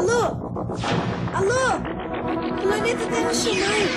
[0.00, 0.22] Alô?
[1.34, 1.76] Alô?
[2.62, 3.94] Planeta Terra chamando.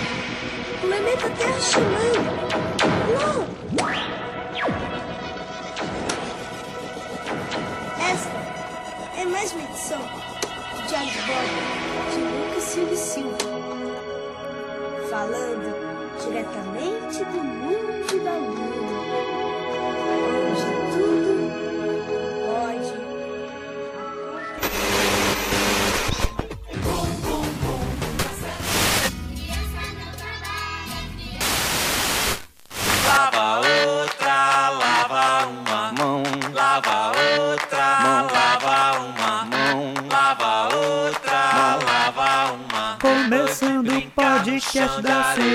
[0.82, 2.20] Planeta Terra chamando.
[3.08, 3.46] Alô?
[8.12, 8.38] Esta
[9.18, 11.56] é mais uma edição do Diário de Bordo
[12.12, 13.38] de Lucas Silva Silva.
[15.10, 15.72] Falando
[16.22, 19.33] diretamente do mundo da lua.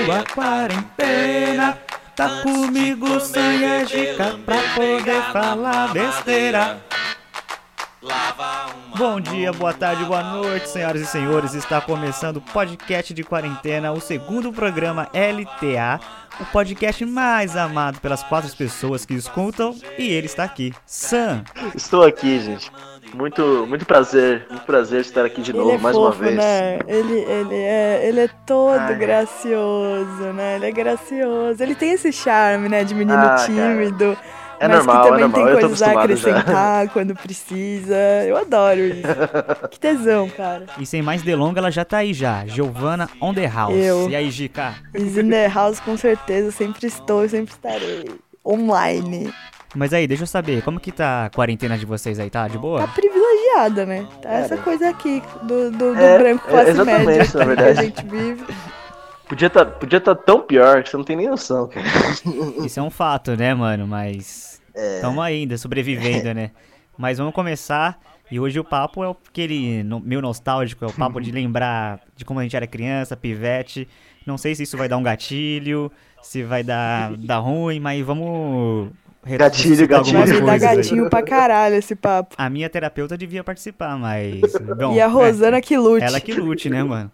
[0.09, 1.77] Sua quarentena.
[2.15, 6.81] Tá comigo sem a dica pra poder falar besteira.
[8.97, 11.53] Bom dia, boa tarde, boa noite, senhoras e senhores.
[11.53, 15.99] Está começando o podcast de quarentena, o segundo programa LTA,
[16.39, 19.75] o podcast mais amado pelas quatro pessoas que escutam.
[19.97, 21.43] E ele está aqui, Sam.
[21.75, 22.71] Estou aqui, gente.
[23.13, 26.35] Muito, muito prazer, muito prazer estar aqui de novo ele é mais fofo, uma vez.
[26.37, 26.79] né?
[26.87, 28.95] Ele, ele, é, ele é todo Ai.
[28.95, 30.57] gracioso, né?
[30.57, 31.63] Ele é gracioso.
[31.63, 32.83] Ele tem esse charme, né?
[32.83, 34.17] De menino Ah, cara.
[34.59, 35.45] É mas normal, que é também normal.
[35.45, 36.29] tem coisas a acostumado já.
[36.29, 37.95] acrescentar quando precisa.
[38.27, 39.67] Eu adoro isso.
[39.71, 40.65] que tesão, cara.
[40.77, 43.75] E sem mais delongas, ela já tá aí já, Giovana on the house.
[43.75, 44.09] Eu.
[44.09, 44.73] E aí, Gica?
[44.93, 46.51] Is in the house, com certeza.
[46.51, 48.09] Sempre estou e sempre estarei.
[48.45, 49.33] Online.
[49.75, 52.47] Mas aí, deixa eu saber, como que tá a quarentena de vocês aí, tá?
[52.47, 52.87] De Tá boa?
[52.87, 54.07] privilegiada, né?
[54.21, 57.37] Tá essa coisa aqui do, do, do É, branco é, classe exatamente, média na que
[57.37, 57.81] a verdade.
[57.83, 58.43] gente vive.
[59.27, 61.85] Podia estar podia tá tão pior que você não tem nem noção, cara.
[62.65, 63.85] Isso é um fato, né, mano?
[63.85, 64.48] Mas
[64.79, 64.99] É.
[65.01, 66.51] tamo ainda sobrevivendo, né?
[66.97, 67.99] Mas vamos começar.
[68.31, 72.23] E hoje o papo é aquele no- meio nostálgico, é o papo de lembrar de
[72.23, 73.87] como a gente era criança, pivete.
[74.25, 75.91] Não sei se isso vai dar um gatilho,
[76.21, 78.89] se vai dar, dar ruim, mas vamos
[79.25, 80.45] Gatilho, gatilho.
[80.45, 80.77] Vai dar aí.
[80.77, 82.35] gatinho pra caralho esse papo.
[82.37, 84.39] A minha terapeuta devia participar, mas.
[84.77, 86.03] Bom, e a é, Rosana que lute.
[86.03, 87.11] ela que lute, né, mano?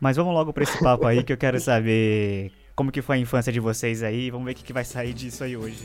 [0.00, 3.20] Mas vamos logo pra esse papo aí que eu quero saber como que foi a
[3.20, 4.30] infância de vocês aí.
[4.30, 5.84] Vamos ver o que, que vai sair disso aí hoje.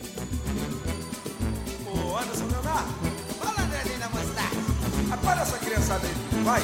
[5.21, 6.61] Acorda essa criançada aí, vai.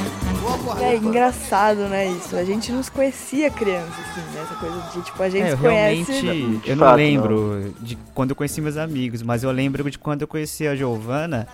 [0.84, 2.36] É engraçado, né, isso.
[2.36, 4.42] A gente não se conhecia criança, assim, né?
[4.42, 6.12] Essa coisa de, tipo, a gente É, conhece...
[6.12, 9.98] realmente, eu não fato, lembro de quando eu conheci meus amigos, mas eu lembro de
[10.00, 11.48] quando eu conheci a Giovana.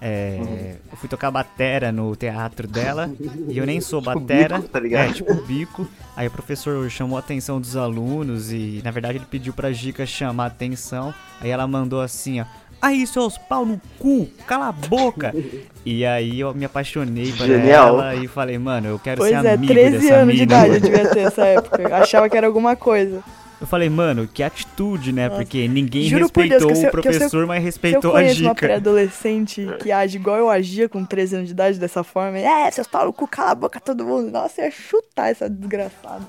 [0.00, 0.76] é, Uhum.
[0.92, 3.10] Eu fui tocar batera no teatro dela
[3.48, 4.58] e eu nem sou batera.
[4.58, 5.10] bico, tá ligado?
[5.10, 5.86] É, tipo bico.
[6.14, 10.04] Aí o professor chamou a atenção dos alunos e, na verdade, ele pediu pra Gica
[10.06, 11.12] chamar a atenção.
[11.40, 12.44] Aí ela mandou assim, ó.
[12.80, 15.34] Aí, seus pau no cu, cala a boca!
[15.88, 19.52] E aí eu me apaixonei por ela e falei, mano, eu quero Pois ser é,
[19.52, 21.80] amigo 13 dessa anos de idade eu devia ter essa época.
[21.80, 23.22] Eu achava que era alguma coisa.
[23.60, 25.28] Eu falei, mano, que atitude, né?
[25.28, 25.40] Nossa.
[25.42, 28.14] Porque ninguém Juro por Deus respeitou eu- o eu- professor, mas Se eu respeitou a
[28.14, 28.66] conheço uma dica.
[28.66, 32.88] pré-adolescente que age igual eu agia com 13 anos de idade dessa forma, é, seus
[32.88, 34.28] pau no cu, cala a boca todo mundo.
[34.28, 36.22] Nossa, ia chutar essa desgraçada.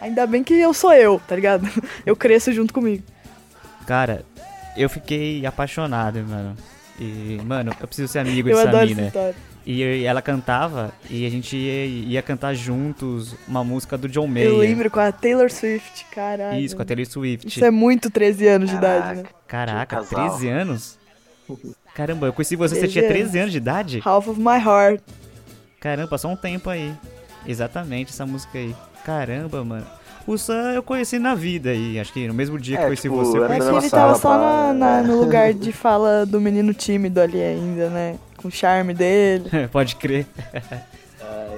[0.00, 1.68] Ainda bem que eu sou eu, tá ligado?
[2.06, 3.02] Eu cresço junto comigo.
[3.84, 4.24] Cara,
[4.76, 6.56] eu fiquei apaixonado, mano.
[6.98, 9.12] E, mano, eu preciso ser amigo Eu dessa mina.
[9.66, 14.26] E, e ela cantava e a gente ia, ia cantar juntos uma música do John
[14.28, 14.48] Mayer.
[14.48, 16.60] Eu lembro com a Taylor Swift, caralho.
[16.60, 17.48] Isso, com a Taylor Swift.
[17.48, 19.28] Isso é muito 13 anos de idade, né?
[19.48, 20.28] Caraca, Que casal.
[20.30, 20.98] 13 anos?
[21.94, 23.36] Caramba, eu conheci você, você 13 tinha 13 anos.
[23.36, 24.00] anos de idade?
[24.04, 25.00] Half of My Heart.
[25.80, 26.92] Caramba, passou um tempo aí.
[27.46, 28.74] Exatamente, essa música aí.
[29.04, 29.86] Caramba, mano.
[30.36, 33.02] Sam eu conheci na vida aí, acho que no mesmo dia que É, eu conheci
[33.02, 33.38] tipo, você.
[33.38, 36.74] eu É conheci que ele tava só na, na- no lugar de fala do menino
[36.74, 38.16] tímido ali ainda, né?
[38.36, 39.44] Com o charme dele.
[39.70, 40.26] Pode crer.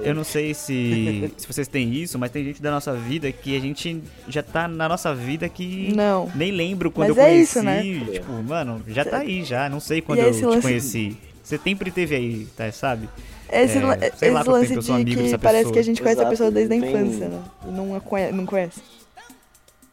[0.02, 3.56] Eu não sei se, se vocês têm isso, mas tem gente da nossa vida que
[3.56, 6.30] a gente já tá na nossa vida que Não.
[6.34, 7.42] nem lembro quando Mas eu é conheci.
[7.58, 7.82] isso, né?
[8.12, 11.16] Tipo, mano, já tá aí já, não sei quando E eu te lance- conheci.
[11.42, 13.08] Você sempre teve aí, tá, sabe?
[13.50, 16.30] Esse, É, lá esse quanto lance de que parece que a gente conhece a Exato,
[16.30, 17.42] pessoa desde a infância, né?
[17.66, 18.80] E não a conhe- não conhece.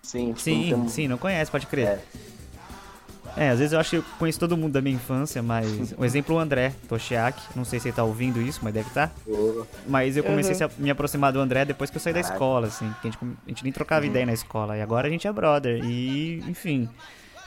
[0.04, 1.88] Sim, tipo, Sim, tem- sim, não conhece, pode crer.
[1.88, 2.00] É.
[3.38, 5.66] É, às vezes eu acho que eu conheço todo mundo da minha infância, mas.
[6.00, 7.38] Um exemplo, o André Toshiak.
[7.56, 9.10] Não sei se ele tá ouvindo isso, mas deve estar.
[9.10, 9.14] Tá.
[9.88, 10.72] Mas eu comecei Uhum.
[10.80, 12.90] a me aproximar do André depois que eu saí da escola, assim.
[13.02, 14.78] que a, gente, a gente nem trocava ideia na escola.
[14.78, 15.84] E agora a gente é brother.
[15.84, 16.88] E, enfim.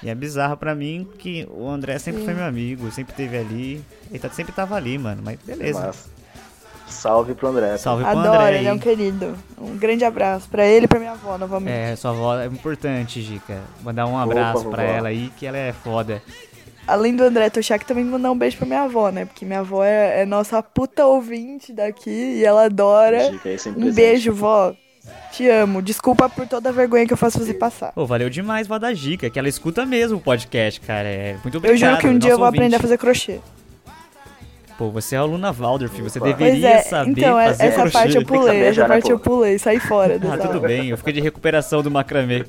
[0.03, 2.27] E é bizarro pra mim que o André sempre Sim.
[2.27, 3.83] foi meu amigo, sempre teve ali.
[4.11, 5.21] Ele tá- sempre tava ali, mano.
[5.25, 5.81] Mas beleza.
[5.81, 6.09] Massa.
[6.87, 7.77] Salve pro André.
[7.77, 9.37] Salve pro Adoro, André ele é um querido.
[9.61, 11.71] Um grande abraço pra ele e pra minha avó novamente.
[11.73, 13.61] É, sua avó é importante, Gica.
[13.83, 14.97] Mandar um abraço Opa, pra vovó.
[14.99, 16.23] ela aí, que ela é foda.
[16.87, 19.27] além do André Toshak, também mandar um beijo pra minha avó, né?
[19.27, 23.31] Porque minha avó é, é nossa puta ouvinte daqui e ela adora.
[23.33, 23.97] Dica aí, sempre Um presente.
[23.97, 24.75] beijo, vó.
[25.33, 25.81] Te amo.
[25.83, 27.93] Desculpa por toda a vergonha que eu faço você passar.
[27.93, 31.09] Pô, valeu demais, vó da Gica, que ela escuta mesmo o podcast, cara.
[31.09, 31.79] É, muito Eu obrigado.
[31.91, 32.83] juro que um dia eu vou aprender a ouvinte.
[32.83, 33.41] fazer crochê.
[34.79, 36.29] Pô, você é aluna Waldorf, você Opa.
[36.29, 37.93] Pois deveria é, saber então, é- fazer essa crochê.
[37.99, 41.13] parte eu pulei, essa né, parte eu pulei, saí fora Ah, tudo bem, eu fiquei
[41.15, 42.45] de recuperação do macramê.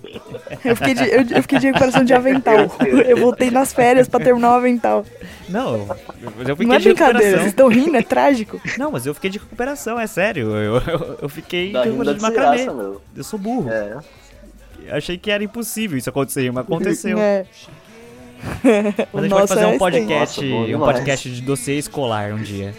[0.64, 2.56] Eu fiquei, de, eu, eu fiquei de recuperação de avental.
[3.08, 5.04] Eu voltei nas férias pra terminar o avental.
[5.50, 5.88] Não,
[6.38, 8.62] mas eu fiquei Não é de brincadeira, vocês estão rindo, é trágico.
[8.78, 10.52] Não, mas eu fiquei de recuperação, é sério.
[10.56, 12.66] Eu, eu, eu fiquei Dá de da de macramê.
[12.66, 13.02] meu.
[13.16, 13.72] Eu sou burro.
[13.72, 13.98] É.
[14.92, 17.18] Achei que era impossível isso acontecer, mas aconteceu.
[17.18, 17.46] É.
[19.14, 20.94] Mas a gente pode fazer é um podcast, bom um demais.
[20.94, 22.74] podcast de dossiê escolar um dia.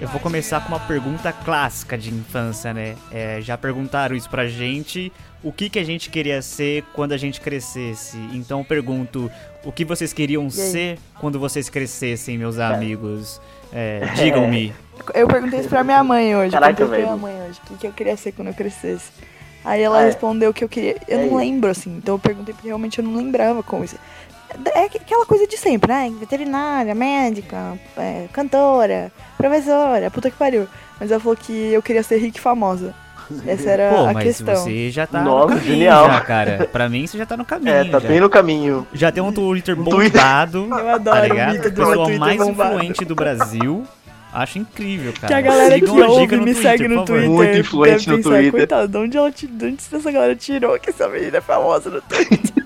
[0.00, 2.96] Eu vou começar com uma pergunta clássica de infância, né?
[3.12, 5.12] É, já perguntaram isso pra gente,
[5.42, 8.16] o que, que a gente queria ser quando a gente crescesse.
[8.32, 9.30] Então eu pergunto,
[9.62, 13.40] o que vocês queriam ser quando vocês crescessem, meus amigos?
[13.72, 14.74] É, Digam-me.
[15.14, 16.50] Eu perguntei isso pra minha mãe hoje.
[16.50, 17.20] Caraca, perguntei pra velho.
[17.22, 19.12] minha mãe hoje o que, que eu queria ser quando eu crescesse.
[19.64, 20.06] Aí ela Ah, é.
[20.06, 20.96] respondeu que eu queria.
[21.06, 21.96] Eu não lembro, assim.
[21.96, 23.94] Então eu perguntei porque realmente eu não lembrava como isso.
[24.74, 26.12] É aquela coisa de sempre, né?
[26.18, 30.66] Veterinária, médica, é, cantora, professora, puta que pariu.
[30.98, 32.94] Mas ela falou que eu queria ser rica e famosa.
[33.46, 34.56] Essa era Pô, a mas questão.
[34.56, 36.06] você já tá Nossa, no caminho genial.
[36.08, 36.68] já, cara.
[36.72, 37.72] Pra mim, você já tá no caminho.
[37.72, 38.08] É, tá já.
[38.08, 38.86] bem no caminho.
[38.92, 41.52] Já tem um Twitter bombado, Eu adoro tá o ligado?
[41.52, 42.74] meu pessoa mais bombado.
[42.74, 43.84] influente do Brasil.
[44.32, 45.26] Acho incrível, cara.
[45.26, 47.04] Que a galera Sigam que a ouve me Twitter, segue no.
[47.04, 47.28] Twitter.
[47.30, 48.52] Muito influente deve no pensar, Twitter.
[48.52, 52.00] Coitado, de onde, ela, de onde essa galera tirou que essa menina é famosa no
[52.02, 52.64] Twitter?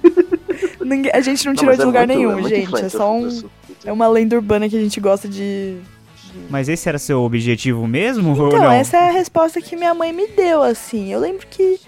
[0.85, 2.77] Ninguém- a gente não Não, tirou de é lugar muito- nenhum, é gente.
[2.85, 3.43] É só um.
[3.85, 5.79] É uma lenda urbana que a gente gosta de.
[6.51, 8.71] Mas esse era seu objetivo mesmo Então, não?
[8.73, 11.13] essa é a resposta que minha mãe me deu, assim.
[11.13, 11.81] Eu lembro que.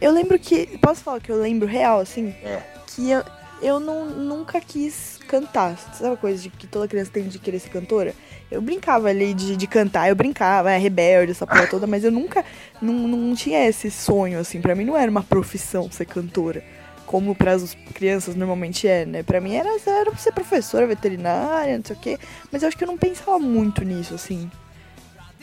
[0.00, 0.66] Eu lembro que.
[0.80, 2.28] Posso falar que eu lembro real, assim?
[2.42, 2.60] É.
[2.88, 3.22] Que eu,
[3.62, 5.76] eu não, nunca quis cantar.
[5.94, 8.14] Sabe a coisa de que toda criança tem de querer ser cantora?
[8.50, 12.10] Eu brincava ali de, de cantar, eu brincava, é rebelde, essa porra toda, mas eu
[12.12, 12.44] nunca.
[12.80, 14.60] Não, não tinha esse sonho, assim.
[14.60, 16.62] Pra mim não era uma profissão ser cantora.
[17.12, 19.22] Como para as crianças normalmente é, né?
[19.22, 22.18] Pra mim era, era pra ser professora veterinária, não sei o quê.
[22.50, 24.50] Mas eu acho que eu não pensava muito nisso, assim.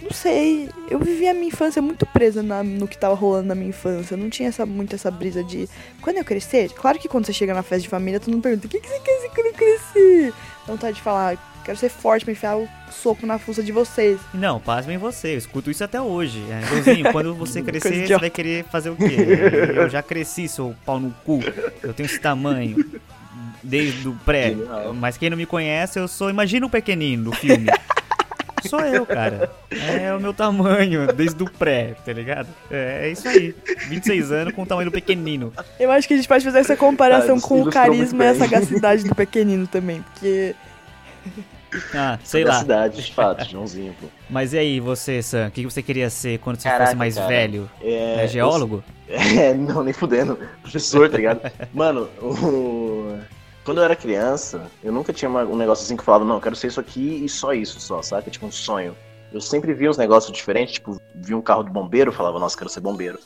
[0.01, 3.53] Não sei, eu vivi a minha infância muito presa na- no que tava rolando na
[3.53, 4.15] minha infância.
[4.15, 5.69] Eu não tinha essa, muito essa brisa de.
[6.01, 8.65] Quando eu crescer, claro que quando você chega na festa de família, todo mundo pergunta:
[8.65, 10.33] o que, que você quer ser quando crescer?
[10.65, 14.19] Vontade de falar: quero ser forte pra enfiar o soco na fuça de vocês.
[14.33, 16.43] Não, pasmem você, eu escuto isso até hoje.
[16.49, 19.15] É, quando você crescer, você vai querer fazer o quê?
[19.75, 21.39] Eu já cresci, seu pau no cu.
[21.83, 22.83] Eu tenho esse tamanho.
[23.61, 24.55] Desde o pré.
[24.95, 26.29] Mas quem não me conhece, eu sou.
[26.29, 27.67] Imagina o pequenino do filme.
[28.67, 29.51] Sou eu, cara.
[29.71, 32.47] É o meu tamanho, desde o pré, tá ligado?
[32.69, 33.55] É, é isso aí.
[33.87, 35.53] 26 anos com o tamanho do pequenino.
[35.79, 38.35] Eu acho que a gente pode fazer essa comparação Ah, com o carisma e a
[38.35, 40.01] sagacidade do pequenino também.
[40.01, 40.55] Porque.
[41.93, 42.59] Ah, sei da lá.
[42.59, 44.07] cidade, de fato, Joãozinho, pô.
[44.29, 45.47] Mas e aí, você, Sam?
[45.47, 47.27] O que você queria ser quando você Caraca, fosse mais cara.
[47.27, 47.69] velho?
[47.81, 48.83] É, É geólogo?
[49.11, 50.37] É, não, nem fudendo.
[50.61, 51.41] Professor, tá ligado?
[51.73, 53.17] Mano, o...
[53.65, 56.41] quando eu era criança, eu nunca tinha um negócio assim que eu falava, não, eu
[56.41, 58.29] quero ser isso aqui e só isso, só, sabe?
[58.29, 58.95] Tipo um sonho.
[59.33, 62.69] Eu sempre via uns negócios diferentes, tipo, via um carro de bombeiro, falava, nossa, quero
[62.69, 63.17] ser bombeiro.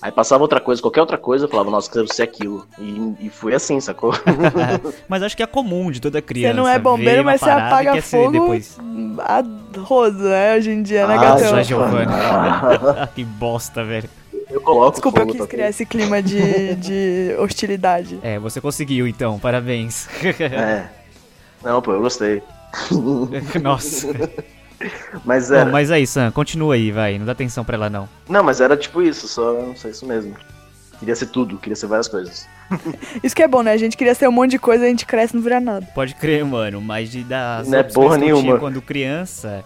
[0.00, 2.66] Aí passava outra coisa, qualquer outra coisa, eu falava, nossa, quero ser aquilo.
[2.78, 4.12] E, e foi assim, sacou?
[5.08, 6.54] Mas acho que é comum de toda criança.
[6.54, 8.78] Você não é bombeiro, mas você apaga ser fogo depois.
[9.18, 9.42] a
[9.80, 10.56] rodo, né?
[10.56, 11.50] Hoje em dia, né, Ah, gatão?
[11.50, 12.12] Nossa, Giovanni.
[13.14, 14.08] que bosta, velho.
[14.50, 18.18] Eu coloco Desculpa, eu quis criar esse clima de, de hostilidade.
[18.22, 20.08] É, você conseguiu então, parabéns.
[20.40, 20.88] É.
[21.62, 22.42] Não, pô, eu gostei.
[23.60, 24.08] Nossa.
[25.24, 25.70] Mas Bom, era.
[25.70, 27.18] mas aí, Sam, continua aí, vai.
[27.18, 28.08] Não dá atenção pra ela, não.
[28.28, 30.34] Não, mas era tipo isso, só, só isso mesmo.
[30.98, 32.48] Queria ser tudo, queria ser várias coisas.
[33.22, 33.72] Isso que é bom, né?
[33.72, 35.60] A gente queria ser um monte de coisa e a gente cresce e não vira
[35.60, 35.86] nada.
[35.94, 38.58] Pode crer, mano, mas de das Não é porra nenhuma.
[38.58, 39.64] quando criança,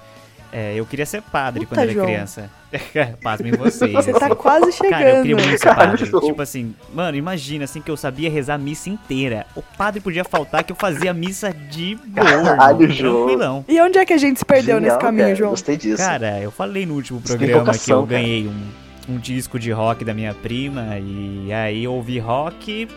[0.52, 2.06] é, eu queria ser padre Puta, quando era João.
[2.06, 2.50] criança.
[3.22, 3.90] Pasmem vocês.
[3.90, 4.34] Você tá assim.
[4.34, 4.90] quase chegando.
[4.90, 6.04] Cara, eu queria muito ser padre.
[6.04, 9.46] Tipo assim, mano, imagina assim que eu sabia rezar a missa inteira.
[9.56, 13.14] O padre podia faltar que eu fazia a missa de boa, irmão, Caralho, João.
[13.26, 13.64] tranquilão.
[13.66, 15.50] E onde é que a gente se perdeu Genial, nesse caminho, cara, João?
[15.50, 15.96] Gostei disso.
[15.96, 20.12] Cara, eu falei no último programa que eu ganhei um, um disco de rock da
[20.12, 22.88] minha prima e aí eu ouvi rock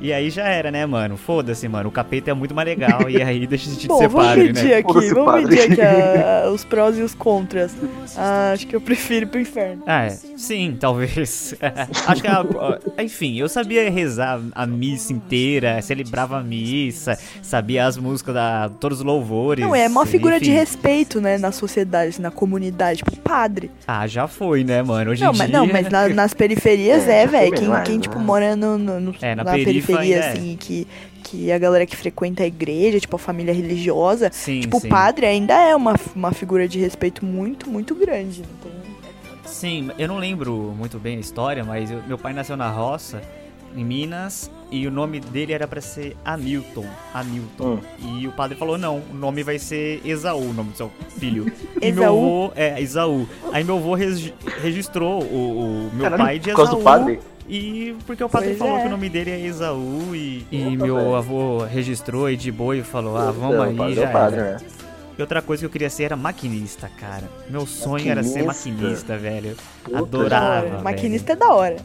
[0.00, 1.16] E aí já era, né, mano?
[1.16, 1.88] Foda-se, mano.
[1.88, 3.08] O capeta é muito mais legal.
[3.10, 4.74] e aí deixa de Bom, ser vamos padre, medir né?
[4.76, 5.44] aqui, vamos padre.
[5.46, 7.74] medir aqui a- os prós e os contras.
[8.16, 9.82] Ah, acho que eu prefiro ir pro inferno.
[9.86, 10.10] Ah, é.
[10.36, 11.54] sim, talvez.
[12.06, 17.96] Acho que, a- enfim, eu sabia rezar a missa inteira, celebrava a missa, sabia as
[17.96, 19.64] músicas da todos os louvores.
[19.64, 20.58] Não, é uma figura de enfim.
[20.58, 23.70] respeito, né, na sociedade, na comunidade, tipo padre.
[23.86, 25.10] Ah, já foi, né, mano?
[25.10, 25.58] Hoje Não, em mas, dia.
[25.58, 27.52] não, mas na- nas periferias É, é, velho.
[27.52, 28.02] Quem, mais, quem, né?
[28.02, 30.32] tipo, mora no, no- no- É, na na, periferia, ainda é.
[30.32, 30.86] assim, que,
[31.24, 34.86] que a galera que frequenta a igreja, tipo, a família religiosa, Sim, tipo, sim.
[34.86, 38.42] o padre ainda é uma, uma figura de respeito muito, muito grande.
[38.58, 38.70] Então,
[39.44, 43.20] Sim, eu não lembro muito bem a história, mas eu- meu pai nasceu na roça,
[43.76, 46.84] em Minas, e o nome dele era pra ser Hamilton.
[47.14, 47.78] Hamilton.
[48.02, 48.18] Hum.
[48.20, 51.50] E o padre falou: não, o nome vai ser Esaú, o nome do seu filho.
[51.80, 51.92] E Esaú?
[51.94, 53.28] meu avô, é, Esaú.
[53.52, 56.78] Aí meu avô regi- registrou o, o meu Caralho, pai de por causa Esaú.
[56.80, 57.20] do padre?
[57.48, 58.80] E porque o padre Pois falou é.
[58.82, 61.14] que o nome dele é Esaú e, e Opa, meu velho.
[61.14, 64.50] avô registrou e de boa e falou: ah, vamos aí, padre é já padre, era.
[64.52, 64.58] né?
[65.16, 67.24] E outra coisa que eu queria ser era maquinista, cara.
[67.50, 68.72] Meu sonho era ser Maquinista?
[68.72, 69.56] maquinista, velho.
[69.82, 70.60] Puta, da Adorava.
[70.68, 70.84] velho.
[70.84, 71.76] Maquinista é da hora.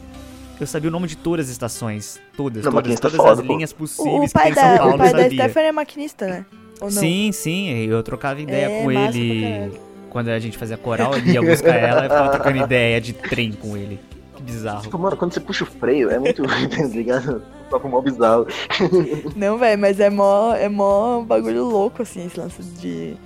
[0.60, 2.20] Eu sabia o nome de todas as estações.
[2.36, 3.52] Todas, Não, todas, maquinista é todas foda, as pô.
[3.54, 5.30] linhas possíveis o pai, que tem em São da, Paulo, o pai da.
[5.30, 6.46] Stephanie é maquinista, né?
[6.80, 7.00] Ou não?
[7.00, 9.72] Sim, sim, eu trocava ideia É, com ele.
[10.10, 13.50] Quando a gente fazia coral, ele ia buscar ela e ficava trocando ideia de trem
[13.52, 13.98] com ele.
[14.44, 14.82] Bizarro.
[14.82, 17.42] Tipo, mano, quando você puxa o freio, é muito, tá ligado?
[17.70, 18.46] Papo mó bizarro.
[19.34, 23.16] Não, velho, mas é mó, é mó bagulho louco, assim, esse lance de.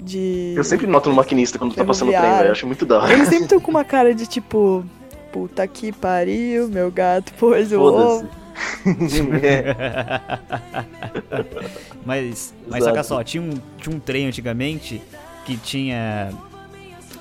[0.00, 0.54] de...
[0.56, 2.46] Eu sempre noto no maquinista quando tá passando o trem, velho.
[2.48, 3.12] Eu acho muito da hora.
[3.12, 4.84] Eles sempre estão com uma cara de tipo.
[5.32, 8.28] Puta que pariu, meu gato pôs o ovo.
[9.42, 9.74] É.
[12.04, 15.02] Mas, mas saca só, tinha um, tinha um trem antigamente
[15.44, 16.30] que tinha.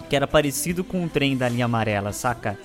[0.09, 2.57] que era parecido com um trem da linha amarela, saca?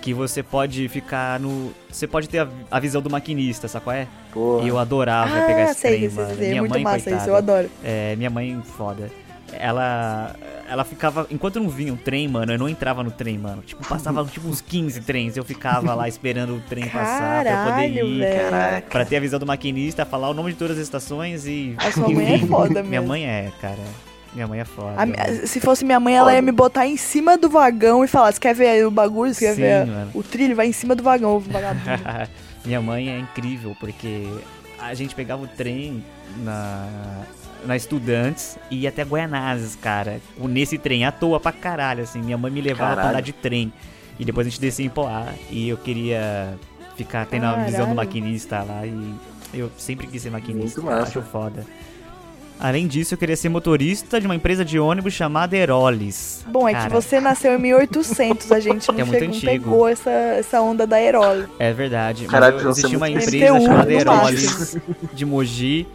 [0.00, 1.72] Que você pode ficar no.
[1.90, 4.06] Você pode ter a, a visão do maquinista, saca qual é?
[4.32, 4.64] Porra.
[4.64, 6.36] E eu adorava pegar Ah, esse sei, trem, sei, mano.
[6.36, 7.70] sei, é Minha muito mãe, massa coitada, isso, eu adoro.
[7.84, 9.10] É, minha mãe, foda.
[9.52, 10.36] Ela.
[10.70, 11.26] Ela ficava.
[11.30, 13.62] Enquanto não vinha o trem, mano, eu não entrava no trem, mano.
[13.62, 15.36] Tipo, passava tipo uns 15 trens.
[15.36, 18.50] Eu ficava lá esperando o trem passar pra eu poder Caralho, ir.
[18.50, 18.90] Caraca.
[18.90, 21.74] Pra ter a visão do maquinista, falar o nome de todas as estações e.
[21.78, 23.08] A sua mãe é foda Minha mesmo.
[23.08, 23.78] mãe é, cara.
[24.34, 24.94] Minha mãe é foda.
[25.00, 28.32] A se fosse minha mãe, ela ia me botar em cima do vagão e falar:
[28.32, 29.32] Você quer ver o bagulho?
[29.34, 30.10] Você quer Sim, ver mano.
[30.14, 30.54] o trilho?
[30.54, 31.84] Vai em cima do vagão, vagabundo.
[32.64, 34.28] Minha mãe é incrível, porque
[34.78, 36.04] a gente pegava o trem
[36.38, 36.86] na,
[37.64, 40.20] na Estudantes e ia até Guaianazes, cara.
[40.38, 42.20] Nesse trem, à toa pra caralho, assim.
[42.20, 43.10] Minha mãe me levava pra Caralho.
[43.10, 43.72] andar de trem.
[44.18, 45.26] E depois a gente descia em Poá.
[45.50, 46.54] E eu queria
[46.96, 47.88] ficar tendo a visão Caralho.
[47.88, 48.82] do maquinista lá.
[48.84, 49.14] E
[49.54, 50.80] eu sempre quis ser maquinista.
[50.80, 51.08] Muito massa.
[51.08, 51.64] Acho foda.
[52.60, 56.44] Além disso, eu queria ser motorista de uma empresa de ônibus chamada Heroles.
[56.48, 59.88] Bom, é que você nasceu em 1800, a gente não, É muito chegou, não pegou
[59.88, 61.46] essa, essa onda da Aerole.
[61.58, 62.26] É verdade.
[62.26, 64.76] Você existia é uma empresa MTU chamada Heroles
[65.12, 65.86] de Mogi.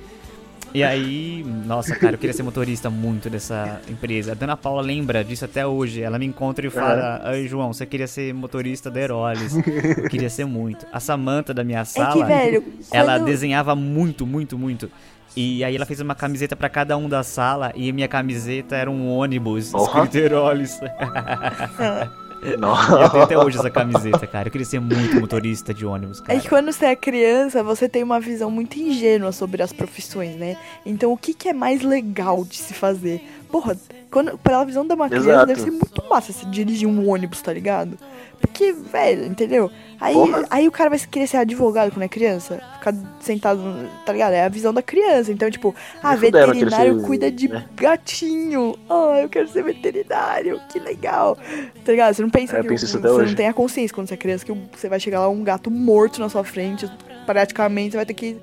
[0.75, 4.31] E aí, nossa, cara, eu queria ser motorista muito dessa empresa.
[4.31, 6.01] A Dona Paula lembra disso até hoje.
[6.01, 9.55] Ela me encontra e fala: Ai, João, você queria ser motorista da Heroles.
[9.55, 10.87] Eu queria ser muito.
[10.91, 14.89] A Samanta da minha É que, sala, velho, ela quando- desenhava muito, muito, muito.
[15.35, 18.89] E aí ela fez uma camiseta pra cada um da sala e minha camiseta era
[18.89, 20.79] um ônibus escrito Heroles.
[22.43, 23.09] E eu Nossa.
[23.09, 24.47] tenho até hoje essa camiseta, cara.
[24.47, 26.37] Eu queria ser muito motorista de ônibus, cara.
[26.37, 30.35] É que quando você é criança, você tem uma visão muito ingênua sobre as profissões,
[30.35, 30.57] né?
[30.85, 33.23] Então, o que, que é mais legal de se fazer?
[33.49, 33.77] Porra,
[34.13, 35.47] quando, pela visão de uma criança, Exato.
[35.47, 37.97] deve ser muito massa se dirigir um ônibus, tá ligado?
[38.39, 39.71] Porque, velho, entendeu?
[39.99, 40.45] Aí, Porra.
[40.49, 43.61] aí o cara vai querer ser advogado quando é criança, ficar sentado,
[44.05, 44.33] tá ligado?
[44.33, 45.31] É a visão da criança.
[45.31, 47.65] Então, tipo, ah, veterinário ser- cuida de né?
[47.75, 48.75] gatinho.
[48.89, 51.37] Ah, eu quero ser veterinário, que legal.
[51.85, 52.13] Tá ligado?
[52.13, 53.29] Você não pensa É, que você hoje.
[53.29, 55.71] não tem a consciência quando você é criança que você vai chegar lá um gato
[55.71, 56.89] morto na sua frente,
[57.25, 58.37] praticamente você vai ter que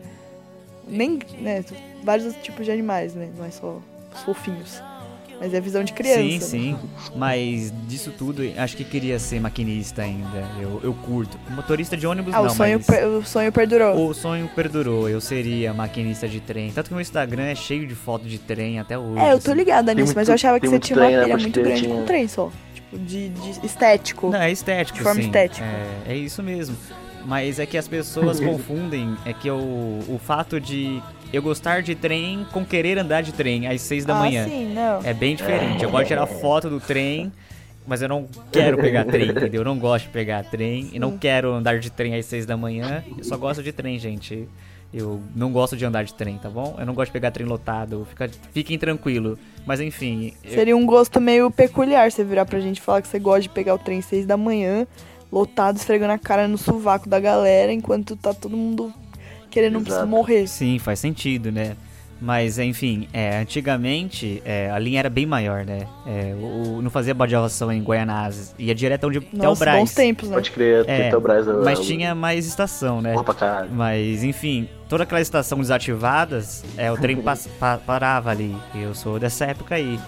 [0.89, 1.63] nem, né,
[2.03, 3.29] vários tipos de animais, né?
[3.37, 3.79] Não é só
[4.15, 4.83] os fofinhos.
[5.41, 6.21] Mas é visão de criança.
[6.21, 6.41] Sim, né?
[6.41, 6.79] sim.
[7.17, 10.45] Mas disso tudo, acho que queria ser maquinista ainda.
[10.61, 11.39] Eu, eu curto.
[11.49, 14.09] Motorista de ônibus Ah, não, o sonho, mas per- o sonho perdurou.
[14.11, 15.09] o sonho perdurou.
[15.09, 16.71] Eu seria maquinista de trem.
[16.71, 19.19] Tanto que meu Instagram é cheio de foto de trem até hoje.
[19.19, 19.59] É, eu tô assim.
[19.59, 21.61] ligada nisso, muito- mas eu achava que você tinha uma trem, né, pilha pode muito
[21.63, 22.53] grande tinha- com trem só.
[22.75, 24.29] Tipo, de, de estético.
[24.29, 25.27] Não, é estético, De forma sim.
[25.29, 25.65] estética.
[25.65, 26.77] É, é isso mesmo.
[27.25, 29.17] Mas é que as pessoas confundem.
[29.25, 29.57] É que o,
[30.09, 34.17] o fato de eu gostar de trem com querer andar de trem às seis da
[34.17, 34.45] ah, manhã.
[34.47, 35.01] sim, não.
[35.05, 35.85] É bem diferente.
[35.85, 37.33] Eu gosto de tirar foto do trem,
[37.87, 39.61] mas eu não quero pegar trem, entendeu?
[39.61, 42.57] Eu não gosto de pegar trem e não quero andar de trem às seis da
[42.57, 43.05] manhã.
[43.17, 44.49] Eu só gosto de trem, gente.
[44.93, 46.75] Eu não gosto de andar de trem, tá bom?
[46.77, 48.05] Eu não gosto de pegar trem lotado.
[48.11, 49.39] Fica, fiquem tranquilo.
[49.65, 53.07] Mas enfim, eu- Seria um gosto meio peculiar você virar pra gente e falar que
[53.07, 54.85] você gosta de pegar o trem seis da manhã,
[55.31, 58.93] lotado, esfregando a cara no sovaco da galera, enquanto tá todo mundo
[59.51, 60.11] querendo não preciso Exato.
[60.11, 60.47] morrer.
[60.47, 61.77] Sim, faz sentido, né?
[62.23, 65.87] Mas, enfim, é, antigamente é, a linha era bem maior, né?
[66.07, 69.79] É, o, o- não fazia badialação em Guaianazes, ia direto onde até o Nossa, Brás.
[69.81, 70.35] bons tempos, né?
[70.35, 71.47] Pode crer, É, é, o Braz.
[71.65, 73.13] Mas tinha mais estação, né?
[73.13, 73.71] Porra pra caralho.
[73.73, 78.55] Mas, enfim, toda aquela estação desativadas, é, o trem pas- pa- parava ali.
[78.75, 79.99] Eu sou dessa época aí.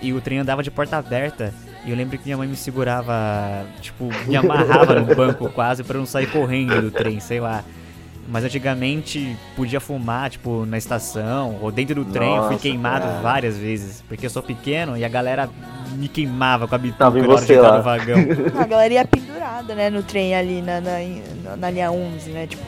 [0.00, 1.52] E o trem andava de porta aberta.
[1.84, 5.96] E eu lembro que minha mãe me segurava, tipo, me amarrava no banco quase pra
[5.96, 7.64] eu não sair correndo do trem, sei lá.
[8.28, 12.28] Mas antigamente podia fumar, tipo, na estação ou dentro do trem.
[12.36, 13.20] eu fui Nossa, queimado cara.
[13.20, 14.02] várias vezes.
[14.08, 15.50] Porque eu sou pequeno e a galera
[15.96, 17.76] me queimava com a bituca Tava em na hora de você lá.
[17.78, 18.18] no vagão.
[18.58, 20.98] A galera ia pendurada, né, no trem ali na, na,
[21.44, 22.46] na- na linha 11, né?
[22.46, 22.62] Tipo,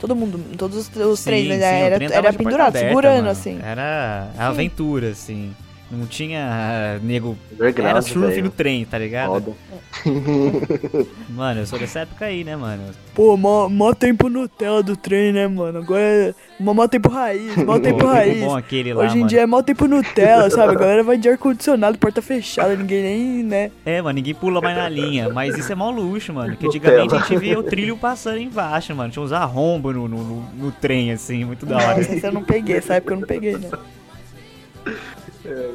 [0.00, 1.56] todo mundo, todos os, os trens, né?
[1.56, 3.30] o Era, era pendurado, aberta, segurando, mano.
[3.30, 3.58] assim.
[3.62, 5.54] Era aventura, assim.
[5.90, 7.36] Não tinha ah, nego.
[7.52, 8.44] Underground, Era surf velho.
[8.44, 9.28] no trem, tá ligado?
[9.28, 9.52] Foda.
[11.30, 12.82] Mano, eu sou dessa época aí, né, mano?
[13.14, 15.78] Pô, mó, mó tempo Nutella do trem, né, mano?
[15.78, 18.40] Agora é mó, mó tempo raiz, mó tempo Pô, raiz.
[18.40, 19.28] bom aquele lá, Hoje em mano.
[19.28, 20.74] dia é mó tempo Nutella, sabe?
[20.74, 23.70] A galera vai de ar-condicionado, porta fechada, ninguém nem, né?
[23.84, 25.28] É, mano, ninguém pula mais na linha.
[25.28, 26.56] Mas isso é mó luxo, mano.
[26.56, 27.02] Que Nutella.
[27.02, 29.10] antigamente a gente via o trilho passando embaixo, mano.
[29.10, 32.00] Tinha uns arrombos no, no, no, no trem, assim, muito da hora.
[32.00, 33.70] Essa eu não peguei, essa época eu não peguei, né?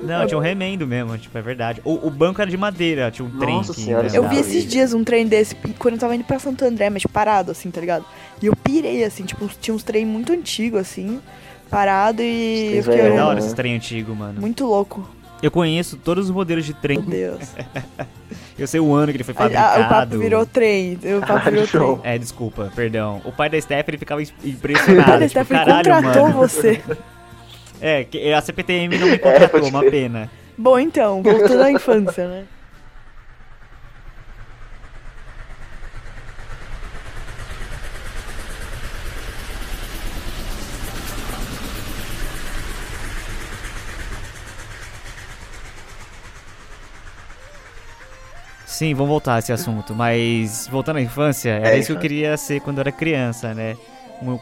[0.03, 1.81] Não, tinha um remendo mesmo, tipo, é verdade.
[1.83, 3.81] O, o banco era de madeira, tinha um trem Nossa que.
[3.81, 6.63] senhora, né, Eu vi esses dias um trem desse quando eu tava indo pra Santo
[6.65, 8.05] André, mas parado, assim, tá ligado?
[8.41, 11.19] E eu pirei, assim, tipo, tinha uns trem muito antigos, assim,
[11.69, 12.77] parado e.
[12.77, 14.39] Eu fiquei É da hora esse trem antigo, mano.
[14.41, 15.07] Muito louco,
[15.43, 16.99] Eu conheço todos os modelos de trem.
[16.99, 17.49] meu Deus.
[18.59, 19.81] Eu sei o ano que ele foi A- a- fabricado.
[19.81, 21.99] o papo virou trem, o papo virou trem.
[22.03, 23.19] É, desculpa, perdão.
[23.25, 25.03] O pai da Stephanie ficava is- O impressionado.
[25.09, 26.37] Padre tipo, Stephanie caralho, contratou mano.
[26.37, 26.81] você.
[27.81, 30.29] É, que a CPTM não me contratou, pode uma pena.
[30.57, 32.45] Bom, então, voltando à infância, né?
[48.65, 49.93] Sim, vamos voltar a esse assunto.
[49.93, 53.53] Mas voltando à infância, era É, isso que eu queria ser quando eu era criança,
[53.53, 53.77] né?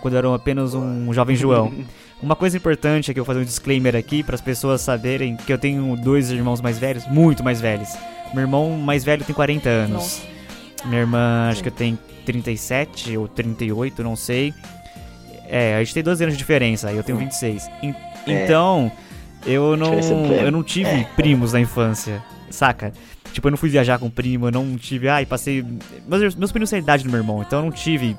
[0.02, 1.74] Quando eu era apenas um jovem João.
[2.22, 5.38] Uma coisa importante é que eu vou fazer um disclaimer aqui para as pessoas saberem
[5.38, 7.90] que eu tenho dois irmãos mais velhos, muito mais velhos.
[8.34, 9.94] Meu irmão mais velho tem 40 anos.
[9.94, 10.22] Nossa.
[10.86, 14.54] Minha irmã acho que tem 37 ou 38, não sei.
[15.48, 17.68] É, a gente tem 12 anos de diferença, aí eu tenho 26.
[17.82, 17.96] En-
[18.28, 18.44] É.
[18.44, 18.92] Então,
[19.46, 22.92] eu não, é eu não tive primos na infância, saca?
[23.32, 25.64] Tipo, eu não fui viajar com primo, eu não tive, ai, passei...
[26.08, 28.16] Meus, meus primos têm a idade do meu irmão, então eu não tive...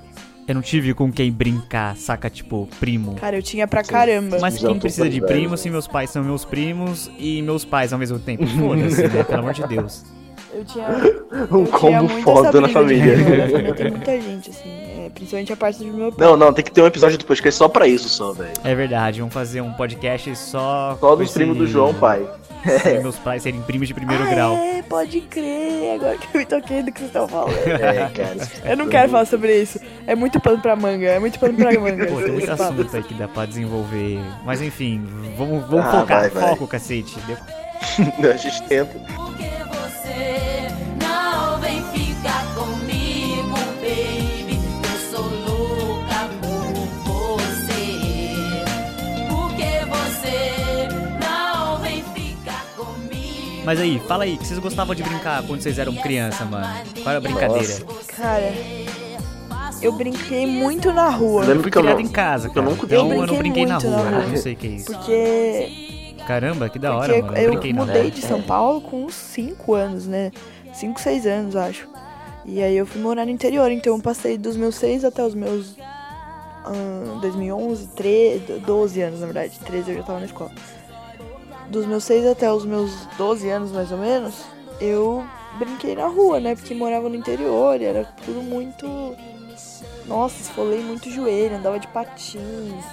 [0.46, 2.29] Eu não tive com quem brincar, saca?
[2.29, 3.14] Tipo, primo.
[3.14, 4.38] Cara, eu tinha pra caramba.
[4.40, 7.92] Mas quem precisa de totalidade, primo se meus pais são meus primos e meus pais
[7.92, 8.46] ao mesmo tempo?
[8.46, 9.22] Foda-se, né?
[9.22, 10.05] Pelo amor de Deus.
[10.53, 10.87] Eu tinha.
[11.50, 13.16] Um eu tinha combo muito foda na família.
[13.16, 14.89] Na família tem muita gente, assim.
[15.11, 16.27] É, principalmente a parte do meu pai.
[16.27, 18.53] Não, não, tem que ter um episódio do podcast só pra isso, só, velho.
[18.64, 20.96] É verdade, vamos fazer um podcast só.
[21.01, 22.27] Só dos esse- primos do João, pai.
[22.83, 24.55] Sim, meus pais serem primos de primeiro ah, grau.
[24.55, 25.94] É, pode crer.
[25.94, 27.57] Agora que eu me toquei do que vocês estão falando.
[27.66, 28.37] É, cara.
[28.70, 29.81] Eu não quero falar sobre isso.
[30.07, 31.07] É muito pano pra manga.
[31.07, 32.05] É muito pano pra manga.
[32.12, 34.18] Pô, tem muito assunto aí que dá pra desenvolver.
[34.44, 35.03] Mas enfim,
[35.38, 36.20] vamos, vamos Ah, focar.
[36.20, 36.49] vai, vai.
[36.51, 37.16] Foco, cacete.
[37.27, 38.92] Deu- A gente tenta.
[39.16, 40.60] Porque você
[53.70, 56.66] Mas aí, fala aí, o que vocês gostavam de brincar quando vocês eram criança, mano?
[57.04, 57.72] Qual era a brincadeira?
[58.09, 58.52] Cara,
[59.80, 61.42] eu brinquei muito na rua.
[61.42, 62.66] Eu Eu lembro fui que eu não- em casa, eu cara.
[62.68, 64.11] nunca- então Eu eu não brinquei na muito na rua.
[64.11, 64.22] rua.
[64.24, 64.87] Eu não sei o que é isso.
[64.92, 67.37] Porque Caramba, que da hora, Porque mano.
[67.37, 68.11] Eu, eu brinquei na mudei rua.
[68.11, 70.33] de São Paulo com uns 5 anos, né?
[70.74, 71.87] 5, 6 anos, acho.
[72.44, 75.37] E aí eu fui morar no interior, então eu passei dos meus 6 até os
[75.37, 75.76] meus
[76.66, 79.61] ahn, 2011, 13, 12 anos, na verdade.
[79.64, 80.50] 13 eu já tava na escola.
[81.70, 84.35] Dos meus 6 até os meus 12 anos, mais ou menos,
[84.80, 85.24] eu
[85.56, 86.56] brinquei na rua, né?
[86.56, 89.16] Porque morava no interior e era tudo muito...
[90.04, 92.85] Nossa, esfolei muito joelho, andava de patins.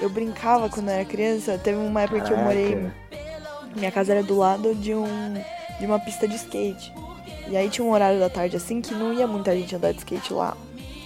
[0.00, 1.58] Eu brincava quando eu era criança.
[1.58, 2.94] Teve uma época que eu morei Caraca.
[3.76, 5.34] minha casa era do lado de um
[5.78, 6.94] de uma pista de skate.
[7.48, 9.98] E aí tinha um horário da tarde assim que não ia muita gente andar de
[9.98, 10.56] skate lá.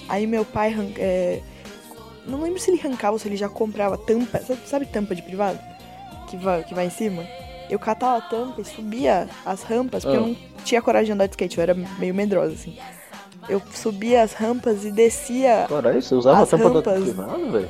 [0.08, 1.40] Aí meu pai é,
[2.24, 5.22] não lembro se ele arrancava ou se ele já comprava tampa, sabe, sabe tampa de
[5.22, 5.58] privado
[6.26, 7.24] que vai que vai em cima.
[7.68, 10.26] Eu catava a tampa e subia as rampas, porque eu Ah.
[10.28, 12.76] não tinha coragem de andar de skate, eu era meio medrosa assim.
[13.48, 17.04] Eu subia as rampas e descia Caralho, você usava As a tampa da rampas.
[17.04, 17.68] privada, velho?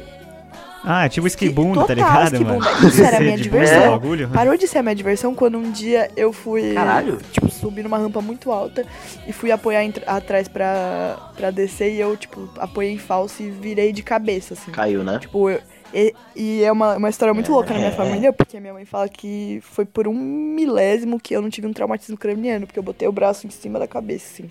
[0.89, 2.61] Ah, tipo esquibunda, tá ligado, mano?
[2.87, 3.91] Isso era a minha diversão.
[3.91, 4.29] bagulho.
[4.29, 6.75] Parou de ser a minha diversão quando um dia eu fui.
[6.75, 7.19] Caralho.
[7.33, 8.85] Tipo, subi numa rampa muito alta
[9.27, 13.93] e fui apoiar atrás pra, pra descer e eu, tipo, apoiei em falso e virei
[13.93, 14.71] de cabeça, assim.
[14.71, 15.19] Caiu, né?
[15.19, 15.61] Tipo, eu-
[15.93, 19.09] e, e é uma, uma história muito louca na minha família, porque minha mãe fala
[19.09, 23.07] que foi por um milésimo que eu não tive um traumatismo craniano, porque eu botei
[23.09, 24.49] o braço em cima da cabeça, assim.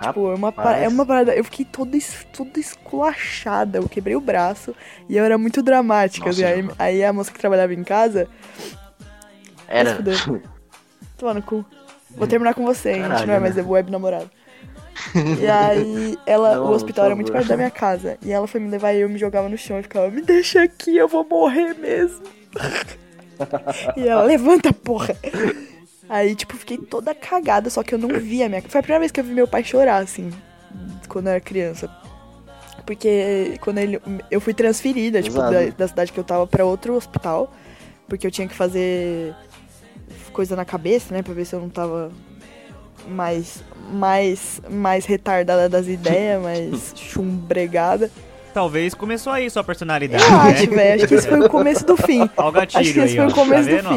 [0.00, 1.34] Tipo, é uma, pa- é uma parada.
[1.34, 1.98] Eu fiquei toda,
[2.32, 3.78] toda esculachada.
[3.78, 4.72] Eu quebrei o braço
[5.08, 6.26] e eu era muito dramática.
[6.26, 8.28] Nossa, assim, aí, aí a moça que trabalhava em casa.
[9.66, 9.98] Era.
[11.18, 11.64] Toma no cu.
[12.10, 13.04] Vou terminar com você, hein?
[13.04, 13.62] A gente não é mais né?
[13.62, 14.30] web namorado.
[15.40, 18.18] E aí, ela, Não, o hospital era muito perto da minha casa.
[18.22, 20.62] E ela foi me levar e eu me jogava no chão e ficava, me deixa
[20.62, 22.22] aqui, eu vou morrer mesmo.
[23.96, 25.16] e ela, levanta, porra.
[26.08, 28.62] Aí, tipo, fiquei toda cagada, só que eu não via minha.
[28.62, 30.30] Foi a primeira vez que eu vi meu pai chorar, assim,
[31.08, 31.90] quando eu era criança.
[32.86, 34.00] Porque quando ele.
[34.30, 37.52] Eu fui transferida, tipo, da, da cidade que eu tava pra outro hospital.
[38.08, 39.34] Porque eu tinha que fazer
[40.32, 41.22] coisa na cabeça, né?
[41.22, 42.10] Pra ver se eu não tava
[43.08, 43.62] mais.
[43.90, 44.60] mais.
[44.70, 48.10] mais retardada das ideias, mais chumbregada.
[48.54, 50.76] Talvez começou aí sua personalidade, Eu acho, né?
[50.76, 50.94] velho.
[50.96, 52.28] Acho que esse foi o começo do fim.
[52.36, 53.28] Olha o gatilho Acho que esse aí, foi ó.
[53.28, 53.88] o começo tá do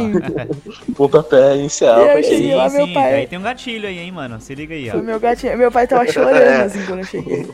[0.91, 0.93] ó?
[0.93, 2.00] Pontapé inicial.
[2.06, 2.58] E eu cheguei isso.
[2.58, 2.93] lá, sim, meu sim.
[2.93, 4.39] pai- Aí tem um gatilho aí, hein, mano.
[4.39, 4.93] Se liga aí, ó.
[4.93, 5.58] Foi meu gatinho.
[5.58, 7.50] Meu pai tava chorando, assim, quando eu cheguei.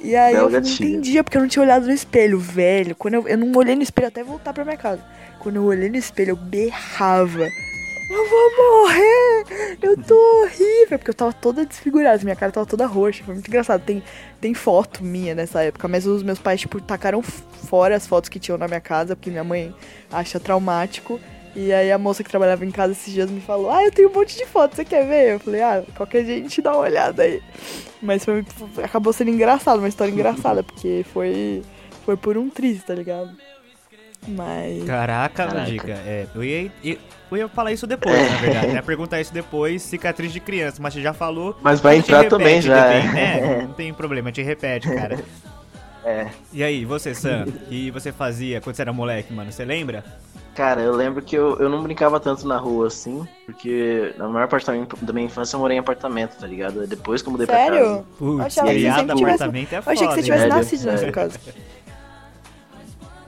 [0.00, 0.88] E aí eu não gatilho.
[0.88, 2.96] entendia, porque eu não tinha olhado no espelho, velho.
[2.96, 5.00] Quando eu, eu não olhei no espelho até voltar pra minha casa.
[5.38, 7.46] Quando eu olhei no espelho, eu berrava.
[8.08, 9.76] Eu vou morrer!
[9.82, 10.98] Eu tô horrível!
[10.98, 13.24] Porque eu tava toda desfigurada, minha cara tava toda roxa.
[13.24, 13.82] Foi muito engraçado.
[13.84, 14.02] Tem,
[14.40, 18.38] tem foto minha nessa época, mas os meus pais, tipo, tacaram fora as fotos que
[18.38, 19.74] tinham na minha casa, porque minha mãe
[20.10, 21.20] acha traumático.
[21.54, 24.10] E aí a moça que trabalhava em casa esses dias me falou, ah, eu tenho
[24.10, 25.34] um monte de fotos, você quer ver?
[25.34, 27.42] Eu falei, ah, qualquer dia a gente dá uma olhada aí.
[28.02, 28.44] Mas foi,
[28.84, 31.62] acabou sendo engraçado, uma história engraçada, porque foi,
[32.04, 33.34] foi por um triz, tá ligado?
[34.26, 34.84] Mas.
[34.84, 35.70] Caraca, Caraca.
[35.70, 35.92] dica.
[35.92, 36.96] É, eu, ia, eu,
[37.30, 38.66] eu ia falar isso depois, na verdade.
[38.68, 38.82] Né?
[38.82, 40.78] Perguntar isso depois, cicatriz de criança.
[40.80, 41.56] Mas você já falou.
[41.62, 42.82] Mas vai entrar repete também já.
[42.82, 43.12] também, é.
[43.12, 43.62] né?
[43.68, 45.18] Não tem problema, a gente repete, cara.
[46.04, 46.28] É.
[46.52, 47.44] E aí, você, Sam?
[47.48, 49.50] O que você fazia quando você era moleque, mano?
[49.50, 50.04] Você lembra?
[50.54, 54.48] Cara, eu lembro que eu, eu não brincava tanto na rua assim, porque na maior
[54.48, 56.86] parte da minha, da minha infância eu morei em apartamento, tá ligado?
[56.86, 57.72] Depois que eu mudei pra casa.
[57.74, 58.06] Sério?
[58.18, 60.22] Putz, achava que você criado sempre no tivesse- apartamento é Eu foda, achei que você
[60.22, 60.56] tivesse Sério?
[60.56, 61.12] nascido nessa Sério.
[61.12, 61.40] casa.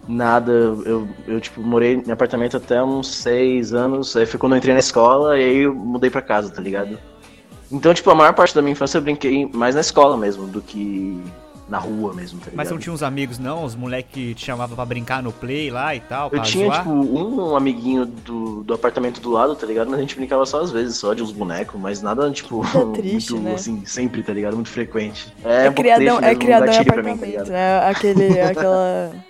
[0.08, 4.58] Nada, eu, eu, tipo, morei em apartamento até uns seis anos, aí foi quando eu
[4.58, 6.98] entrei na escola e aí eu mudei pra casa, tá ligado?
[7.70, 10.62] Então, tipo, a maior parte da minha infância eu brinquei mais na escola mesmo, do
[10.62, 11.22] que
[11.68, 12.56] na rua mesmo, tá ligado?
[12.56, 13.62] Mas você não tinha uns amigos, não?
[13.62, 16.30] Os moleques que te chamavam pra brincar no play lá e tal?
[16.32, 16.78] Eu tinha, zoar?
[16.78, 19.90] tipo, um amiguinho do, do apartamento do lado, tá ligado?
[19.90, 22.92] Mas a gente brincava só às vezes, só de uns bonecos, mas nada, tipo, É
[22.96, 23.54] triste, muito, né?
[23.54, 24.54] assim, sempre, tá ligado?
[24.54, 25.30] Muito frequente.
[25.44, 27.50] É, É, um criadão, triste é um criadão em gatilho pra mim, tá apartamento, ligado?
[27.50, 27.90] né?
[27.90, 29.27] Aquele, aquela.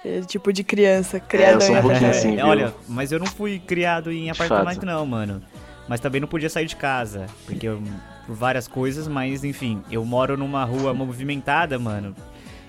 [0.00, 2.18] Aquele tipo de criança, criadão sou um em pouquinho apartamento.
[2.18, 2.46] assim, É, viu?
[2.46, 4.86] olha, mas eu não fui criado em apartamento, fato.
[4.86, 5.42] não, mano.
[5.88, 7.82] Mas também não podia sair de casa, porque eu,
[8.26, 12.14] por várias coisas, mas enfim, eu moro numa rua movimentada, mano.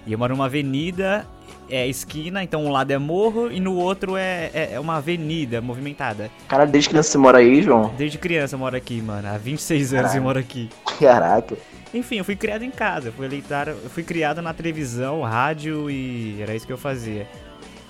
[0.07, 1.27] E eu moro numa avenida,
[1.69, 5.59] é esquina, então um lado é morro e no outro é, é, é uma avenida
[5.61, 6.31] movimentada.
[6.47, 7.93] Caralho, desde criança você mora aí, João?
[7.97, 9.27] Desde criança eu moro aqui, mano.
[9.27, 10.23] Há 26 anos eu Caralho.
[10.23, 10.69] moro aqui.
[10.99, 11.57] Caraca.
[11.93, 16.41] Enfim, eu fui criado em casa, fui eleitado, eu fui criado na televisão, rádio e
[16.41, 17.27] era isso que eu fazia.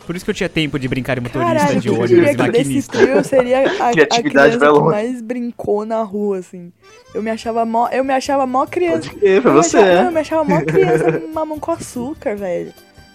[0.10, 2.38] Por isso que eu tinha tempo de brincar de motorista Caralho, de ônibus e desse
[2.38, 2.98] maquinista.
[2.98, 4.22] trio eu seria a, a criança
[4.58, 6.72] que mais brincou na rua, assim.
[7.14, 9.08] Eu me achava mó, eu me achava mó criança.
[9.08, 9.96] Pode crer, pra eu me você, achava, é.
[9.98, 12.74] não, eu me achava mó criança mamão com açúcar, velho.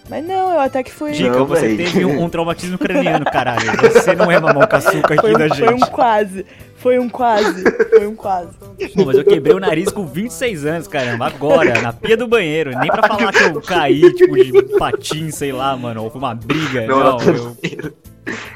[0.09, 1.11] Mas não, eu até que fui.
[1.11, 1.77] Dica, você véi.
[1.77, 3.65] teve um, um traumatismo craniano, caralho.
[3.91, 5.91] Você não é mamão com açúcar aqui Foi da um, foi um gente.
[5.91, 6.45] quase.
[6.85, 7.63] Foi um quase.
[7.89, 8.51] Foi um quase.
[8.95, 11.25] Pô, mas eu quebrei o nariz com 26 anos, caramba.
[11.25, 12.77] Agora, na pia do banheiro.
[12.77, 16.03] Nem pra falar que eu caí, tipo, de patins, sei lá, mano.
[16.03, 16.85] Ou foi uma briga.
[16.85, 17.93] Não, Não, na eu...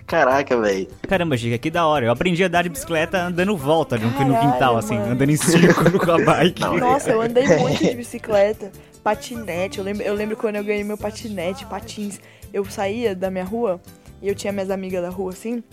[0.05, 0.87] Caraca, velho.
[1.07, 2.05] Caramba, Giga, que da hora.
[2.05, 4.99] Eu aprendi a andar de bicicleta andando volta no, no Caralho, quintal, assim.
[4.99, 5.13] mano.
[5.13, 6.61] Andando em círculo com a bike.
[6.61, 8.71] Não, Nossa, eu andei muito de bicicleta,
[9.03, 9.79] patinete.
[9.79, 12.19] Eu lembro, eu lembro quando eu ganhei meu patinete, patins.
[12.53, 13.81] Eu saía da minha rua
[14.21, 15.63] e eu tinha minhas amigas da rua assim.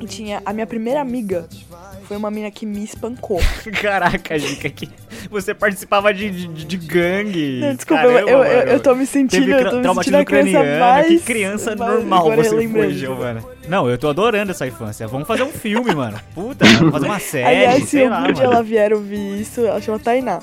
[0.00, 1.46] E tinha a minha primeira amiga.
[2.04, 3.40] Foi uma mina que me espancou.
[3.80, 4.88] Caraca, Giga, que
[5.30, 7.60] você participava de, de, de gangue.
[7.60, 10.24] Não, desculpa, Caramba, eu, eu, eu tô me sentindo, Teve eu tô me sentindo a
[10.24, 11.06] criança mais...
[11.06, 12.92] que criança mais- normal você foi.
[12.92, 13.42] Giovana.
[13.68, 15.06] Não, eu tô adorando essa infância.
[15.06, 16.18] Vamos fazer um filme, mano.
[16.34, 19.98] Puta, vamos fazer uma série, Aliás, se um dia ela vier ouvir isso, ela chama
[19.98, 20.40] Tainá.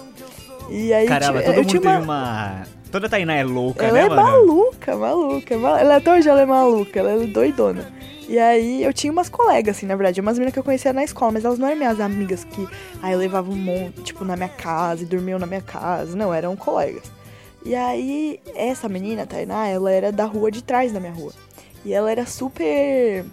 [0.70, 2.00] E aí, Caramba, todo eu mundo tinha uma...
[2.00, 2.64] uma...
[2.92, 4.69] Toda Tainá é louca, Ela né, é mano?
[4.88, 5.58] Maluca, maluca.
[5.58, 7.92] mal- Ela até hoje ela é maluca, ela é doidona.
[8.28, 11.04] E aí eu tinha umas colegas, assim, na verdade, umas meninas que eu conhecia na
[11.04, 12.68] escola, mas elas não eram minhas amigas que
[13.02, 16.16] aí eu levava um monte, tipo, na minha casa e dormiam na minha casa.
[16.16, 17.04] Não, eram colegas.
[17.66, 21.34] E aí, essa menina, Tainá, ela era da rua de trás da minha rua.
[21.84, 23.26] E ela era super.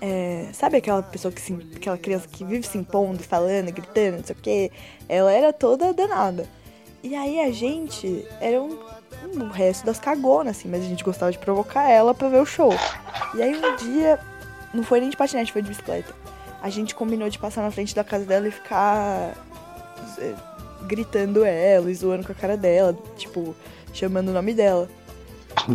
[0.00, 4.24] é, sabe aquela pessoa que se, aquela criança que vive se impondo, falando, gritando, não
[4.24, 4.70] sei o quê?
[5.08, 6.46] Ela era toda danada.
[7.02, 8.78] E aí a gente era um-
[9.34, 12.46] o resto das cagonas, assim, mas a gente gostava de provocar ela pra ver o
[12.46, 12.72] show.
[13.34, 14.18] E aí um dia,
[14.72, 16.14] não foi nem de patinete, foi de bicicleta.
[16.62, 19.34] A gente combinou de passar na frente da casa dela e ficar
[20.18, 20.34] é,
[20.82, 23.54] gritando ela e zoando com a cara dela, tipo,
[23.92, 24.88] chamando o nome dela.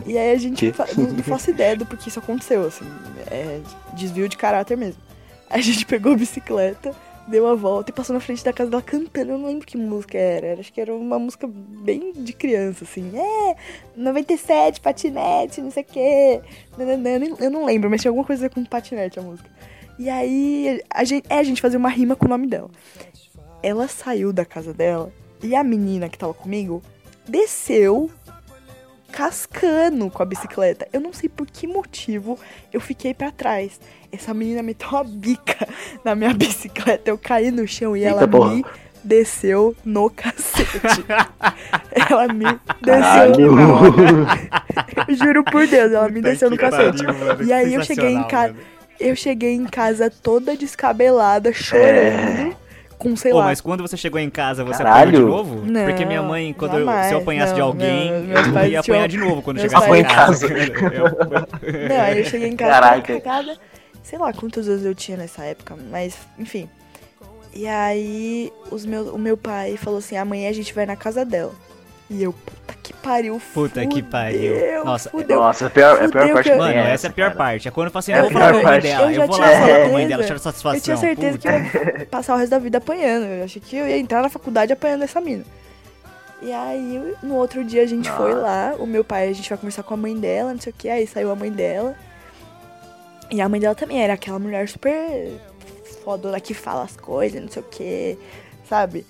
[0.06, 2.86] E aí a gente não, não faço ideia do porquê isso aconteceu, assim,
[3.30, 3.62] é
[3.94, 5.02] desvio de caráter mesmo.
[5.50, 6.94] A gente pegou a bicicleta,
[7.28, 9.78] deu uma volta e passou na frente da casa dela cantando, eu não lembro que
[9.78, 13.56] música era, acho que era uma música bem de criança, assim, é,
[13.96, 16.42] 97, patinete, não sei o quê,
[17.40, 19.50] eu não lembro, mas tinha alguma coisa com patinete a música.
[19.98, 22.70] E aí, a gente, é, a gente fazia uma rima com o nome dela.
[23.64, 25.12] Ela saiu da casa dela
[25.42, 26.82] e a menina que tava comigo
[27.28, 28.10] desceu
[29.16, 30.86] cascando com a bicicleta.
[30.92, 32.38] Eu não sei por que motivo
[32.74, 33.80] eu fiquei pra trás.
[34.12, 35.68] Essa menina meteu uma bica
[36.04, 38.56] na minha bicicleta, eu caí no chão e Eita ela porra.
[38.56, 38.66] me
[39.02, 41.06] desceu no cacete.
[42.10, 42.46] ela me
[42.82, 43.56] desceu.
[45.08, 47.04] Eu juro por Deus, ela me desceu no cacete.
[47.04, 48.56] pariu, mano, E que aí eu cheguei em casa.
[49.00, 52.56] Eu cheguei em casa toda descabelada, chorando,
[52.98, 53.46] com sei Pô, lá.
[53.46, 55.10] mas quando você chegou em casa, você Caralho.
[55.10, 55.66] apanhou de novo?
[55.72, 58.80] Não, Porque minha mãe, quando eu- se eu apanhasse de não, alguém, não, eu ia
[58.80, 60.48] apanhar de novo quando chegasse em casa.
[60.94, 63.58] Eu- Não, aí eu cheguei em casa cagada.
[64.04, 66.70] Sei lá quantos anos eu tinha nessa época, mas enfim.
[67.54, 71.24] E aí os meus, o meu pai falou assim: amanhã a gente vai na casa
[71.26, 71.54] dela.
[72.10, 72.36] E eu,
[72.86, 74.86] que pariu, Puta que fudeu, pariu.
[74.86, 75.40] Nossa, fudeu.
[75.40, 77.14] Nossa, a pior, a pior Fudeu parte que eu- que Mano, tem essa é a
[77.14, 77.38] pior cara.
[77.38, 77.68] parte.
[77.68, 78.84] É quando eu falo assim, É eu a vou falar pior com a mãe parte.
[78.84, 79.04] dela.
[79.04, 80.08] Eu Eu, já vou tinha lá falar com a mãe certeza.
[80.10, 80.78] dela, tirar satisfação.
[80.78, 81.78] Eu tinha certeza que Puta.
[81.90, 83.24] eu ia passar o resto da vida apanhando.
[83.26, 85.44] Eu achei que eu ia entrar na faculdade apanhando essa mina.
[86.42, 89.58] E aí, no outro dia a gente foi lá, o meu pai, a gente vai
[89.58, 91.96] conversar com a mãe dela, não sei o que, aí saiu a mãe dela.
[93.32, 95.32] E a mãe dela também era aquela mulher super
[96.04, 98.18] fodona que fala as coisas, não sei o que,
[98.70, 99.06] sabe?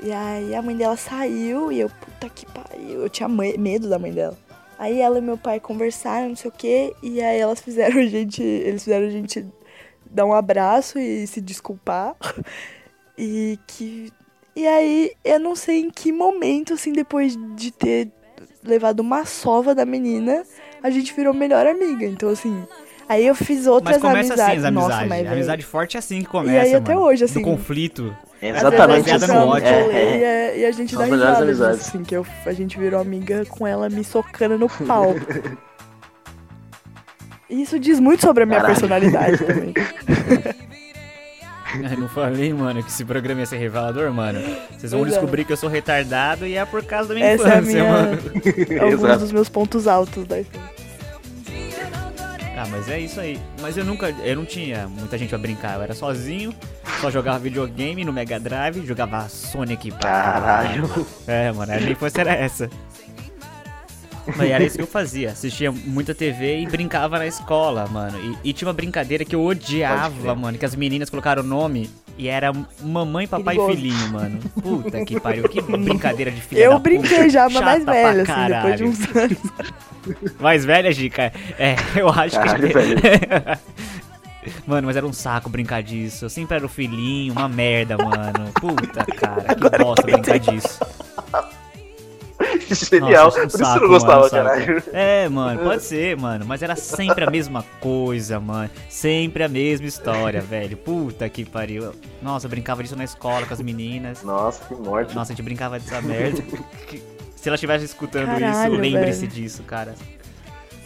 [0.00, 3.88] E aí a mãe dela saiu e eu, puta que pariu, eu tinha me- medo
[3.88, 4.36] da mãe dela.
[4.78, 8.06] Aí ela e meu pai conversaram, não sei o que, e aí elas fizeram a
[8.06, 9.46] gente, eles fizeram a gente
[10.10, 12.14] dar um abraço e se desculpar.
[13.16, 14.12] E que.
[14.56, 18.10] E aí, eu não sei em que momento, assim, depois de ter
[18.64, 20.44] levado uma sova da menina,
[20.82, 22.04] a gente virou melhor amiga.
[22.06, 22.64] Então, assim.
[23.08, 24.40] Aí eu fiz outras Mas começa amizades.
[24.40, 24.94] assim as amizades.
[24.96, 27.06] Nossa, mas a amizade forte é assim que começa, E aí até mano.
[27.06, 28.16] hoje, assim, Do conflito.
[28.50, 29.18] Exatamente ódio.
[29.18, 31.88] vai pro rolê É, E, a, gente São dá risada disso, amizades.
[31.88, 35.14] assim, que eu, a gente virou amiga com ela me socando no pau.
[37.50, 38.74] E isso diz muito sobre a minha Caralho.
[38.80, 39.74] personalidade também.
[41.92, 44.40] Eu não falei, mano, que esse programa ia ser revelador, mano.
[44.78, 45.08] Vocês vão é.
[45.08, 47.82] descobrir que eu sou retardado e é por causa da minha Essa é a infância,
[47.82, 47.92] minha.
[47.92, 48.18] mano.
[48.80, 49.18] Alguns Exato.
[49.18, 50.83] dos meus pontos altos da infância.
[52.64, 53.38] Ah, mas é isso aí.
[53.60, 55.74] Mas eu nunca, eu não tinha muita gente pra brincar.
[55.76, 56.54] Eu era sozinho,
[56.98, 60.88] só jogava videogame no Mega Drive, jogava Sonic pra Caralho.
[61.26, 62.70] É, mano, a minha infância era essa.
[64.36, 65.30] Mas era isso que eu fazia.
[65.30, 68.18] Assistia muita TV e brincava na escola, mano.
[68.44, 70.56] E, e tinha uma brincadeira que eu odiava, mano.
[70.58, 73.72] Que as meninas colocaram o nome e era mamãe, papai Perigoso.
[73.72, 74.38] e filhinho, mano.
[74.62, 75.48] Puta que pariu.
[75.48, 77.28] Que brincadeira de filha Eu da brinquei puta.
[77.30, 79.38] já, mas Chata mais velha, assim, depois de uns anos.
[80.40, 81.32] Mais velha, Gica?
[81.58, 82.72] É, eu acho Caralho, que...
[82.74, 82.98] velho.
[84.66, 86.26] Mano, mas era um saco brincar disso.
[86.26, 88.52] Eu sempre era o filhinho, uma merda, mano.
[88.60, 90.80] Puta, cara, que bosta brincar disso.
[92.68, 93.24] Genial.
[93.24, 94.82] Nossa, Por um isso saco, você não gostava, mano, caralho.
[94.92, 96.44] É, mano, pode ser, mano.
[96.46, 98.70] Mas era sempre a mesma coisa, mano.
[98.88, 100.76] Sempre a mesma história, velho.
[100.76, 101.92] Puta que pariu.
[102.22, 104.22] Nossa, eu brincava disso na escola com as meninas.
[104.22, 105.14] Nossa, que morte.
[105.14, 106.42] Nossa, a gente brincava dessa merda.
[107.36, 109.94] Se ela estivesse escutando Caralho, isso, lembre-se disso, cara.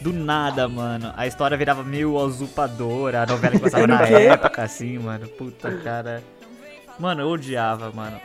[0.01, 1.13] Do nada, mano.
[1.17, 3.23] A história virava meio usurpadora.
[3.23, 5.29] A novela que passava o na época, assim, mano.
[5.29, 6.23] Puta, cara.
[6.99, 8.21] Mano, eu odiava, mano.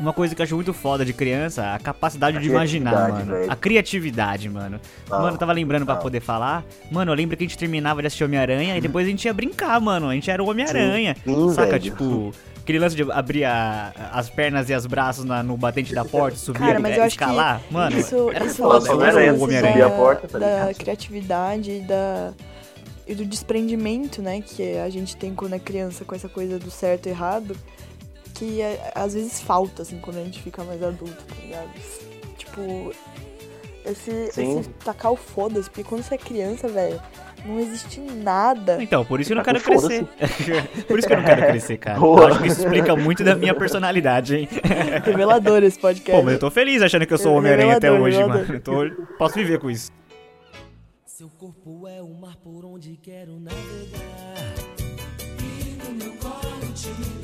[0.00, 3.24] Uma coisa que eu acho muito foda de criança, a capacidade A de imaginar, mano.
[3.32, 3.50] velho.
[3.52, 4.80] A criatividade, mano.
[5.08, 6.02] Não, mano, eu tava lembrando pra não.
[6.02, 6.64] poder falar.
[6.90, 9.32] Mano, eu lembro que a gente terminava de assistir Homem-Aranha e depois a gente ia
[9.34, 10.08] brincar, mano.
[10.08, 11.14] A gente era o Homem-Aranha.
[11.54, 11.80] Saca, velho.
[11.82, 16.04] tipo, aquele lance de abrir a- as pernas e os braços na- no batente da
[16.04, 17.60] porta, subir, Cara, mas é, eu acho que escalar.
[17.70, 19.86] Mano, isso, era isso foda, só eu era o subir Homem-Aranha.
[19.86, 22.32] a porta, tá da criatividade da
[23.06, 26.70] e do desprendimento, né, que a gente tem quando é criança com essa coisa do
[26.70, 27.56] certo e errado,
[28.42, 31.70] que é- às vezes falta assim quando a gente fica mais adulto, tá ligado?
[32.36, 32.92] Tipo,
[33.84, 34.60] Esse, Sim.
[34.60, 37.00] esse tacar o foda-se, porque quando você é criança, velho,
[37.44, 38.80] não existe nada.
[38.80, 40.04] Então, por isso que eu não quero crescer.
[40.86, 41.98] por isso que eu não quero crescer, cara.
[41.98, 42.20] Boa.
[42.20, 44.48] Eu acho que isso explica muito da minha personalidade, hein?
[45.04, 46.12] Revelador esse podcast.
[46.12, 48.42] Pô, mas eu tô feliz achando que eu sou Homem-Aranha até hoje, revelador.
[48.46, 48.54] mano.
[48.54, 49.90] Eu tô- posso viver com isso.
[51.04, 54.54] Seu corpo é o mar por onde quero navegar.
[55.40, 57.21] E no meu colo te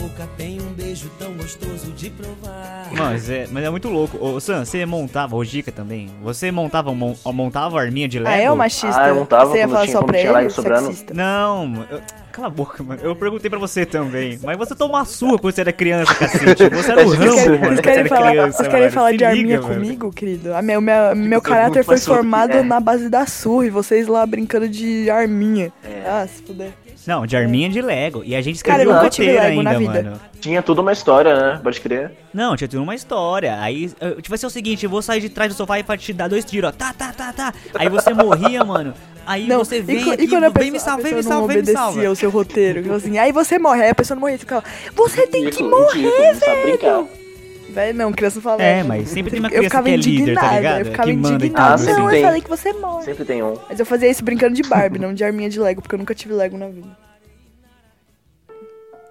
[0.00, 2.88] boca tem um beijo tão gostoso de provar.
[2.96, 4.16] Mas é, mas é muito louco.
[4.24, 8.34] Ô, Sam, você montava, ô Gica também, você montava, mon- montava arminha de Lego?
[8.34, 9.00] Ah, é o machista?
[9.00, 10.86] Ah, eu não tava Você ia falar tinha- só pra ele, sobrando.
[10.86, 11.14] sexista.
[11.14, 12.00] Não, eu-
[12.32, 13.00] cala a boca, mano.
[13.02, 14.38] Eu perguntei pra você também.
[14.42, 16.68] Mas você tomou uma surra quando você era criança, cacete.
[16.68, 17.58] Você era o Rambo, querem, mano.
[17.58, 19.74] vocês quando querem você era falar, criança, vocês querem falar de arminha liga, mano.
[19.74, 20.54] comigo, querido?
[20.54, 22.62] A meu, meu, meu Você caráter foi formado é.
[22.62, 25.72] na base da surra e vocês lá brincando de arminha.
[26.06, 26.72] Ah, se puder.
[27.06, 28.22] Não, de arminha de Lego.
[28.24, 30.20] E a gente Cara, escreveu eu um roteiro ainda, mano.
[30.40, 31.60] Tinha tudo uma história, né?
[31.62, 32.12] Pode crer.
[32.34, 33.60] Não, tinha tudo uma história.
[33.60, 36.12] Aí, tipo, vai ser o seguinte, eu vou sair de trás do sofá e te
[36.12, 36.72] dar dois tiros, ó.
[36.72, 37.54] Tá, tá, tá, tá.
[37.74, 38.92] Aí você morria, mano.
[39.26, 41.02] Aí Não, você e, vem co- aqui, e quando a vem pessoa, me salva, a
[41.02, 42.10] vem me salva, vem me salva.
[42.10, 44.64] o seu roteiro, tipo assim, aí você morre, aí a pessoa não morria, você ficava,
[44.94, 47.04] você tem que Ridículo, morrer, brincar.
[47.76, 50.10] Velho, não, criança fala É, mas sempre tem uma Eu criança ficava que é líder,
[50.10, 50.78] tá indignada, ligado?
[50.80, 51.84] eu ficava que manda indignada, Ah, tudo.
[51.86, 52.22] sempre não, eu tem.
[52.24, 53.04] falei que você morre.
[53.04, 53.54] Sempre tem um.
[53.68, 56.14] Mas eu fazia isso brincando de Barbie, não de arminha de Lego, porque eu nunca
[56.14, 56.96] tive Lego na vida.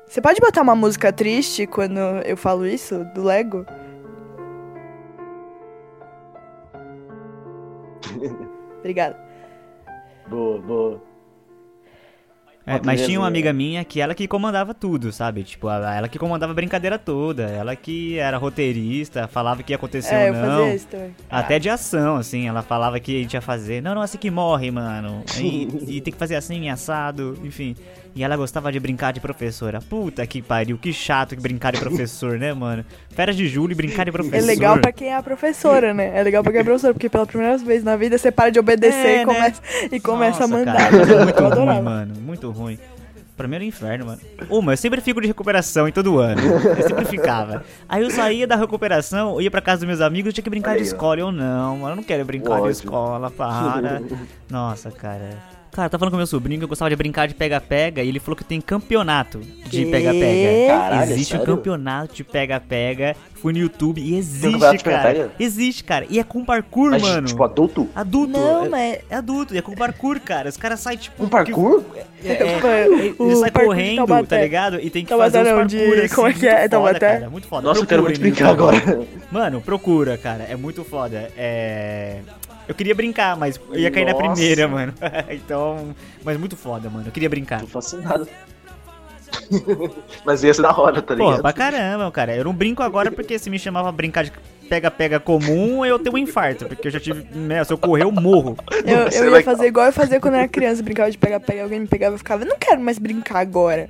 [0.08, 3.66] Você pode botar uma música triste quando eu falo isso, do Lego?
[8.80, 9.18] Obrigada.
[10.28, 11.02] Boa, boa.
[12.68, 15.44] É, mas tinha uma amiga minha que ela que comandava tudo, sabe?
[15.44, 17.44] Tipo, ela, que comandava a brincadeira toda.
[17.44, 20.58] Ela que era roteirista, falava que ia acontecer é, ou eu não.
[20.58, 20.88] fazia isso.
[21.30, 23.82] Até de ação, assim, ela falava que a gente ia fazer.
[23.82, 25.24] Não, não, assim que morre, mano.
[25.38, 27.76] E, e tem que fazer assim, assado, enfim.
[28.16, 29.82] E ela gostava de brincar de professora.
[29.82, 32.86] Puta que pariu, que chato que brincar de professor, né, mano?
[33.10, 34.38] Férias de julho e brincar de professor.
[34.38, 36.18] É legal pra quem é a professora, né?
[36.18, 38.58] É legal pra quem é professora, porque pela primeira vez na vida você para de
[38.58, 39.34] obedecer É, e né?
[39.34, 40.78] começa, e começa a Nossa, mandar.
[40.78, 42.14] Cara, é muito eu ruim, mano.
[42.22, 42.80] Muito ruim.
[43.36, 44.22] Pra mim era um inferno, mano.
[44.50, 46.40] Uma, eu sempre fico de recuperação em todo ano.
[46.42, 47.66] Eu sempre ficava.
[47.90, 50.78] Aí eu saía da recuperação, ia pra casa dos meus amigos, tinha que brincar de
[50.78, 50.86] aí, ó.
[50.86, 51.20] escola.
[51.20, 52.72] Eu não, mano, eu não quero brincar de Ódio.
[52.72, 54.02] escola, para.
[54.50, 55.32] Nossa, cara.
[55.76, 58.18] Cara, tá falando com meu sobrinho que eu gostava de brincar de pega-pega e ele
[58.18, 61.04] falou que tem campeonato de pega-pega.
[61.04, 61.46] Existe um sério?
[61.58, 63.14] campeonato de pega-pega.
[63.34, 65.32] Fui no YouTube e existe, cara.
[65.38, 66.06] Existe, cara.
[66.10, 67.28] E é com parkour, Mas, mano.
[67.28, 67.90] tipo, adulto?
[67.94, 68.32] Adulto.
[68.32, 70.48] Não, é, mas- é adulto, e é com parkour, cara.
[70.48, 71.22] Os caras saem, tipo.
[71.22, 71.84] Um parkour?
[71.84, 72.88] que- é, é,
[73.20, 74.38] ele sai correndo, Taubaté.
[74.38, 74.80] tá ligado?
[74.80, 76.64] E tem que Taubaté fazer os não, parkour, de- assim, como é que é?
[76.64, 77.00] É Taubaté?
[77.08, 77.68] Foda, cara, muito foda.
[77.68, 79.06] Nossa, eu quero muito brincar agora.
[79.30, 80.46] Mano, procura, cara.
[80.50, 81.30] É muito foda.
[81.38, 82.20] É.
[82.68, 84.34] Eu queria brincar, mas eu ia cair na Nossa.
[84.34, 84.94] primeira, mano.
[85.30, 85.96] então.
[86.24, 87.08] Mas muito foda, mano.
[87.08, 87.62] Eu queria brincar.
[87.62, 88.28] Tô fascinado.
[90.26, 91.42] Mas ia ser da hora, tá ligado?
[91.42, 92.36] pra caramba, cara.
[92.36, 94.32] Eu não brinco agora porque se me chamava brincar de
[94.70, 96.66] pega-pega comum, eu tenho um infarto.
[96.66, 97.28] Porque eu já tive.
[97.36, 98.58] Né, se eu correr, eu morro.
[98.86, 101.80] Eu, eu ia fazer igual eu fazia quando eu era criança, brincava de pega-pega, alguém
[101.82, 103.90] me pegava e ficava, não quero mais brincar agora.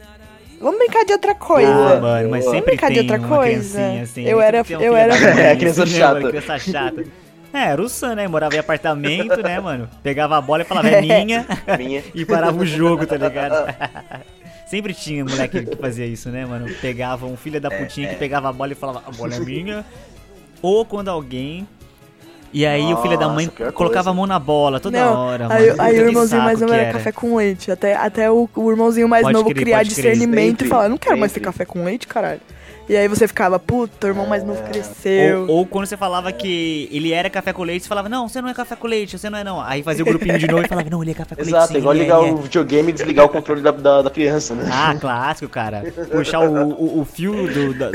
[0.59, 1.69] Vamos brincar de outra coisa.
[1.71, 4.01] Ah, mano, mas Vamos sempre brincar de outra coisa?
[4.01, 4.23] assim.
[4.25, 6.27] Eu era- eu era- É, criança assim, né, chata.
[6.29, 7.03] criança chata.
[7.55, 8.27] É, era o Sam, né?
[8.27, 9.89] Morava em apartamento, né, mano?
[10.03, 11.45] Pegava a bola e falava, é minha.
[11.77, 12.03] Minha.
[12.13, 13.73] e parava o jogo, tá ligado?
[14.67, 16.65] Sempre tinha moleque que fazia isso, né, mano?
[16.81, 19.39] Pegava um filho da É, putinha que pegava a bola e falava, a bola é
[19.39, 19.85] minha.
[20.61, 21.65] Ou quando alguém.
[22.51, 24.09] E aí o filho da mãe Nossa, colocava coisa.
[24.09, 25.81] a mão na bola toda Não, hora, aí, mano.
[25.81, 27.69] aí o irmãozinho mais novo era café com leite.
[27.71, 30.97] Até, até o, o irmãozinho mais Pode novo crer, criar discernimento Sempre, e falar, não
[30.97, 31.51] quero mais ter sempre.
[31.51, 32.41] café com leite, caralho.
[32.87, 35.41] E aí você ficava, puta, o irmão mais novo cresceu.
[35.47, 38.39] Ou, ou quando você falava que ele era café com leite, você falava, não, você
[38.41, 39.59] não é café com leite, você não é não.
[39.59, 41.55] Aí fazia o grupinho de novo e falava, não, ele é café com leite.
[41.55, 44.53] Exato, igual é, ligar é." o videogame e desligar o controle da, da, da criança,
[44.53, 44.69] né?
[44.71, 45.83] Ah, clássico, cara.
[46.11, 47.73] Puxar o, o, o fio do.
[47.73, 47.91] da-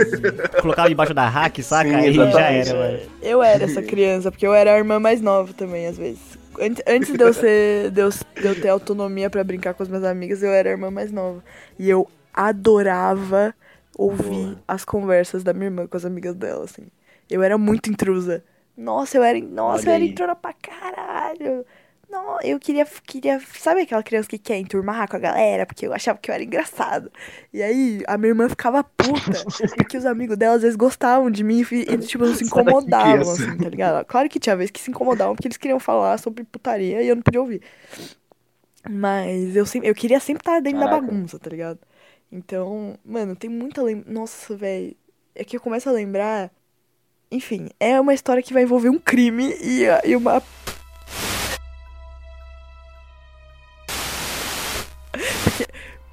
[0.61, 1.89] colocava embaixo da hack, saca?
[1.89, 2.99] Sim, Aí já era, mano.
[3.23, 6.19] Eu era essa criança, porque eu era a irmã mais nova também, às vezes.
[6.61, 9.89] Antes, antes de, eu ser, de, eu, de eu ter autonomia pra brincar com as
[9.89, 11.43] minhas amigas, eu era a irmã mais nova.
[11.79, 13.55] E eu adorava
[14.01, 16.87] ouvir as conversas da minha irmã com as amigas dela, assim.
[17.29, 18.43] Eu era muito intrusa.
[18.77, 21.67] Nossa, eu era, nossa, Olha eu era introna pra caralho.
[22.11, 23.41] Não, eu queria, queria.
[23.57, 25.65] Sabe aquela criança que quer enturmar com a galera?
[25.65, 27.13] Porque eu achava que eu era engraçado.
[27.53, 29.45] E aí a minha irmã ficava puta.
[29.77, 32.47] porque os amigos dela às vezes gostavam de mim e, e, tipo, não se que
[32.47, 34.05] incomodavam, assim, tá ligado?
[34.07, 37.15] Claro que tinha vezes que se incomodavam porque eles queriam falar sobre putaria e eu
[37.15, 37.63] não podia ouvir.
[38.89, 41.07] Mas eu, sempre, eu queria sempre estar dentro da Caraca.
[41.07, 41.79] bagunça, tá ligado?
[42.33, 44.05] Então, mano, tem muita lem...
[44.07, 44.95] Nossa, velho.
[45.35, 46.51] É que eu começo a lembrar.
[47.31, 50.43] Enfim, é uma história que vai envolver um crime e, e uma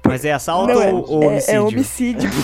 [0.06, 1.54] Mas é assalto Não, é, ou, ou é- homicídio?
[1.54, 2.30] é homicídio.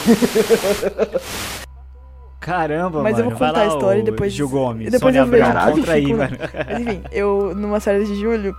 [2.40, 3.36] Caramba, Mas eu mano.
[3.36, 4.88] vou vai contar a história e depois- Gil Gomes.
[4.88, 5.44] e depois Sônia eu vejo.
[5.44, 6.36] Abrão, contra aí, mano.
[6.66, 8.54] Mas enfim, eu, numa férias de julho,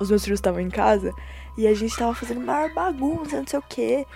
[0.00, 1.12] os meus filhos estavam em casa
[1.56, 4.06] e a gente tava fazendo maior bagunça, não sei o quê.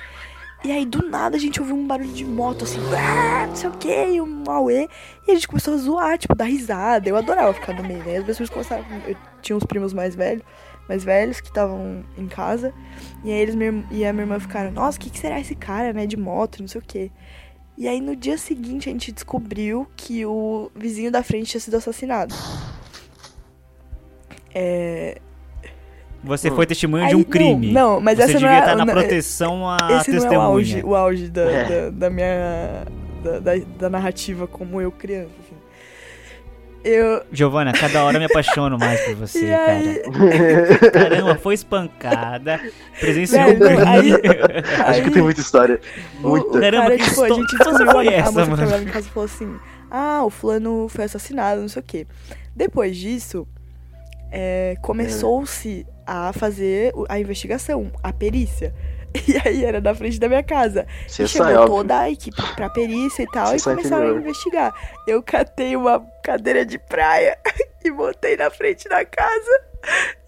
[0.65, 3.71] E aí, do nada, a gente ouviu um barulho de moto, assim, "Ah", não sei
[3.71, 4.89] o quê, e um auê.
[5.27, 7.09] E a gente começou a zoar, tipo, dar risada.
[7.09, 8.17] Eu adorava ficar no meio, né?
[8.17, 8.85] As pessoas começaram.
[9.07, 10.43] Eu tinha uns primos mais velhos,
[10.89, 12.75] mais velhos, que estavam em casa.
[13.23, 13.55] E aí eles
[13.93, 16.07] e a minha irmã ficaram, nossa, o que, que será esse cara, né?
[16.07, 17.11] De moto, não sei o quê.
[17.77, 21.77] E aí no dia seguinte a gente descobriu que o vizinho da frente tinha sido
[21.77, 22.35] assassinado.
[24.53, 25.21] É.
[26.25, 27.73] Você foi testemunha Aí, de um não, crime.
[27.73, 30.05] não, mas Você essa não devia é- estar na não, proteção a Esse não é
[30.21, 30.39] testemunha.
[30.39, 31.65] o auge, o auge da, É.
[31.65, 32.85] da, da minha.
[33.23, 35.31] Da, da, da narrativa como eu criança.
[35.41, 35.57] assim.
[36.85, 37.23] Eu.
[37.33, 40.91] Giovana, cada hora eu me apaixono mais por você, E aí- cara.
[40.93, 42.61] Caramba, foi espancada,
[43.01, 44.35] presenciou um Velho, aí- crime.
[44.87, 45.81] Acho que tem muita história.
[46.21, 46.47] Muita.
[46.49, 48.57] o Caramba, cara, que tipo, a gente que descobriu, a essa, moça que mano?
[48.57, 49.57] trabalhava em casa falou assim,
[49.91, 52.07] ah, o fulano foi assassinado, não sei o quê.
[52.55, 53.47] Depois disso,
[54.31, 58.75] é, começou-se a fazer a investigação, a perícia.
[59.27, 60.87] E aí era na frente da minha casa.
[61.07, 61.67] Você e óbvio.
[61.67, 64.75] toda a equipe pra perícia e tal, e começaram a investigar.
[65.07, 67.39] Eu catei uma cadeira de praia
[67.83, 69.61] e botei na frente da casa.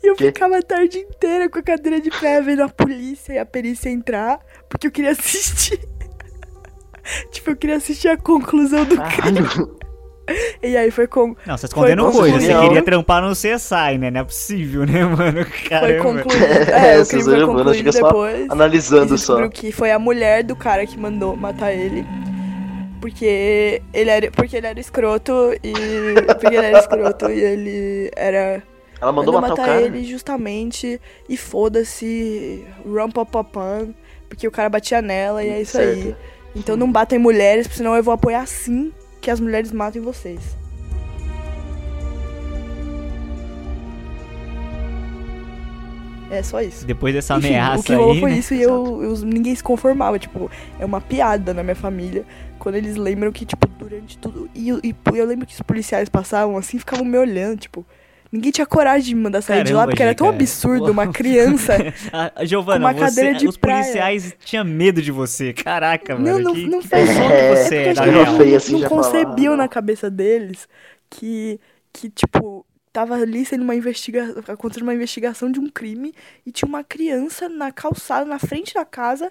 [0.02, 0.26] E eu Quê?
[0.26, 3.90] ficava a tarde inteira com a cadeira de praia vendo a polícia e a perícia
[3.90, 5.78] entrar, porque eu queria assistir.
[7.30, 9.40] tipo, eu queria assistir a conclusão do crime.
[10.62, 11.34] E aí foi com.
[11.46, 12.46] Não, você tá escondendo Foi coisa.
[12.46, 14.10] Você queria trampar no CSI, né?
[14.10, 15.44] Não é possível, né, mano?
[15.44, 16.02] Foi Caramba.
[16.02, 16.40] concluído.
[16.70, 18.46] É, o Essas crime foi Giovana concluído só depois.
[18.46, 19.48] E Analisando só.
[19.48, 22.04] que foi a mulher do cara que mandou matar ele.
[23.00, 25.72] Porque ele era, porque ele era escroto e.
[26.26, 28.62] Porque ele era escroto e ele era.
[29.00, 29.80] Ela mandou matar, o cara.
[29.80, 31.00] ele justamente.
[31.28, 32.64] E foda-se.
[32.84, 33.94] Rumpapapam.
[34.28, 36.02] Porque o cara batia nela e é isso aí.
[36.02, 36.16] Certo.
[36.54, 40.56] Então não batem mulheres, porque senão eu vou apoiar sim que as mulheres matem vocês.
[46.30, 46.86] É só isso.
[46.86, 48.38] Depois dessa Enfim, ameaça o que rolou aí, foi né?
[48.38, 50.16] isso e eu, eu- ninguém se conformava.
[50.16, 50.48] Tipo,
[50.78, 52.24] é uma piada na minha família.
[52.58, 54.48] Quando eles lembram que, tipo, durante tudo.
[54.54, 57.84] E, eu- e eu lembro que os policiais passavam assim ficavam me olhando, tipo.
[58.32, 60.36] Ninguém tinha coragem de me mandar sair de lá, Caramba, porque era tão Gica.
[60.36, 61.74] absurdo uma criança.
[62.12, 63.82] A- a Giovana, uma você- cadeira de os praia.
[63.82, 65.52] policiais tinham medo de você.
[65.52, 66.38] Caraca, Não, mano.
[66.44, 70.08] não, que, não que fez É, você É é, feio assim, não concebiam na cabeça
[70.08, 70.68] deles
[71.10, 71.58] que,
[71.92, 76.14] que tipo, tava ali sendo uma investigação, acontecendo uma investigação de um crime
[76.46, 79.30] e tinha uma criança na calçada, na frente da casa,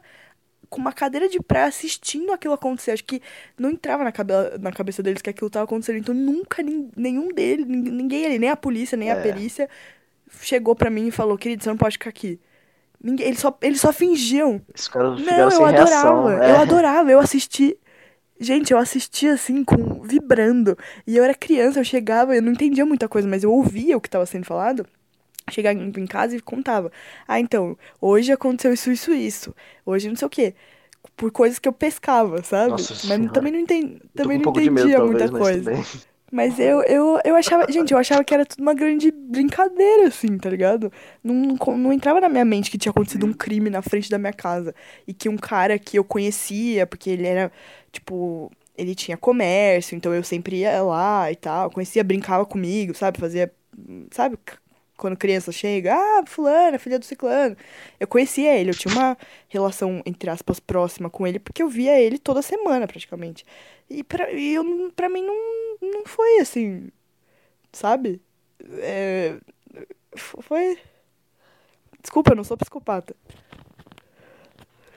[0.69, 2.91] com uma cadeira de praia assistindo aquilo acontecer.
[2.91, 3.21] Acho que
[3.57, 5.97] não entrava na, cabe na cabeça deles que aquilo tava acontecendo.
[5.97, 6.61] Então nunca
[6.95, 9.21] nenhum deles, nin- ninguém ali, nem a polícia, nem a É.
[9.21, 9.67] perícia,
[10.41, 12.39] chegou pra mim e falou, querido, você não pode ficar aqui.
[13.01, 14.61] Ninguém, eles, só, eles só fingiam.
[15.25, 16.27] Não, eu sem reação.
[16.27, 16.45] adorava.
[16.45, 16.51] é.
[16.51, 17.11] Eu adorava.
[17.11, 17.77] Eu assisti.
[18.41, 20.77] Gente, eu assisti assim, com vibrando.
[21.07, 24.01] E eu era criança, eu chegava, eu não entendia muita coisa, mas eu ouvia o
[24.01, 24.85] que estava sendo falado.
[25.49, 26.91] Chegava em casa e contava.
[27.27, 29.55] Ah, então, hoje aconteceu isso, isso, isso.
[29.85, 30.55] Hoje não sei o quê.
[31.15, 32.71] Por coisas que eu pescava, sabe?
[32.71, 33.33] Nossa mas Senhora.
[33.33, 33.99] também não, enten...
[34.15, 35.71] Tô também um não de medo, entendia talvez, muita coisa.
[36.31, 40.37] Mas eu, eu, eu achava, gente, eu achava que era tudo uma grande brincadeira, assim,
[40.37, 40.91] tá ligado?
[41.23, 44.17] Não, não, não entrava na minha mente que tinha acontecido um crime na frente da
[44.19, 44.75] minha casa.
[45.07, 47.51] E que um cara que eu conhecia, porque ele era,
[47.91, 51.71] tipo, ele tinha comércio, então eu sempre ia lá e tal.
[51.71, 53.19] Conhecia, brincava comigo, sabe?
[53.19, 53.51] Fazia,
[54.11, 54.37] sabe?
[54.99, 57.55] Quando criança chega, ah, fulana, filha do ciclano.
[57.97, 61.97] Eu conhecia ele, eu tinha uma relação, entre aspas, próxima com ele, porque eu via
[61.97, 63.45] ele toda semana, praticamente.
[63.89, 65.35] E pra, e eu, pra mim não,
[65.81, 66.89] não foi assim,
[67.71, 68.21] sabe?
[68.79, 69.37] É,
[70.17, 70.77] foi.
[72.01, 73.15] Desculpa, eu não sou psicopata.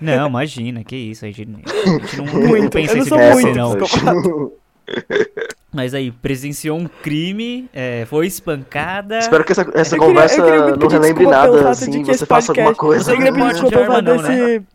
[0.00, 1.24] Não, imagina, que isso.
[1.24, 4.52] A gente, a gente não, não Muito, pensa eu não esse sou muito assim, não.
[5.72, 9.18] Mas aí, presenciou um crime, é, foi espancada.
[9.18, 12.04] Espero que essa, essa Eu queria- conversa eu queria muito não relembre nada, de assim,
[12.04, 13.10] você faça alguma coisa.
[13.10, 14.28] Eu queria pedir Não desculpa fato arma não, né?
[14.46, 14.66] desse.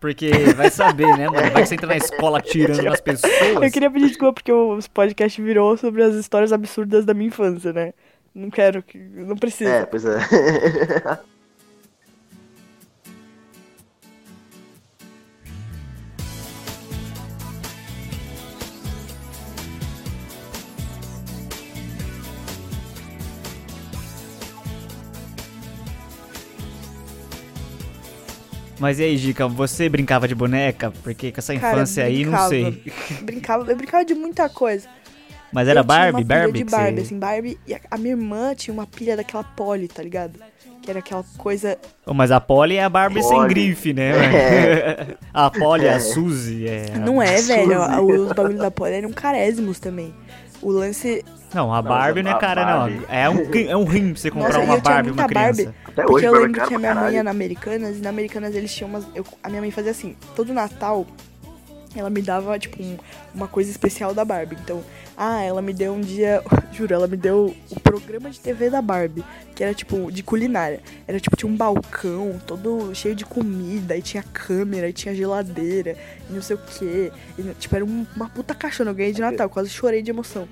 [0.00, 1.50] Porque vai saber, né, mano?
[1.52, 3.32] Vai que você entra na escola atirando nas pessoas.
[3.62, 7.72] Eu queria pedir desculpa porque o podcast virou sobre as histórias absurdas da minha infância,
[7.72, 7.92] né?
[8.34, 8.98] Não quero que.
[8.98, 9.70] Não precisa.
[9.70, 10.18] É, pois é.
[28.82, 30.92] Mas e aí, Gica, você brincava de boneca?
[31.04, 32.82] Porque com essa Cara, infância aí, não sei.
[33.22, 34.88] brincava, eu brincava de muita coisa.
[35.52, 36.24] Mas era eu tinha Barbie?
[36.24, 36.58] Barbie?
[36.58, 37.58] de Barbie, você- assim, Barbie.
[37.64, 40.40] E a, a minha irmã tinha uma pilha daquela Polly, tá ligado?
[40.82, 41.78] Que era aquela coisa.
[42.04, 43.48] Oh, mas a Polly é a Barbie sem Polly.
[43.50, 44.10] grife, né?
[44.34, 45.06] É.
[45.32, 45.98] a Polly, a É.
[46.00, 46.86] Suzy, é...
[46.98, 47.80] Não é, velho.
[47.84, 48.12] Suzy.
[48.20, 50.12] Os bagulhos da Polly eram carésimos também.
[50.60, 51.24] O lance.
[51.54, 52.94] Não, a Barbie não é a cara, Barbie.
[52.96, 53.04] não.
[53.14, 55.34] É um, é um rim pra você comprar Nossa, uma eu tinha Barbie uma muita
[55.34, 55.56] Barbie.
[55.62, 55.74] criança.
[55.86, 58.08] Até Porque hoje, eu é lembro que a minha mãe ia na Americanas, e na
[58.08, 59.04] Americanas eles tinham umas.
[59.14, 61.06] eu- a minha mãe fazia assim, todo Natal
[61.94, 62.96] ela me dava, tipo, um-
[63.34, 64.56] uma coisa especial da Barbie.
[64.64, 64.82] Então,
[65.14, 66.42] ah, ela me deu um dia.
[66.72, 69.22] Juro, ela me deu o programa de TV da Barbie,
[69.54, 70.80] que era tipo de culinária.
[71.06, 75.94] Era tipo, tinha um balcão todo cheio de comida, e tinha câmera, e tinha geladeira,
[76.30, 77.12] e não sei o quê.
[77.38, 78.90] E, tipo, era um- uma puta caixona.
[78.90, 80.48] Eu ganhei de Natal, quase chorei de emoção.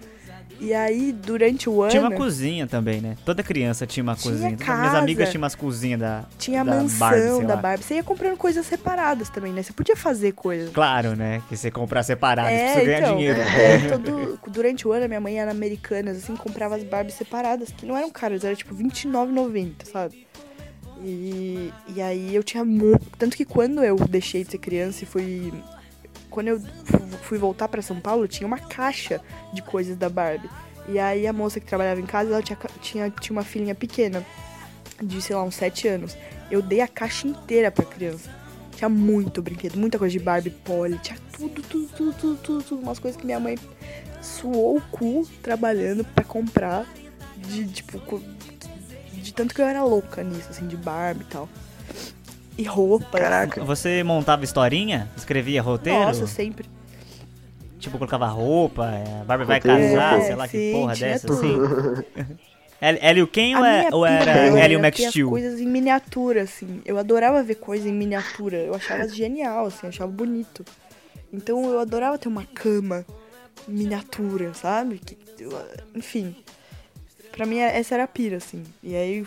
[0.60, 1.90] E aí, durante o ano.
[1.90, 3.16] Tinha uma cozinha também, né?
[3.24, 4.56] Toda criança tinha uma Tinha cozinha.
[4.58, 4.80] Casa.
[4.80, 6.24] Minhas amigas tinham umas cozinhas da.
[6.38, 7.56] Tinha a da mansão Barbie, da.
[7.56, 7.82] Barbie.
[7.84, 9.62] Você ia comprando coisas separadas também, né?
[9.62, 10.70] Você podia fazer coisas.
[10.70, 11.40] Claro, né?
[11.48, 13.40] Que você comprar separado, É, você ganhar então, dinheiro.
[13.40, 17.14] é, todo- durante o ano, a minha mãe ia na Americanas, assim, comprava as Barbies
[17.14, 20.26] separadas, que não eram caras, era tipo R$29,90, sabe?
[21.02, 23.06] E, e aí eu tinha muito.
[23.18, 25.50] Tanto que quando eu deixei de ser criança e fui.
[26.30, 29.20] Quando eu fu- fui voltar pra São Paulo, tinha uma caixa
[29.52, 30.48] de coisas da Barbie.
[30.88, 34.24] E aí a moça que trabalhava em casa, ela tinha, tinha, tinha uma filhinha pequena,
[35.02, 36.16] de, sei lá, uns 7 anos.
[36.50, 38.30] Eu dei a caixa inteira pra criança.
[38.76, 42.82] Tinha muito brinquedo, muita coisa de Barbie, Polly, tinha tudo, tudo, tudo, tudo, tudo, tudo.
[42.82, 43.58] Umas coisas que minha mãe
[44.22, 46.86] suou o cu trabalhando pra comprar.
[47.36, 48.00] De, tipo,
[49.12, 51.48] de tanto que eu era louca nisso, assim, de Barbie e tal.
[52.60, 53.18] E roupa.
[53.18, 53.64] Caraca.
[53.64, 55.08] Você montava historinha?
[55.16, 55.98] Escrevia roteiro?
[55.98, 56.68] Nossa, sempre.
[57.78, 61.08] Tipo, colocava roupa, é, a Barbie vai casar, É, sei lá que sim, porra tinha
[61.12, 61.40] dessa, tudo.
[61.40, 62.36] assim.
[62.82, 65.28] Hélio Ken ou, é- ou era Hélio Max Steel?
[65.28, 66.80] coisas em miniatura, assim.
[66.84, 68.56] Eu adorava ver coisa em miniatura.
[68.58, 70.64] Eu achava genial, assim, eu achava bonito.
[71.32, 73.04] Então eu adorava ter uma cama
[73.68, 74.98] em miniatura, sabe?
[74.98, 75.52] Que, eu-
[75.94, 76.34] enfim.
[77.32, 78.62] Pra mim, essa era a pira, assim.
[78.82, 79.26] E aí,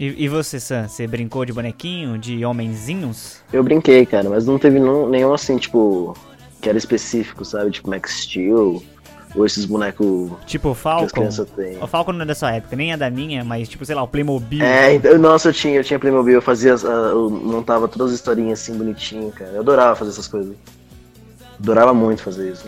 [0.00, 0.88] E, e você, Sam?
[0.88, 3.42] Você brincou de bonequinho, de homenzinhos?
[3.52, 6.16] Eu brinquei, cara, mas não teve nenhum, nenhum assim, tipo,
[6.58, 7.70] que era específico, sabe?
[7.70, 8.82] Tipo Max Steel,
[9.34, 11.28] ou esses bonecos Tipo o que as Falcon?
[11.82, 14.02] O Falcon não é da sua época, nem é da minha, mas tipo, sei lá,
[14.02, 14.64] o Playmobil.
[14.64, 18.58] É, então, nossa, eu tinha, eu tinha Playmobil, eu fazia, eu montava todas as historinhas
[18.58, 19.50] assim, bonitinho, cara.
[19.50, 20.56] Eu adorava fazer essas coisas.
[21.58, 22.66] Adorava muito fazer isso.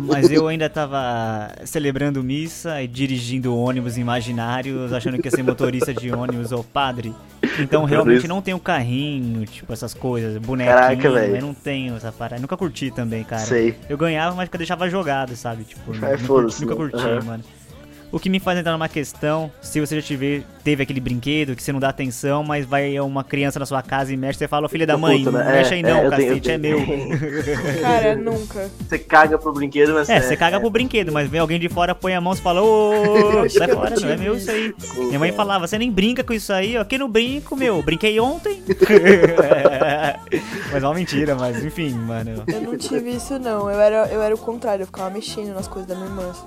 [0.00, 5.94] Mas eu ainda tava celebrando missa e dirigindo ônibus imaginários, achando que ia ser motorista
[5.94, 7.14] de ônibus ou padre.
[7.58, 10.74] Então realmente não tenho carrinho, tipo essas coisas, bonequinho.
[11.02, 11.08] Caraca.
[11.08, 12.40] Eu não tenho essa parada.
[12.40, 13.42] Nunca curti também, cara.
[13.42, 13.76] Sei.
[13.88, 15.64] Eu ganhava, mas eu deixava jogado, sabe?
[15.64, 16.74] Tipo, É, nunca, nunca né?
[16.74, 17.22] curti, Aham.
[17.22, 17.44] mano.
[18.12, 21.62] O que me faz entrar numa questão, se você já tiver, teve aquele brinquedo que
[21.62, 24.66] você não dá atenção, mas vai uma criança na sua casa e mexe, você fala,
[24.66, 25.44] "Ô, filha da mãe, Puta, né?
[25.44, 26.78] não mexe É, aí não, é, eu tenho- cacete, é meu.
[27.80, 28.70] cara, nunca.
[28.86, 31.94] Você caga pro brinquedo, mas É, você caga pro brinquedo, mas vem alguém de fora,
[31.94, 34.74] põe a mão e fala, ô, sai fora, não é meu isso aí.
[34.98, 38.20] Minha mãe falava, você nem brinca com isso aí, ó, que não brinco, meu, brinquei
[38.20, 38.62] ontem.
[40.70, 42.44] mas é uma mentira, mas enfim, mano.
[42.46, 43.70] Eu não tive isso, não.
[43.70, 46.46] Eu era, eu era o contrário, eu ficava mexendo nas coisas da minha irmã, assim.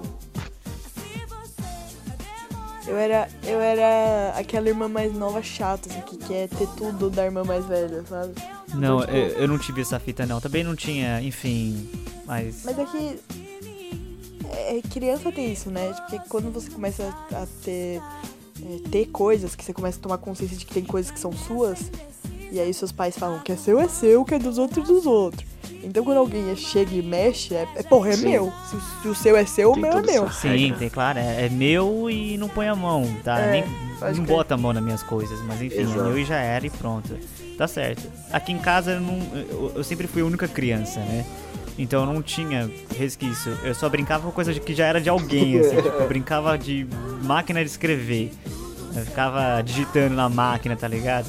[2.88, 7.26] Eu era, eu era aquela irmã mais nova chata, assim, que quer ter tudo da
[7.26, 8.34] irmã mais velha, sabe?
[8.74, 11.90] Não, Então, tipo, eu, eu não tive essa fita não, também não tinha, enfim,
[12.26, 12.64] mas...
[12.64, 13.20] Mas é que.
[14.52, 15.92] É, criança tem isso, né?
[15.94, 18.02] Porque quando você começa a ter.
[18.64, 21.32] é, ter coisas, que você começa a tomar consciência de que tem coisas que são
[21.34, 21.92] suas,
[22.56, 25.06] e aí seus pais falam que é seu é seu, que é dos outros dos
[25.06, 25.46] outros.
[25.84, 28.30] Então quando alguém chega e mexe, é, é porra, é Sim.
[28.30, 28.54] meu.
[28.70, 30.32] Se, se o seu é seu, o Tem meu é meu.
[30.32, 33.40] Sim, tem, claro, é, é meu e não põe a mão, tá?
[33.40, 33.64] É, Nem,
[34.16, 34.26] não crer.
[34.26, 36.04] bota a mão nas minhas coisas, mas enfim, é Exato.
[36.04, 37.18] meu e já era e pronto.
[37.58, 38.10] Tá certo.
[38.32, 41.26] Aqui em casa eu, não, eu, eu sempre fui a única criança, né?
[41.78, 43.52] Então eu não tinha resquício.
[43.64, 45.76] Eu só brincava com coisa que já era de alguém, assim.
[45.84, 46.88] tipo, eu brincava de
[47.22, 48.32] máquina de escrever.
[48.96, 51.28] Eu ficava digitando na máquina, tá ligado?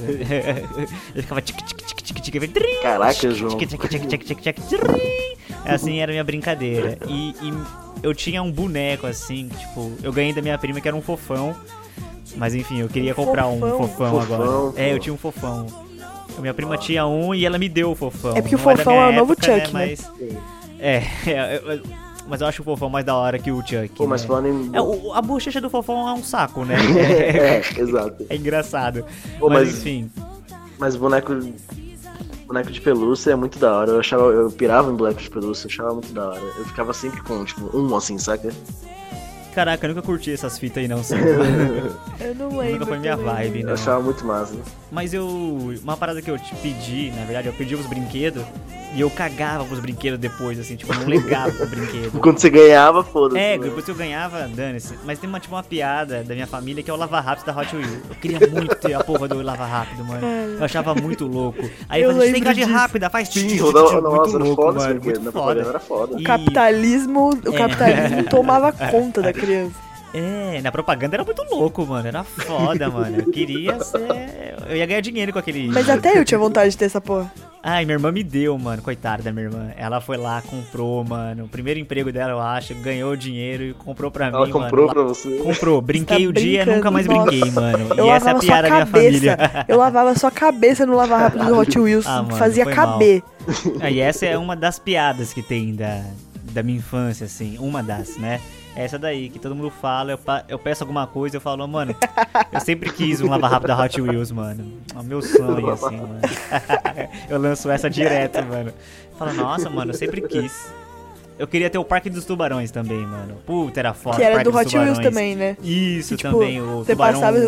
[1.15, 3.57] Eu ficava tic tic tic tic tic tic trim, Caraca, João.
[3.57, 5.37] tic, tic, tic, tic, tic, tic, trim.
[5.65, 6.97] Assim era a minha brincadeira.
[7.09, 7.53] E, e
[8.03, 11.03] eu tinha um boneco assim, que, tipo, eu ganhei da minha prima que era um
[11.03, 11.57] fofão.
[12.37, 13.79] Mas enfim, eu queria comprar um Fofão?
[13.89, 14.81] fofão, Fofão, agora.
[14.81, 14.95] É, pô.
[14.95, 15.67] eu tinha um fofão.
[16.39, 18.37] Minha prima tinha um e ela me deu o fofão.
[18.37, 19.87] É porque o fofão é o novo época, Chuck, né?
[19.89, 20.11] Mas...
[20.79, 23.89] É, é, eu- mas eu acho o fofão mais da hora que o Chuck.
[23.97, 24.29] Pô, mas né?
[24.29, 24.71] falando em.
[24.77, 26.75] É, o- a bochecha do fofão é um saco, né?
[26.99, 28.27] é, exato.
[28.29, 29.05] É engraçado.
[29.39, 30.11] Pô, mas, mas- enfim.
[30.79, 31.33] Mas boneco.
[32.47, 33.91] Boneco de pelúcia é muito da hora.
[33.93, 34.25] Eu achava.
[34.25, 36.41] Eu pirava em boneco de pelúcia, eu achava muito da hora.
[36.59, 38.51] Eu ficava sempre com, tipo, um assim, saca?
[39.55, 41.17] Caraca, eu nunca curti essas fitas aí, não, Sam.
[42.21, 42.73] Eu não lembro.
[42.75, 43.73] Nunca foi minha vibe, Eu não.
[43.75, 44.55] achava muito massa.
[44.91, 45.27] Mas eu.
[45.83, 48.43] Uma parada que eu te pedi, na verdade, eu pedi os brinquedos.
[48.95, 52.13] E eu cagava pros brinquedos depois, assim, tipo, não ligava pro brinquedo.
[52.23, 53.39] Quando você ganhava, foda-se.
[53.39, 53.65] É, né?
[53.65, 54.95] depois que eu ganhava, dane-se.
[55.05, 57.61] Mas tem uma, tipo, uma piada da minha família que é o Lava Rápido da
[57.61, 57.93] Hot Wheels.
[58.09, 60.27] Eu queria muito ter a porra do Lava Rápido, mano.
[60.59, 61.69] Eu achava muito louco.
[61.91, 62.71] Aí Eu eu falei, tem disso.
[62.73, 65.01] rápida, faz Sim, rodava, muito nossa, era louco, foda esse mano.
[65.05, 65.61] Muito foda.
[65.61, 66.21] era foda.
[66.21, 69.86] E- Capitalismo, o capitalismo tomava conta da criança.
[70.19, 72.09] É, na propaganda era muito louco, mano.
[72.09, 73.19] Era foda, mano.
[73.19, 74.57] Eu queria ser.
[74.67, 75.69] Eu ia ganhar dinheiro com aquele.
[75.69, 77.31] Mas até eu tinha vontade de ter essa porra.
[77.63, 78.81] Ai, minha irmã me deu, mano.
[78.81, 79.71] Coitada da minha irmã.
[79.77, 81.45] Ela foi lá, comprou, mano.
[81.45, 82.75] O primeiro emprego dela, eu acho.
[82.77, 84.95] Ganhou dinheiro e comprou pra Ela mim, comprou mano.
[84.95, 85.37] pra você.
[85.39, 85.83] Comprou.
[85.83, 87.31] Brinquei tá o dia, brincando, nunca mais nossa.
[87.31, 87.95] brinquei, mano.
[87.97, 89.39] Eu e essa é a piada da minha família.
[89.69, 92.07] Eu lavava sua cabeça no Lava Rápido do Hot Wheels.
[92.07, 93.23] Ah, mano, fazia caber.
[93.81, 96.03] Ah, e essa é uma das piadas que tem da,
[96.51, 97.57] da minha infância, assim.
[97.61, 98.41] Uma das, né?
[98.77, 101.97] Essa daí, que todo mundo fala, eu, eu peço alguma coisa, eu falo, mano,
[102.53, 104.81] eu sempre quis um lava rápido da Hot Wheels, mano.
[104.95, 106.21] É o meu sonho, assim, mano.
[107.31, 108.75] eu lanço essa direto, mano.
[109.19, 110.71] Falo, nossa, mano, eu sempre quis.
[111.39, 113.37] Eu queria ter o Parque dos Tubarões também, mano.
[113.45, 114.17] Puta, era foda.
[114.17, 115.57] Que era Parque do Hot Wheels também, né?
[115.63, 117.21] Isso Que, tipo, também, o Você tubarão...
[117.21, 117.39] passava.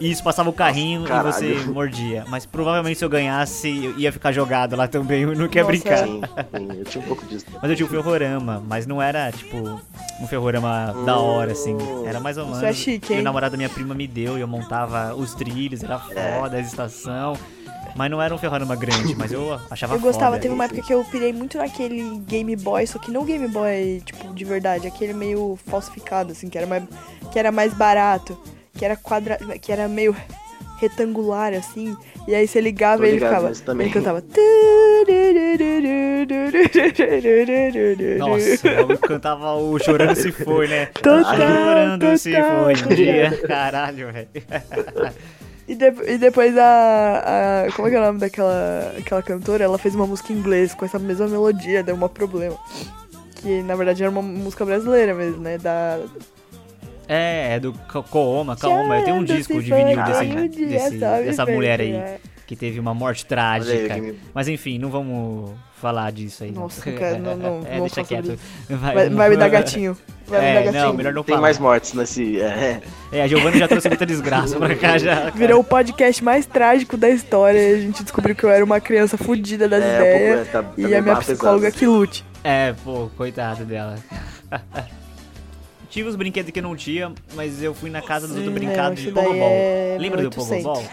[0.00, 1.28] Isso, passava o carrinho Caralho.
[1.28, 2.24] e você mordia.
[2.28, 5.98] Mas provavelmente se eu ganhasse, eu ia ficar jogado lá também, eu não Nossa, brincar.
[5.98, 6.22] Sim,
[6.56, 7.44] sim, eu tinha um pouco disso.
[7.60, 9.56] Mas eu tinha um ferrorama, mas não era, tipo,
[10.20, 11.76] um ferrorama da hora, assim.
[12.06, 12.58] Era mais ou menos.
[12.58, 13.20] Isso é chique, que hein?
[13.20, 16.66] o namorado da minha prima me deu e eu montava os trilhos, era foda, as
[16.66, 17.34] estação.
[17.96, 20.42] Mas não era um ferrorama grande, mas eu achava Eu gostava, foda.
[20.42, 24.02] teve uma época que eu pirei muito naquele Game Boy, só que não Game Boy,
[24.04, 26.84] tipo, de verdade, aquele meio falsificado, assim, que era mais,
[27.32, 28.38] que era mais barato,
[28.74, 30.14] que era quadra, que era meio
[30.78, 31.96] retangular, assim,
[32.28, 34.22] e aí você ligava Tô e ele ficava, ele cantava...
[38.18, 40.86] Nossa, eu cantava o Chorando Se Foi, né?
[40.86, 42.94] Total, Chorando Se Foi um total.
[42.94, 43.40] dia.
[43.48, 44.28] Caralho, velho.
[45.68, 49.64] E, de- e depois a, a- Como é que é o nome daquela aquela cantora?
[49.64, 52.56] Ela fez uma música em inglês com essa mesma melodia, deu um problema.
[53.42, 55.58] Que na verdade era uma música brasileira mesmo, né?
[55.58, 55.98] Da.
[57.08, 58.98] É, é do Ka- Kaoma, Kaoma.
[58.98, 60.24] Eu tenho um disco de vinil desse,
[60.66, 61.92] desse- dessa mulher aí.
[62.46, 63.94] Que teve uma morte Olha aí, trágica.
[63.94, 66.52] Game- Mas enfim, não vamos falar disso aí.
[66.52, 66.62] não.
[66.62, 68.38] Nossa, não quero- não- não- é, não deixa falar sobre quieto.
[68.70, 69.98] Vai, Vai, vai me dar gatinho.
[70.28, 70.84] Vai me É, dar gatinho.
[70.84, 71.42] não, melhor não Tem falar.
[71.42, 72.40] mais mortes nesse.
[72.40, 72.80] É,
[73.10, 75.30] É, a Giovanna já trouxe muita desgraça pra cá já.
[75.30, 77.74] Virou o podcast mais trágico da história.
[77.76, 80.34] A gente descobriu que eu era uma criança fodida das É, um ideias.
[80.36, 81.20] pouco, é, tá- tá e a minha pesado.
[81.20, 82.24] psicóloga que lute.
[82.44, 83.96] É, pô, coitado dela.
[85.90, 88.58] Tive os brinquedos que eu não tinha, mas eu fui na casa dos outros Hum,
[88.58, 89.34] brincar não, de Pogobol.
[89.50, 90.62] é Lembra do 1800.
[90.64, 90.84] Pogobol?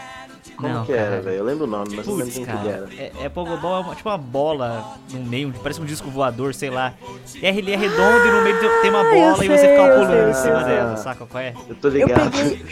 [0.55, 1.21] Como Não, que era, cara.
[1.21, 1.37] velho?
[1.37, 2.89] Eu lembro o nome, mas não lembro Putz, quem que cara, era.
[2.97, 6.93] é, é Pogobol, é tipo uma bola no meio, parece um disco voador, sei lá.
[7.41, 9.69] E ele é redondo e no meio tem- uma Ah, bola eu e você sei,
[9.69, 10.73] fica eu pulando sei, em eu cima sei.
[10.75, 11.53] dela, saca qual é?
[11.67, 12.31] Eu tô Eu ligado.
[12.31, 12.65] peguei.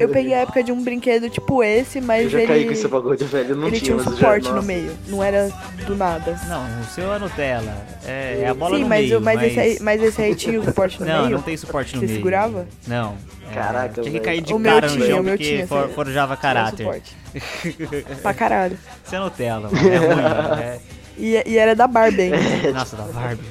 [0.00, 2.46] Eu peguei a época de um brinquedo tipo esse, mas Eu já ele.
[2.48, 3.50] caí com esse bagulho, velho.
[3.50, 4.92] Eu não ele tinha, tinha um eu já- suporte no meio.
[5.08, 5.50] Não era
[5.86, 6.38] do nada.
[6.48, 7.76] Não, o seu é Nutella.
[8.06, 9.46] É, é a bola Sim, no mas, meio, eu- mas, mas...
[9.50, 11.36] Esse aí, mas esse aí tinha o suporte no Não, meio.
[11.36, 12.18] não tem suporte no Você meio.
[12.18, 12.66] segurava?
[12.86, 13.16] Não.
[13.50, 14.22] É, Caraca, Tinha que velho.
[14.24, 16.36] cair de O meu cara no tinha, chão o meu porque tinha, for- você- forjava
[16.36, 16.84] caráter.
[16.84, 17.16] suporte.
[18.22, 18.78] pra caralho.
[19.04, 19.88] Isso é Nutella, mano.
[19.88, 20.62] É ruim, mano.
[20.62, 20.78] É...
[21.18, 22.72] E, e era da Barbie ainda.
[22.72, 23.42] Nossa, da Barbie.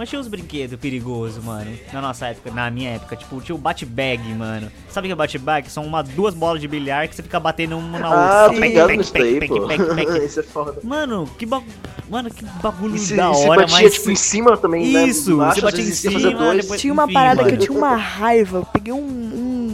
[0.00, 1.70] Mas tinha uns brinquedos perigosos, mano.
[1.92, 4.72] Na nossa época, na minha época, tipo, tinha o bate-bag, mano.
[4.88, 5.70] Sabe o que é bate-bag?
[5.70, 8.66] São uma, duas bolas de bilhar que você fica batendo uma na Ah, outra.
[8.66, 9.66] ligado Pec, nisso pec, daí, pec, pô.
[9.66, 10.08] pec, pec.
[10.24, 10.78] Isso é foda.
[10.82, 11.62] Mano, que ba...
[12.08, 13.92] Mano, que bagulho se, da hora, batia, mas...
[13.92, 15.04] tipo, em cima também, né?
[15.04, 16.62] Isso, você batia em cima, dois.
[16.62, 17.62] depois- Tinha uma Enfim, parada que eu mano.
[17.66, 18.56] tinha uma raiva.
[18.56, 18.96] Eu peguei um.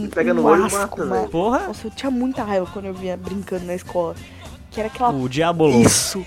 [0.03, 1.15] um Pega no um olho asco, mata, mano.
[1.15, 1.29] velho.
[1.29, 4.13] Porra, Nossa, eu tinha muita raiva quando eu vinha brincando na escola.
[4.71, 5.09] Que era aquela.
[5.09, 5.81] o Diabolo.
[5.81, 6.25] Isso!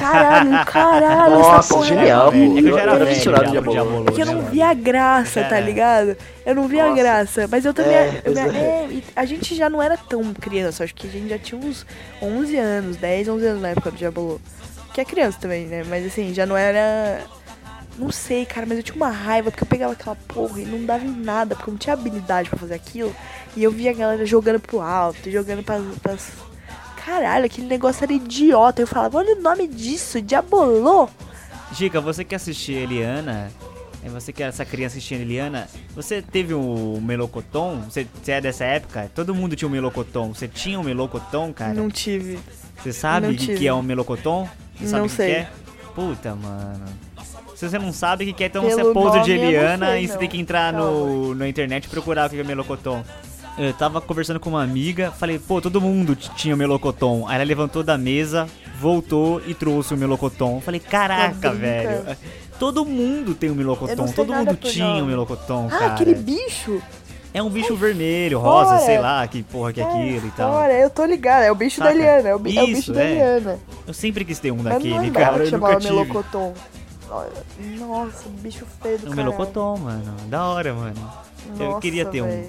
[0.00, 3.72] Caralho, caralho, essa Nossa, porra genial, era- É que eu já era fissurado de Diabolo.
[3.72, 4.04] Diabolo.
[4.04, 5.64] Porque eu né, não via a graça, Já tá era.
[5.64, 6.16] ligado?
[6.44, 7.02] Eu não via a Nossa.
[7.02, 7.48] graça.
[7.50, 7.94] Mas eu também.
[7.94, 10.84] É, eu é, e a gente já não era tão criança.
[10.84, 11.86] Acho que a gente já tinha uns
[12.22, 14.40] 11 anos, 10, 11 anos na época do Diabolo.
[14.92, 15.82] Que é criança também, né?
[15.88, 17.20] Mas assim, já não era.
[17.96, 20.84] Não sei, cara, mas eu tinha uma raiva porque eu pegava aquela porra e não
[20.84, 23.14] dava em nada, porque eu não tinha habilidade pra fazer aquilo.
[23.56, 25.82] E eu via a galera jogando pro alto, jogando pras.
[26.02, 26.28] pras...
[27.04, 28.80] Caralho, aquele negócio era idiota.
[28.82, 31.08] Eu falava, olha o nome disso, Diabolô.
[31.72, 33.50] Gica, você que assistia Eliana,
[34.04, 37.80] é você que era essa criança assistindo Eliana, você teve o Melocoton?
[37.88, 39.10] Você, você é dessa época?
[39.14, 40.32] Todo mundo tinha um Melocoton.
[40.32, 41.74] Você tinha um Melocoton, cara?
[41.74, 42.38] Não tive.
[42.82, 44.48] Você sabe o que, é um Melocoton?
[44.78, 45.30] Você sabe Não o que sei.
[45.30, 45.48] que é?
[45.94, 46.84] Puta, mano.
[47.54, 50.02] Se você não sabe o que é, então Pelo você é pouso de Eliana sei,
[50.02, 50.20] e você não.
[50.20, 53.04] tem que entrar no, na internet e procurar o que é Melocoton.
[53.56, 57.26] Eu tava conversando com uma amiga, falei, pô, todo mundo tinha o Melocoton.
[57.28, 58.48] Aí ela levantou da mesa,
[58.80, 60.56] voltou e trouxe o Melocoton.
[60.56, 61.88] Eu Falei, caraca, velho.
[62.02, 62.18] brincando.
[62.58, 65.06] Todo mundo tem um Eu sei todo mundo tinha um nome.
[65.08, 65.86] Melocoton, Ah, cara.
[65.94, 66.82] aquele bicho?
[67.32, 70.52] É um bicho vermelho, rosa, sei lá, que porra que é aquilo e tal.
[70.52, 71.90] Olha, eu tô ligada, é o bicho Saca?
[71.90, 73.10] da Eliana, é o, bi- é o Isso, bicho da é.
[73.10, 73.58] Eliana.
[73.88, 75.44] Eu sempre quis ter um Eu daquele, não lembrava cara.
[75.44, 75.94] Eu chamava nunca tive.
[76.00, 76.54] melocotom.
[77.78, 79.30] Nossa, bicho feio do Um caralho.
[79.30, 80.14] melocotom, mano.
[80.28, 81.12] Da hora, mano.
[81.58, 82.46] eu Nossa, queria ter um.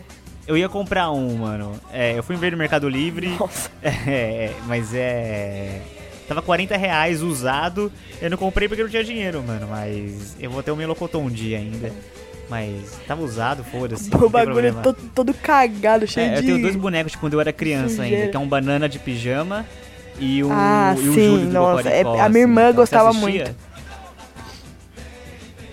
[0.47, 1.73] Eu ia comprar um, mano.
[1.91, 3.35] É, eu fui ver no Mercado Livre.
[3.39, 3.69] Nossa.
[3.83, 5.81] É, mas é.
[6.27, 7.91] Tava 40 reais usado.
[8.21, 9.67] Eu não comprei porque eu não tinha dinheiro, mano.
[9.69, 11.91] Mas eu vou ter um melocotom um dia ainda.
[12.49, 14.09] Mas tava usado, foda-se.
[14.15, 16.47] O bagulho todo, todo cagado, cheio É, eu de...
[16.47, 18.27] tenho dois bonecos de quando eu era criança ainda, sujeira.
[18.29, 19.65] que é um banana de pijama
[20.19, 22.69] e o, Ah, e o sim, Júlio nossa, é- a minha irmã assim.
[22.69, 23.55] Então, gostava muito.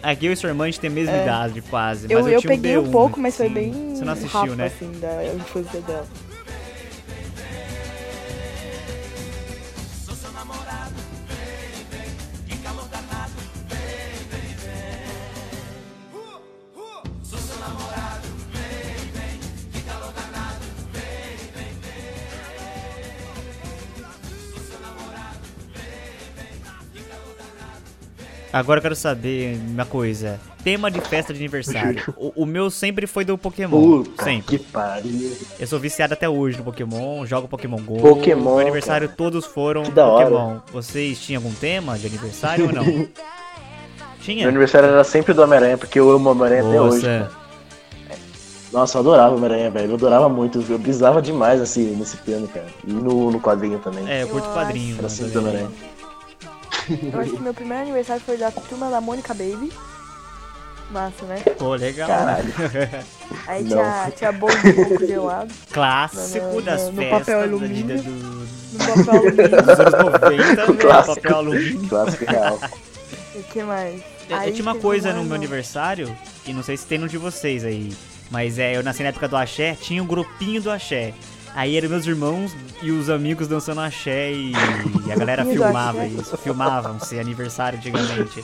[0.02, 1.22] Aqui eu e sua irmã a gente tem a mesma É.
[1.22, 2.06] idade, quase.
[2.10, 4.40] Eu, mas eu, eu tinha peguei um D1, pouco, mas foi bem Você não assistiu,
[4.40, 4.66] rápido, né?
[4.66, 6.06] assim, da infância dela.
[28.52, 30.38] Agora eu quero saber uma coisa.
[30.62, 32.02] Tema de festa de aniversário.
[32.16, 33.80] o, o meu sempre foi do Pokémon.
[34.04, 34.58] Puta sempre.
[34.58, 35.34] que pariu.
[35.58, 37.96] Eu sou viciado até hoje no Pokémon, jogo Pokémon GO.
[37.96, 40.26] Pokémon, Meu aniversário todos foram Que da hora.
[40.28, 40.58] Pokémon.
[40.70, 42.84] Vocês tinham algum tema de aniversário ou não?
[44.20, 44.42] Tinha?
[44.42, 47.02] Meu aniversário era sempre do Homem-Aranha, porque eu amo o Homem-Aranha até hoje.
[47.02, 47.30] Cara.
[48.72, 49.90] Nossa, eu adorava Homem-Aranha, velho.
[49.90, 50.64] Eu adorava muito.
[50.68, 52.66] Eu brisava demais assim, nesse filme, cara.
[52.86, 54.08] E no, no quadrinho também.
[54.08, 54.92] É, eu curto quadrinho.
[54.92, 55.38] Era mano, sempre do.
[55.40, 55.70] Homem-Aranha.
[57.12, 59.72] Eu acho que meu primeiro aniversário foi da turma da Mônica Baby.
[60.90, 61.40] Massa, né?
[61.58, 62.06] Pô, legal.
[62.08, 62.52] Caralho.
[63.46, 67.44] Aí tinha, tinha bolo de coco gelado Clássico No- no- das no festas papel da
[67.44, 67.76] alumínio.
[67.98, 69.48] vida do, no papel alumínio.
[69.62, 70.76] dos anos 90, né?
[70.80, 71.14] Clássico.
[71.14, 71.88] papel alumínio.
[71.88, 72.58] Clássico real.
[73.34, 74.02] E o que mais?
[74.28, 76.14] Eu- Aí eu tinha uma coisa no meu aniversário,
[76.46, 77.90] e não sei se tem no de vocês aí,
[78.30, 81.14] mas é, eu nasci na época do axé, tinha um grupinho do axé.
[81.54, 84.52] Aí eram meus irmãos e os amigos dançando axé e,
[85.06, 88.42] e a galera do filmava isso, filmavam-se aniversário antigamente.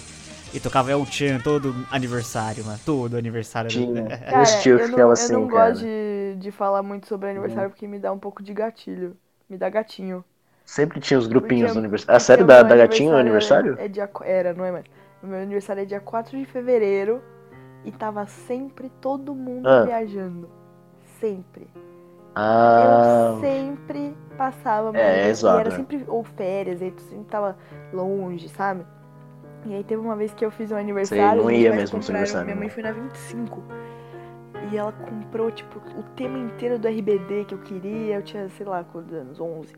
[0.53, 3.69] E tocava El Chan todo aniversário, mano, todo aniversário.
[3.71, 4.05] Tinha.
[4.19, 5.71] Cara, tio eu não, ficava eu assim, não cara.
[5.71, 9.17] gosto de, de falar muito sobre aniversário porque me dá um pouco de gatilho.
[9.49, 10.25] Me dá gatinho.
[10.65, 12.17] Sempre tinha os grupinhos Porque- no aniversário.
[12.17, 13.77] A série o da, da Gatinho no aniversário?
[13.79, 14.85] É, é dia, era, não é mais?
[15.23, 17.23] O meu aniversário é dia 4 de fevereiro
[17.85, 19.85] e tava sempre todo mundo Ah.
[19.85, 20.49] viajando.
[21.21, 21.67] Sempre.
[22.41, 23.33] Ah.
[23.35, 24.97] Eu sempre passava.
[24.97, 25.77] É, mano, é era né?
[25.77, 27.57] sempre ou férias, aí tu sempre tava
[27.93, 28.87] longe, sabe?
[29.67, 31.43] E aí teve uma vez que eu fiz um aniversário.
[31.43, 32.73] não meus ia mesmo seu aniversário, Minha mãe né?
[32.73, 33.61] foi na 25.
[34.71, 38.17] E ela comprou, tipo, o tema inteiro do RBD que eu queria.
[38.17, 39.41] Eu tinha, sei lá, quantos anos?
[39.41, 39.75] 11.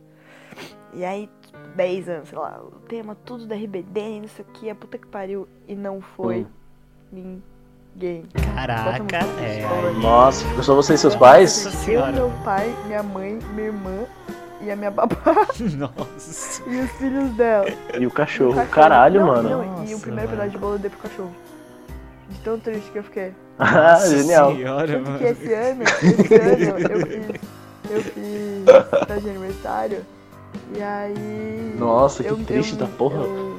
[0.92, 1.30] E aí,
[1.76, 4.98] 10 anos, sei lá, o tema tudo do RBD, não sei o que, a puta
[4.98, 5.48] que pariu.
[5.66, 6.46] E não foi
[7.12, 7.40] Hum.
[7.94, 8.24] Ninguém.
[8.54, 9.66] Caraca, é.
[10.00, 11.66] Nossa, ficou só você e seus pais?
[11.88, 14.04] Eu, meu pai, minha mãe, minha irmã
[14.60, 15.16] e a minha babá
[15.76, 16.62] Nossa.
[16.66, 17.66] e os filhos dela.
[17.98, 18.50] E o cachorro.
[18.50, 19.48] O cachorro- Caralho, não, mano.
[19.48, 20.38] não, e o primeiro mano.
[20.42, 21.32] pedaço de bolo eu dei pro cachorro.
[22.28, 23.32] De tão triste que eu fiquei.
[23.58, 24.52] Ah, genial.
[24.54, 25.18] senhora, mano.
[25.18, 27.40] que esse ano, esse ano eu fiz,
[27.90, 30.06] eu fiz festa de aniversário.
[30.76, 31.74] E aí.
[31.78, 33.16] Nossa, que eu- triste eu- da porra.
[33.16, 33.49] eu-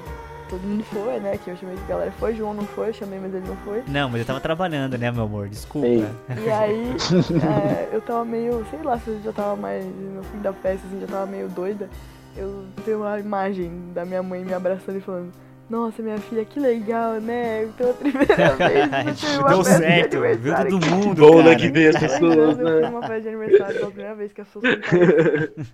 [0.52, 1.38] todo mundo foi, né?
[1.38, 3.56] Que eu chamei que a galera foi, João não foi, eu chamei, mas ele não
[3.58, 3.84] foi.
[3.88, 5.48] Não, mas eu tava trabalhando, né, meu amor?
[5.48, 5.88] Desculpa.
[5.88, 6.06] Ei.
[6.46, 6.88] E aí,
[7.90, 10.86] é, eu tava meio, sei lá, se eu já tava mais no fim da festa,
[10.86, 11.90] assim, já tava meio doida.
[12.36, 15.32] Eu tenho uma imagem da minha mãe me abraçando e falando,
[15.70, 17.66] nossa, minha filha, que legal, né?
[17.78, 21.56] Pela primeira vez uma Deu festa de certo, viu todo mundo, Bom, né, cara.
[21.56, 22.90] que vê as pessoas, anos eu fui né?
[22.90, 25.08] numa festa de aniversário pela primeira vez que as pessoas contaram.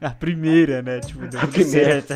[0.02, 1.00] A primeira, né?
[1.00, 2.02] Tipo, deu tudo primeira.
[2.02, 2.14] certo.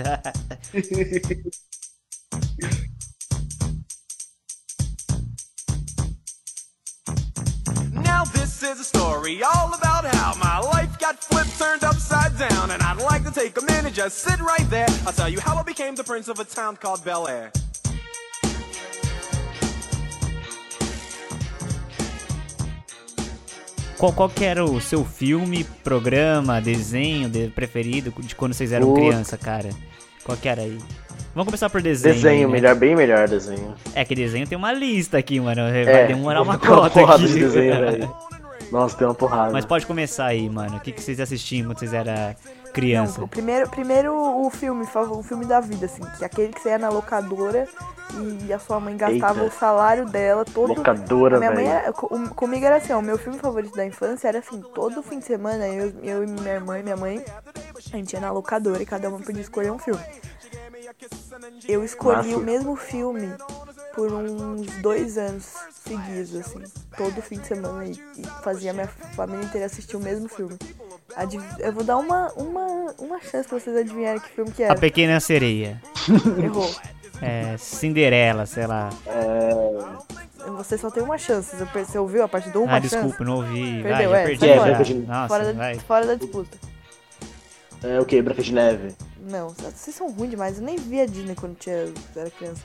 [7.93, 12.71] Now this is a story all about how my life got flipped, turned upside down,
[12.71, 14.87] and I'd like to take a minute, just sit right there.
[15.05, 17.51] I'll tell you how I became the prince of a town called Bel Air.
[23.97, 28.87] Qual, qual que era o seu filme, programa, desenho de- preferido de quando vocês eram
[28.87, 28.99] Puta.
[29.01, 29.69] criança, cara?
[30.23, 30.79] Qual que era aí?
[31.33, 32.15] Vamos começar por desenho.
[32.15, 32.51] Desenho, aí, né?
[32.51, 33.73] melhor, bem melhor desenho.
[33.95, 35.61] É que desenho tem uma lista aqui, mano.
[35.61, 37.33] Vai É, demorar uma tem uma cota porrada aqui.
[37.33, 38.15] de desenho, velho.
[38.71, 39.51] Nossa, tem uma porrada.
[39.51, 40.77] Mas pode começar aí, mano.
[40.77, 43.21] O que, que vocês assistiam quando vocês eram Não, criança?
[43.23, 46.69] o primeiro, primeiro o filme, o filme da vida, assim, que é aquele que você
[46.69, 47.67] ia na locadora
[48.45, 49.53] e a sua mãe gastava Eita.
[49.55, 50.69] o salário dela todo.
[50.73, 54.39] Locadora, minha mãe era, comigo era assim, ó, o meu filme favorito da infância era
[54.39, 57.21] assim, todo fim de semana, eu, eu e minha irmã e minha mãe,
[57.93, 60.01] a gente ia na locadora e cada uma podia escolher um filme.
[61.67, 62.37] Eu escolhi Massa.
[62.37, 63.29] o mesmo filme
[63.95, 65.45] por uns dois anos
[65.85, 66.61] seguidos, assim,
[66.95, 70.57] todo fim de semana e, e fazia minha família inteira assistir o mesmo filme.
[71.15, 74.67] Adiv- Eu vou dar uma, uma, uma chance pra vocês adivinharem que filme que A
[74.67, 74.79] era.
[74.79, 75.81] Pequena Sereia.
[76.41, 76.69] Errou.
[77.21, 78.89] É, Cinderela, sei lá.
[80.57, 81.55] Você só tem uma chance.
[81.55, 82.95] Você, ouviu a parte do uma ah, chance?
[82.95, 83.81] desculpa, não ouvi.
[83.83, 84.47] Perdeu, vai, já é, perdi.
[84.47, 84.55] já.
[84.57, 84.83] fora.
[84.83, 86.57] De- Nossa, Fora, da, fora da disputa.
[87.83, 88.21] É o que?
[88.21, 88.93] Branca de Neve.
[89.29, 90.57] Não, vocês são ruins demais.
[90.57, 92.61] Eu nem vi a Disney quando tinha, era criança.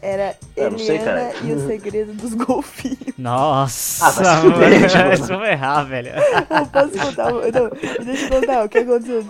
[0.00, 1.36] Era Eu não sei, Eliana cara.
[1.44, 2.98] e o Segredo dos Golfinhos.
[3.18, 5.12] Nossa, Ah, vai se mano.
[5.14, 6.10] Isso eu vou errar, velho.
[6.10, 7.32] Eu posso contar?
[7.32, 9.24] Não, deixa eu contar o que aconteceu.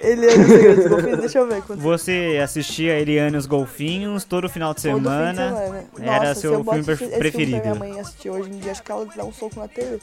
[0.00, 1.62] Eliana e o Segredo dos Golfinhos, deixa eu ver.
[1.76, 5.48] Você assistia Eliane e os Golfinhos todo final de todo fim de semana.
[5.56, 5.84] semana.
[6.00, 7.50] Era Nossa, se seu eu boto filme preferido.
[7.50, 9.98] Filme minha mãe assistir hoje em dia, acho que ela dá um soco na TV.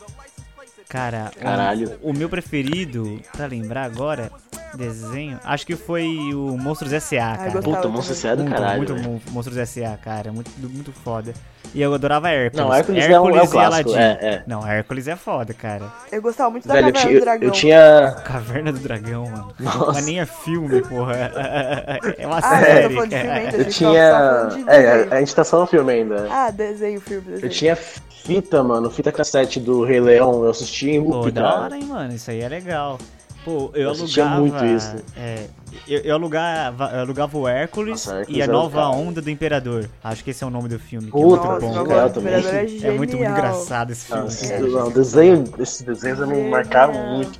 [0.89, 1.91] Cara, o- Caralho.
[2.01, 4.31] O, meu preferido, pra lembrar agora,
[4.73, 7.51] desenho, acho que foi o Monstros S.A., Ah, eu cara.
[7.61, 7.91] Puta, também.
[7.97, 8.31] Monstro S.A.
[8.31, 8.77] é do muito, caralho.
[8.77, 8.95] muito.
[8.95, 10.31] Mon- Monstros S.A., cara.
[10.31, 11.31] Muito, muito foda.
[11.75, 12.65] E eu adorava Hércules.
[12.65, 13.59] Não, Hércules é um- é um e clássico,
[13.91, 13.95] Aladdin.
[13.95, 14.43] é, é.
[14.47, 15.85] Não, Hércules é foda, cara.
[16.11, 17.47] Eu gostava muito da Velho, eu, Caverna tinha- do Dragão.
[17.47, 18.15] eu tinha.
[18.25, 19.53] Caverna do Dragão, mano.
[19.59, 19.91] Nossa.
[19.93, 21.13] Mas nem é filme, porra.
[22.17, 22.85] É uma Ah, série.
[22.85, 23.57] eu tô falando de filme ainda.
[23.57, 24.49] Eu tinha.
[24.51, 26.27] de É, a gente tá só no filme ainda.
[26.31, 27.45] Ah, desenho, filme, desenho.
[27.45, 27.77] Eu tinha
[28.23, 31.61] fita, mano, fita cassete do Rei Leão, eu assisti em Pô, loop, da cara.
[31.61, 32.13] hora, hein, mano.
[32.13, 32.97] Isso aí é legal.
[33.45, 34.63] Pô, eu, Eu assistia alugava.
[34.63, 34.95] muito isso.
[35.15, 35.45] É,
[35.87, 38.89] eu, eu alugava, eu alugava o Hércules Nossa, Hércules e a o nova cara.
[38.89, 39.89] onda do Imperador.
[40.03, 41.05] Acho que esse é o nome do filme.
[41.05, 42.07] que Puta, é muito bom, cara.
[42.09, 42.63] Imperador é.
[42.65, 44.21] É muito, muito engraçado esse filme.
[44.23, 44.61] Não, esses, cara.
[44.67, 47.39] não, desenho, esses desenhos me marcaram muito.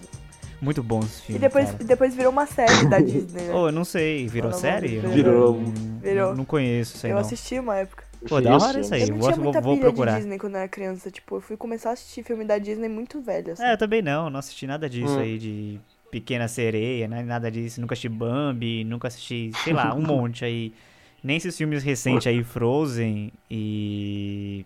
[0.62, 1.40] Muito bom esse E filme.
[1.40, 1.84] depois, cara.
[1.86, 3.54] depois virou uma série da Disney, né?
[3.54, 5.02] Oh, eu não sei, virou Não, série?
[5.02, 5.54] Não- virou.
[5.54, 6.36] Não, Virou.
[6.36, 7.22] não conheço isso aí, eu não.
[7.22, 8.04] assisti uma época.
[8.28, 9.02] Pô, da hora isso aí.
[9.02, 10.14] Eu não vou- tinha vou- muita vou procurar.
[10.14, 11.10] de Disney quando eu era criança.
[11.12, 13.64] Tipo, eu fui começar a assistir filme da Disney muito velho, assim.
[13.64, 15.22] É, eu também não, não assisti nada disso Hum.
[15.22, 15.80] aí de
[16.12, 17.24] Pequena Sereia, né?
[17.24, 17.80] Nada disso.
[17.82, 20.74] Nunca assisti Bambi, nunca assisti, sei lá, um monte aí.
[21.24, 24.66] Nem esses filmes recentes aí, Frozen e.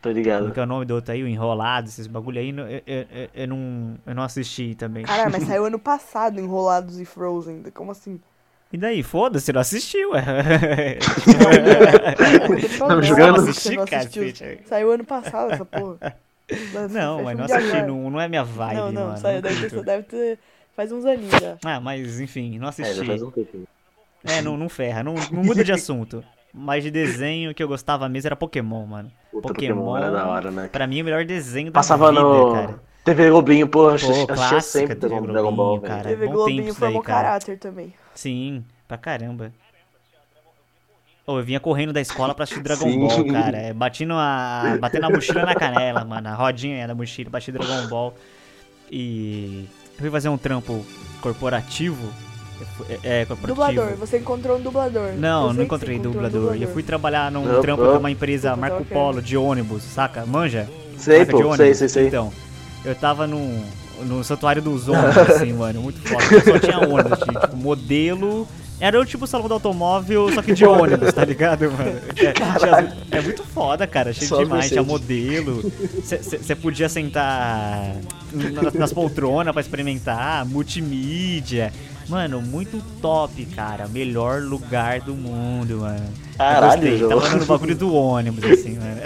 [0.00, 0.52] Tô Como ligado.
[0.52, 1.22] que é o nome do outro aí?
[1.22, 5.04] O Enrolado, esses bagulho aí, eu, eu, eu- eu não, eu não assisti também.
[5.04, 7.64] Caralho, mas saiu ano passado Enrolados e Frozen.
[7.74, 8.20] Como assim?
[8.72, 10.22] E daí, foda-se, não assistiu, ué.
[12.88, 13.40] Não, jogando.
[13.40, 14.60] Assisti, cacete.
[14.64, 15.98] Saiu ano passado essa porra.
[16.90, 19.18] Não, mas não assisti, não, não é minha vibe, Não, não, mano.
[19.18, 20.38] saiu, não deve, ter, deve ter.
[20.76, 21.56] Faz uns aninhos já.
[21.64, 23.06] Ah, mas enfim, não É, assisti.
[23.06, 23.66] faz um tempinho.
[24.24, 26.24] É, não, não ferra, não, não muda de assunto.
[26.52, 29.10] Mas de desenho que eu gostava mesmo era Pokémon, mano.
[29.30, 30.68] Puta, Pokémon, Pokémon era da hora, né?
[30.72, 32.80] Pra mim, o melhor desenho da Passava vida, no cara.
[33.04, 36.08] TV Globinho, pô, eu Pô, assistia, clássica sempre TV Dragon, Dragon Ball, Globinho, cara.
[36.08, 37.22] TV bom Globinho formou daí, cara.
[37.22, 37.94] caráter também.
[38.20, 39.50] Sim, pra caramba.
[41.26, 42.98] Ô, eu vinha correndo da escola pra assistir Dragon Sim.
[42.98, 43.56] Ball, cara.
[43.56, 46.28] É, batendo a, batendo a mochila na canela, mano.
[46.28, 48.14] A rodinha da mochila, bati Dragon Ball.
[48.92, 50.84] E eu fui fazer um trampo
[51.22, 52.12] corporativo.
[53.02, 53.54] É, é, corporativo.
[53.54, 55.12] Dublador, você encontrou um dublador.
[55.16, 56.56] Não, não encontrei encontrou um dublador.
[56.56, 58.84] E eu fui trabalhar num Não, trampo de uma empresa Marco.
[58.84, 60.26] Polo de ônibus, saca?
[60.26, 60.68] Manja?
[60.98, 62.08] Sei, de pô, sei, sei, sei.
[62.08, 62.30] Então,
[62.84, 63.64] eu tava num,
[64.04, 66.24] no santuário dos ônibus, assim, mano, muito foda.
[66.44, 68.46] Só tinha ônibus, tipo, modelo.
[68.82, 72.00] Era o tipo salão do automóvel, só que de ônibus, tá ligado, mano?
[72.16, 74.68] É, é muito foda, cara, cheio Só demais.
[74.70, 75.70] Tinha modelo.
[76.02, 77.94] Você podia sentar
[78.32, 81.70] na- nas poltronas pra experimentar, multimídia.
[82.08, 83.86] Mano, muito top, cara.
[83.86, 86.00] Melhor lugar do mundo, mano.
[86.32, 86.98] Eu Caralho, gostei.
[86.98, 87.20] João.
[87.20, 89.00] Tava no bagulho do ônibus, assim, mano.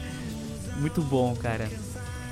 [0.80, 1.68] Muito bom, cara.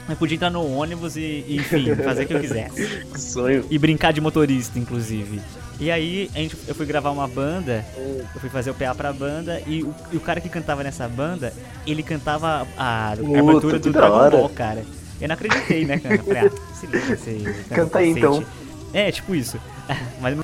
[0.08, 3.04] Eu podia entrar no ônibus e, e, enfim, fazer o que eu quisesse.
[3.12, 3.64] Que sonho.
[3.70, 5.40] E brincar de motorista, inclusive.
[5.78, 9.12] E aí, a gente, eu fui gravar uma banda, eu fui fazer o PA pra
[9.12, 11.52] banda, e o, e o cara que cantava nessa banda,
[11.86, 14.36] ele cantava a, a Puta, abertura do Dragon hora.
[14.38, 14.84] Ball, cara.
[15.20, 16.14] Eu não acreditei, né, cara?
[16.16, 18.44] Eu Falei, ah, se liga, você Canta aí, então.
[18.92, 19.58] É, tipo isso.
[20.20, 20.36] Mas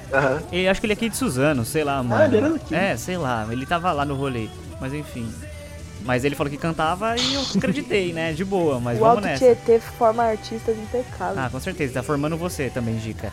[0.52, 2.22] eu acho que ele é aqui de Suzano, sei lá, mano.
[2.22, 2.74] Ah, ele era daqui.
[2.74, 4.48] É, sei lá, ele tava lá no rolê.
[4.80, 5.26] Mas enfim.
[6.04, 8.32] Mas ele falou que cantava e eu acreditei, né?
[8.32, 9.44] De boa, mas O vamos Alto nessa.
[9.44, 11.38] Tietê forma artistas impecáveis.
[11.38, 13.32] Ah, com certeza, tá formando você também, Dica.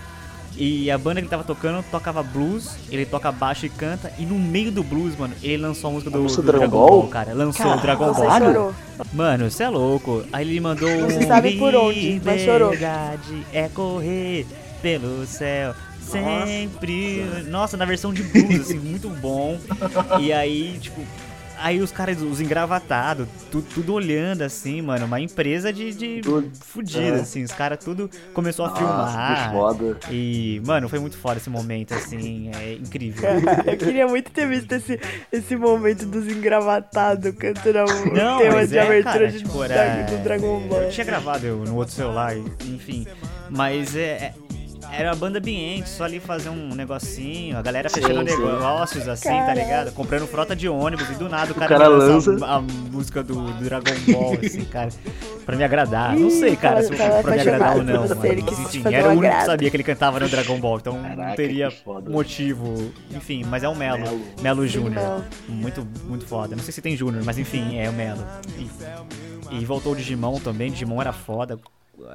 [0.55, 4.25] E a banda que ele tava tocando tocava blues, ele toca baixo e canta, e
[4.25, 6.85] no meio do blues, mano, ele lançou a música do, música do do Dragon, Dragon
[6.87, 7.07] Ball, Ball?
[7.09, 7.33] cara.
[7.33, 8.39] Lançou o Dragon Você Ball.
[8.39, 8.75] chorou.
[9.13, 10.23] Mano, você é louco.
[10.33, 12.71] Aí ele mandou um sabe por onde, mas chorou.
[12.71, 14.45] Liberdade é correr
[14.81, 15.73] pelo céu.
[16.01, 17.23] Sempre.
[17.47, 19.57] Nossa, na versão de blues, assim, muito bom.
[20.19, 21.01] E aí, tipo.
[21.61, 25.05] Aí os caras, os engravatados, tu, tudo olhando assim, mano.
[25.05, 26.49] Uma empresa de, de Tudo.
[26.61, 27.21] fudida, É.
[27.21, 27.43] assim.
[27.43, 29.49] Os caras tudo começou a Nossa, filmar.
[29.49, 29.97] que foda.
[30.09, 32.49] E, mano, foi muito foda esse momento, assim.
[32.55, 33.29] É incrível.
[33.65, 34.99] Eu queria muito ter visto esse,
[35.31, 39.63] esse momento dos engravatados cantando o Não, tema mas de é, abertura cara, de, tipo,
[39.63, 40.81] era- do Dragon Ball.
[40.83, 42.35] Eu tinha gravado eu no outro celular,
[42.65, 43.05] enfim.
[43.49, 44.01] Mas é.
[44.01, 44.33] é-
[44.91, 48.37] Era uma banda ambiente, só ali fazer um negocinho, a galera Sim, fechando sim.
[48.37, 49.59] negócios assim, tá Caralho.
[49.61, 49.91] ligado?
[49.93, 52.35] Comprando frota de ônibus e do nada o cara, cara lança.
[52.45, 54.89] A, a música do, do Dragon Ball, assim, cara,
[55.45, 56.15] pra me agradar.
[56.15, 59.11] Não sei, cara, se cara pra me agradar ou não, mas quis enfim, era o
[59.11, 61.83] um único que sabia que ele cantava no Dragon Ball, então não Caraca, teria que
[61.83, 62.09] foda.
[62.09, 62.91] motivo.
[63.11, 64.21] Enfim, mas é o Melo, Melo.
[64.41, 65.23] Melo Júnior.
[65.47, 66.55] Muito, muito foda.
[66.55, 68.25] Não sei se tem Júnior, mas enfim, é o Melo.
[68.57, 71.59] E, e voltou o Digimon também, Digimon era foda.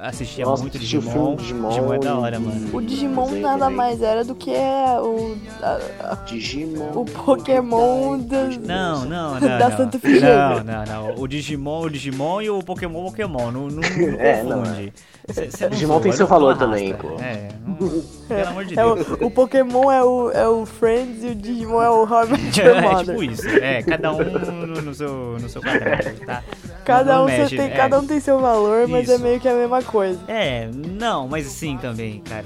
[0.01, 1.37] Assistia Nossa, muito assisti o Digimon.
[1.37, 2.69] filme Digimon é da hora, mano.
[2.77, 5.79] O Digimon nada mais era do que o, a-
[6.11, 6.91] a- Digimon.
[6.93, 9.39] o Pokémon da, Não, não, não.
[9.39, 9.77] Da não.
[9.77, 10.35] Santa Efigênia.
[10.49, 11.15] Não, não, não.
[11.21, 13.51] O Digimon, o Digimon e o Pokémon, o Pokémon.
[13.51, 13.81] Não, não, não
[14.19, 14.93] É, não, confunde.
[15.31, 17.17] Cê- Digimon tem seu valor também, pô.
[17.19, 17.75] É, não-
[18.27, 19.07] pelo amor de É Deus.
[19.21, 22.07] o, o Pokémon é o, é o Friends e o Digimon é o Your
[22.77, 23.05] É Mother.
[23.05, 23.47] tipo isso.
[23.49, 26.43] É, cada um no, no seu, no seu quadrado, tá?
[26.83, 27.69] Cada um, mexe, tem, é.
[27.69, 30.19] cada um tem seu valor, mas é meio que a mesma coisa.
[30.27, 32.45] É, não, mas sim também, cara.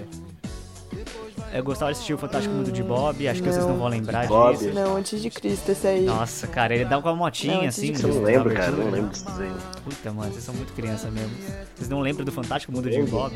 [1.52, 3.80] Eu gostava de assistir o Fantástico Mundo de Bob, acho que vocês não Não.
[3.80, 4.56] vão lembrar Bob.
[4.58, 4.72] disso.
[4.74, 6.02] Não, antes de Cristo, esse aí.
[6.06, 7.94] Nossa, cara, ele dava com uma motinha Não, assim.
[8.02, 8.72] Eu não lembro, cara.
[8.72, 9.56] Não lembro desse desenho.
[9.84, 11.32] Puta, mano, vocês são muito criança mesmo.
[11.76, 13.02] Vocês não lembram do Fantástico Mundo de.
[13.04, 13.34] Bob?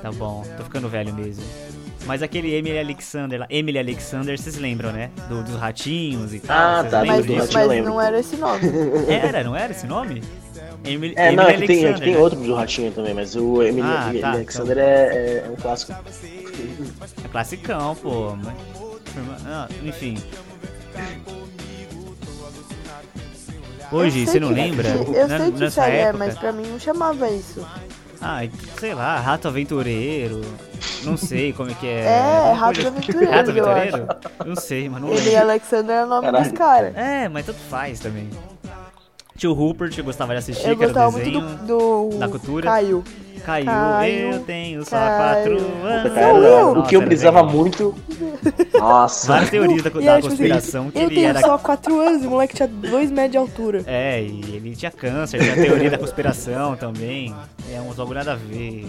[0.00, 1.44] Tá bom, tô ficando velho mesmo.
[2.06, 5.10] Mas aquele Emily Alexander lá, Emily Alexander, vocês lembram, né?
[5.28, 6.56] Do- dos ratinhos e tal.
[6.80, 8.60] Ah, tá, mas mas não era esse nome.
[9.08, 10.22] Era, não era esse nome?
[10.84, 12.18] Emily, É, não, Emily é que tem, é que tem né?
[12.18, 15.56] outro do Ratinho também, mas o Emily, Ah, Emily tá, Alexander é, é- é um
[15.56, 15.92] clássico.
[15.92, 18.34] É classicão, pô.
[18.36, 20.16] mas- Ah, enfim.
[23.90, 24.88] Hoje, você não que- lembra?
[24.88, 27.66] Eu Na- sei que isso é, mas pra mim não chamava isso.
[28.20, 28.40] Ah,
[28.78, 30.40] sei lá, Rato Aventureiro.
[31.04, 32.02] Não sei como é que é.
[32.50, 34.08] É, Rato Aventureiro, Rato eu Aventureiro?
[34.44, 35.36] Não sei, mas não Ele e.
[35.36, 36.44] Alexander é o nome Caralho.
[36.44, 36.96] dos caras.
[36.96, 38.28] É, mas tanto faz também.
[39.38, 41.58] Tio Rupert, eu gostava de assistir, Eu que era o gostava muito desenho.
[41.64, 42.64] do, do da cultura.
[42.64, 43.04] Caio.
[43.46, 45.16] Caiu, Caiu, eu tenho só caiu.
[45.16, 46.12] quatro anos.
[46.12, 47.94] cara, o que eu precisava muito.
[48.76, 49.28] Nossa.
[49.28, 52.24] Várias teorias da, da tipo assim, conspiração que eu ele tenho era só 4 anos
[52.24, 53.82] e o moleque tinha 2 metros de altura.
[53.86, 57.34] É, e ele tinha câncer, tinha teoria da conspiração também.
[57.72, 58.86] É uns bagulho nada a ver.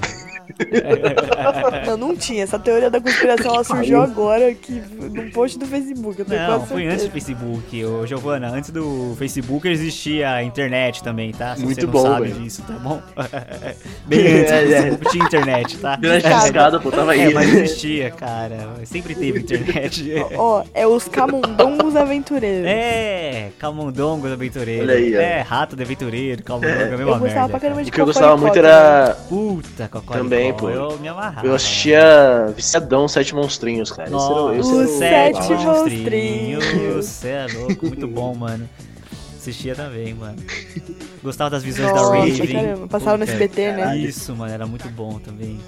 [1.85, 2.43] Não, não tinha.
[2.43, 6.19] Essa teoria da conspiração ela surgiu agora aqui num post do Facebook.
[6.19, 8.49] Eu tenho Não, foi antes do Facebook, ô Giovana.
[8.49, 11.55] Antes do Facebook existia a internet também, tá?
[11.55, 12.41] Se Muito você não bom, sabe velho.
[12.41, 13.01] disso, tá bom?
[14.07, 14.81] Bem antes É, do é.
[14.81, 15.95] Facebook tinha internet, tá?
[15.95, 17.33] Grande escada, pô, tava É, aí.
[17.33, 18.57] mas existia, cara.
[18.85, 20.13] Sempre teve internet.
[20.35, 22.65] Ó, é os camundongos aventureiros.
[22.67, 24.83] É, Camundongo do Aventureiro.
[24.83, 25.19] Olha aí, ó.
[25.19, 27.49] É, Rato do Aventureiro, Camundongo, é a mesma Eu gostava merda.
[27.49, 27.83] pra caramba cara.
[27.83, 29.17] de O que eu gostava muito era.
[29.27, 30.13] Puta, Cocoricó.
[30.13, 30.69] Também, pô.
[30.69, 31.45] Eu me amarrava.
[31.47, 34.07] Eu assistia Viciadão Sete Monstrinhos, cara.
[34.09, 36.65] Esse era, Nossa, esse Os era o- Sete Monstrinhos.
[37.05, 38.69] Você é louco, muito bom, mano.
[39.37, 40.35] Assistia também, mano.
[41.23, 42.47] Gostava das visões da Nossa, Raven.
[42.47, 43.97] caramba, passava no SBT, né?
[43.97, 45.59] Isso, mano, era muito bom também.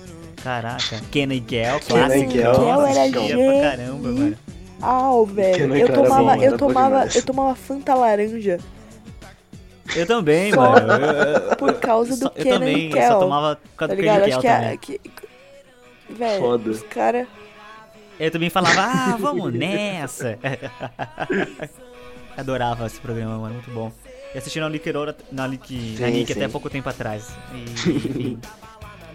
[0.44, 2.32] Caraca, Kenan e Kel, Kenan e clássico.
[2.32, 2.54] Kel.
[2.54, 4.38] Kel era pra caramba, mano.
[4.82, 5.76] Ah, velho.
[5.76, 8.58] Eu tomava, bom, eu tomava, eu tomava Fanta laranja
[9.96, 10.94] Eu também, Só mano.
[10.94, 13.12] Eu- por causa do só- eu também, e eu Kel.
[13.12, 14.24] só tomava por Tá causa do ligado?
[14.24, 14.70] Kenan Acho Kel que também.
[14.74, 14.78] é.
[14.78, 15.02] Que...
[16.14, 16.70] Velho, Foda.
[16.70, 17.28] os caras.
[18.20, 20.38] Eu também falava, ah, vamos nessa.
[22.38, 23.92] Adorava esse programa, mano, muito bom.
[24.34, 27.30] E assisti na Nickelodeon, na Nick, na Nick até pouco tempo atrás.
[27.54, 28.40] E, enfim,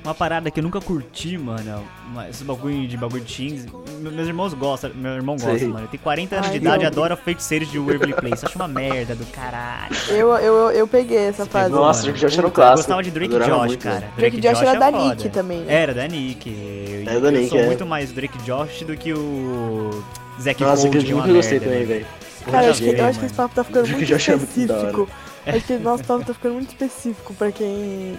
[0.07, 1.83] uma parada que eu nunca curti, mano,
[2.15, 3.67] mas esse bagulho de bagulho de teens.
[4.01, 5.69] me- Meus irmãos gostam, meu irmão gosta, Sei.
[5.69, 5.89] mano.
[5.89, 8.45] Tem 40 anos Ai, de idade e adora feiticeiros de Waverly Place.
[8.47, 9.95] Acho uma merda do caralho.
[10.09, 11.71] Eu, eu, eu peguei essa fase.
[11.71, 12.03] Pegou, Nossa.
[12.05, 12.77] Drake Josh era um Puta, eu clássico.
[12.79, 14.01] gostava de Drake Adorava Josh, muito, cara.
[14.01, 14.11] né?
[14.17, 15.05] Drake Josh era é da foda.
[15.15, 15.75] Nick também, né?
[15.75, 16.51] Era da Nick.
[16.51, 17.67] Eu, Era da eu Nick, sou é.
[17.67, 20.05] muito mais Drake Josh do que o
[20.41, 22.07] Zack Nossa, Cold, que eu nunca gostei merda, também, velho.
[22.51, 24.37] Cara, eu acho, que, eu acho que esse papo tá ficando Drake muito Josh é
[24.37, 25.09] muito específico.
[25.47, 28.17] Acho que nosso papo tá ficando muito específico pra quem.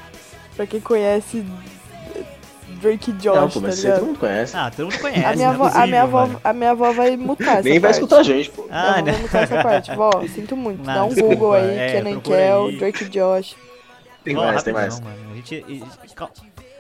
[0.56, 1.46] pra quem conhece
[2.80, 4.00] Drake Josh, Não, pô, tá mas você ligado?
[4.00, 4.58] todo mundo conhece.
[4.58, 6.92] Ah, todo mundo conhece, A minha, não avó, é a, minha avó, a minha avó
[6.94, 7.94] vai mutar essa Nem vai parte.
[7.96, 8.68] escutar a gente, pô.
[8.70, 9.12] Ah, Minha avó né?
[9.12, 9.96] vai mutar essa parte.
[9.96, 10.84] Vó, sinto muito.
[10.86, 12.72] Não, Dá um desculpa, Google aí, é, Kenan procura Kel.
[12.78, 13.56] Drake Josh.
[14.24, 15.00] Tem Vó, mais, tem mais.
[15.00, 15.16] Mano.
[15.32, 15.84] A gente, e-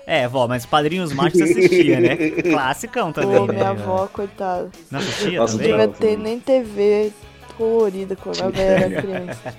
[0.06, 2.16] É, vó, mas Padrinhos Mágicos você assistia, né?
[2.52, 3.54] Classicão também, Pô, né?
[3.54, 4.70] minha avó, coitada.
[4.92, 5.72] Não assistia Nossa, Não também?
[5.78, 6.24] devia Não, ter não.
[6.24, 7.12] nem TV
[7.58, 9.56] colorida quando eu era criança.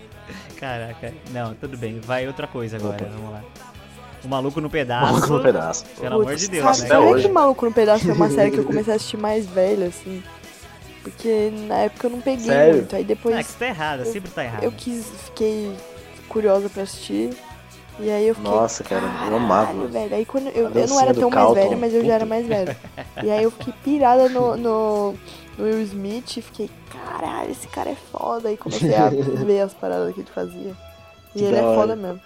[0.58, 1.12] Caraca.
[1.30, 2.00] Não, tudo bem.
[2.00, 3.10] Vai outra coisa agora, Opa.
[3.14, 3.42] vamos lá.
[4.28, 5.12] O Maluco no Pedaço.
[5.12, 5.84] Maluco no pedaço.
[5.98, 6.84] Pelo amor Putz, de Deus, sabe, né?
[6.86, 7.26] Até sabe hoje.
[7.26, 10.22] que Maluco no Pedaço foi uma série que eu comecei a assistir mais velho, assim?
[11.02, 12.74] Porque na época eu não peguei Sério?
[12.76, 12.94] muito.
[12.94, 14.64] Aí depois Ah, que você tá errada, sempre tá errado.
[14.64, 15.74] eu quis, fiquei
[16.28, 17.30] curiosa pra assistir.
[17.98, 18.50] E aí eu fiquei.
[18.50, 19.86] Nossa, cara, eu "Caralho, amava.
[19.86, 20.14] velho.
[20.14, 22.76] Aí quando eu, eu não era tão mais velha, mas eu já era mais velha.
[23.24, 25.12] E aí eu fiquei pirada no, no,
[25.56, 28.50] no Will Smith e fiquei, caralho, esse cara é foda.
[28.50, 29.08] Aí comecei a
[29.44, 30.76] ver as paradas que ele fazia.
[31.34, 32.20] E Que ele é foda mesmo.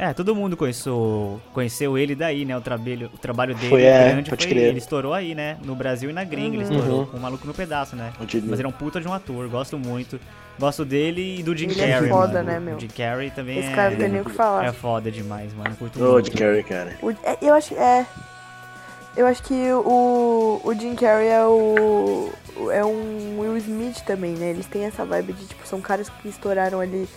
[0.00, 2.56] É, todo mundo conheceu, conheceu ele daí, né?
[2.56, 4.52] O trabalho, o trabalho dele Foi, é, grande pode foi.
[4.54, 4.68] crer.
[4.68, 5.56] Ele estourou aí, né?
[5.64, 7.06] No Brasil e na gringa, ele estourou Uhum.
[7.06, 8.12] com o maluco no pedaço, né?
[8.20, 10.20] Mas ele é um puta de um ator, gosto muito.
[10.56, 12.10] Gosto dele e do Jim Ele é Carrey.
[12.10, 12.44] foda, mano.
[12.44, 12.76] né, meu?
[12.76, 13.74] O Jim Carrey também Esse é.
[13.74, 14.64] cara não tem nem o que falar.
[14.66, 15.74] É foda demais, mano.
[15.76, 16.30] Curto muito.
[16.30, 16.96] de Carrey, cara.
[17.02, 18.06] O- é, eu acho é.
[19.16, 22.30] Eu acho que o, o Jim Carrey é o.
[22.72, 24.50] É um Will Smith também, né?
[24.50, 27.08] Eles têm essa vibe de, tipo, são caras que estouraram ali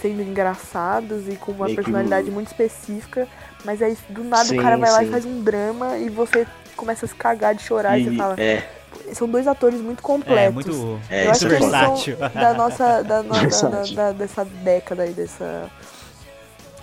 [0.00, 3.26] sendo engraçados e com uma Meio que personalidade um- muito específica,
[3.64, 5.06] mas aí do nada Sim, o cara vai lá sim.
[5.06, 8.16] e faz um drama e você começa a se cagar de chorar e, você E,
[8.16, 8.34] fala.
[8.40, 8.68] é,
[9.12, 10.38] São dois atores muito completos.
[10.46, 11.00] É, muito.
[11.10, 12.16] É, eu acho que é eles versátil.
[12.16, 13.02] são da nossa.
[13.02, 13.32] Da, no-
[13.70, 15.70] da- da- dessa década aí, dessa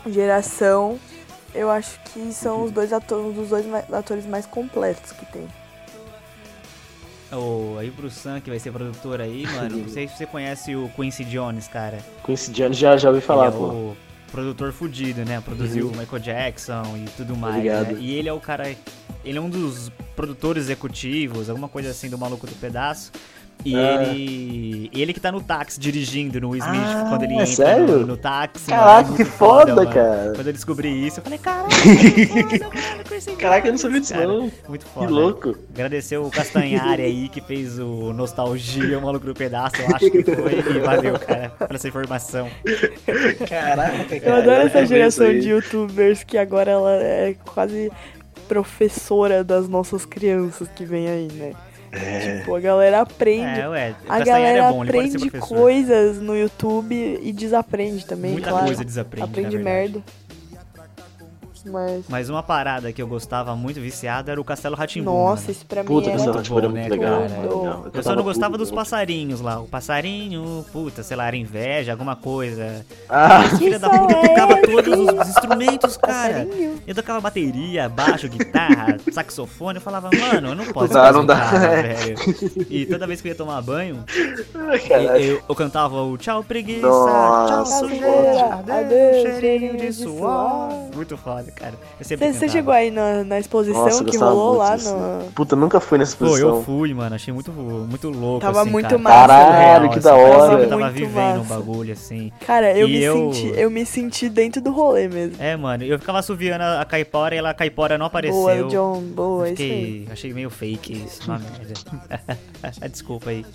[0.08, 1.00] geração.
[1.54, 5.48] Eu acho que são os dois atores, um dos dois atores mais completos que tem.
[7.32, 9.78] O, aí pro Sam, que vai ser produtor aí, mano.
[9.78, 12.00] Não sei se você conhece o Quincy Jones, cara.
[12.28, 13.66] esse Jones já, já ouvi falar, ele é pô.
[13.66, 13.98] o
[14.32, 15.42] produtor fudido, né?
[15.42, 17.56] Produziu o Michael Jackson e tudo mais.
[17.56, 17.94] ligado.
[17.94, 18.00] né?
[18.00, 18.76] E ele é o cara.
[19.24, 23.12] Ele é um dos produtores executivos, alguma coisa assim do Maluco do Pedaço.
[23.64, 24.04] E Ah.
[24.04, 24.90] ele.
[24.94, 27.88] Ele que tá no táxi dirigindo no Will Smith Ah, quando ele é entra sério?
[28.00, 28.66] No, no táxi.
[28.70, 29.90] Caraca, mano, é que muito foda, mano.
[29.90, 30.34] cara.
[30.36, 31.44] Quando eu descobri isso, eu falei, que
[32.60, 34.28] foda, mano, Quincy Caraca, eu não sabia disso, cara.
[34.28, 34.52] não.
[34.68, 35.10] Muito Que foda.
[35.12, 35.56] louco.
[35.74, 40.24] Agradecer o Castanhari aí que fez o Nostalgia, o Maluco do Pedaço, eu acho que
[40.24, 40.60] foi.
[40.76, 42.50] E valeu, cara, por essa informação.
[43.48, 47.92] Caraca, Eu adoro essa geração de youtubers que agora ela é quase
[48.48, 51.54] professora das nossas crianças que vem aí, né?
[51.92, 52.38] É.
[52.40, 53.60] Tipo, a galera aprende.
[53.60, 58.50] É, ué, A Castanhari galera é bom, aprende coisas no YouTube e desaprende também, Muita
[58.50, 58.66] claro.
[58.66, 59.92] coisa desaprende, Aprende na verdade.
[59.94, 60.04] merda.
[61.66, 62.06] Mas.
[62.10, 65.12] Mas uma parada que eu gostava muito viciado era o Castelo Ratimbun.
[65.12, 66.42] Nossa, isso pra Puta, mim que era.
[66.42, 67.20] tipo, era bom, muito né, legal.
[67.22, 67.30] cara?
[67.30, 67.86] muito legal.
[67.94, 69.42] Eu só não gostava dos passarinhos.
[69.42, 69.60] lá.
[69.60, 72.86] O passarinho, puta, sei lá, era inveja, alguma coisa.
[73.10, 74.72] Ah, Filha da puta é tocava esse?
[74.72, 76.46] todos os instrumentos, cara.
[76.46, 76.82] Passarinho.
[76.88, 79.78] Eu tocava bateria, baixo, guitarra, saxofone.
[79.78, 81.36] Eu falava, mano, eu não posso não dá.
[81.36, 82.16] cara, velho.
[82.70, 84.04] E toda vez que eu ia tomar banho,
[85.20, 87.48] eu, eu cantava o tchau preguiça, Nossa.
[87.54, 90.70] tchau sujeira, Adeus, cheirinho de suor.
[90.96, 91.74] Muito foda, cara.
[92.00, 94.96] Você, chegou aí na, na exposição Nossa, que rolou lá disso.
[94.96, 95.32] no.
[95.32, 96.50] Puta, nunca fui nessa Pô, posição.
[96.50, 97.16] eu fui, mano.
[97.16, 98.40] Achei muito, muito louco.
[98.42, 98.98] Tava assim, muito cara.
[98.98, 100.58] massa, Caralho, Surreal, que assim, da hora.
[100.58, 101.56] que Eu tava vivendo um massa.
[101.56, 102.32] bagulho assim.
[102.46, 103.54] Cara, eu E me eu- senti.
[103.60, 105.36] Eu me senti dentro do rolê mesmo.
[105.40, 108.40] É, mano, eu ficava assoviando a caipora e ela, a caipora não apareceu.
[108.42, 109.70] Boa, John, boa, Eu isso aí.
[110.02, 111.74] Fiquei, achei meio fake isso, uma merda.
[112.90, 113.46] Desculpa aí.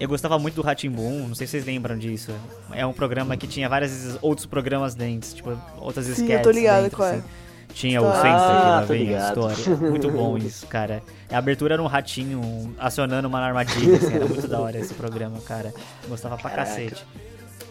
[0.00, 2.32] Eu gostava muito do Ratimbun, não sei se vocês lembram disso.
[2.72, 6.50] É um programa que tinha vários outros programas dentro, tipo, outras Sim, sketches eu tô
[6.50, 7.12] ligado dentro, qual é.
[7.16, 7.24] assim.
[7.74, 8.22] Tinha o História.
[8.32, 9.76] Sensor, que Ah, lá vem a história.
[9.90, 11.02] Muito bom isso, cara.
[11.30, 15.38] A abertura era um ratinho acionando uma armadilha, assim, era muito da hora esse programa,
[15.40, 15.74] cara.
[16.08, 16.70] Gostava pra Caraca.
[16.70, 17.04] cacete.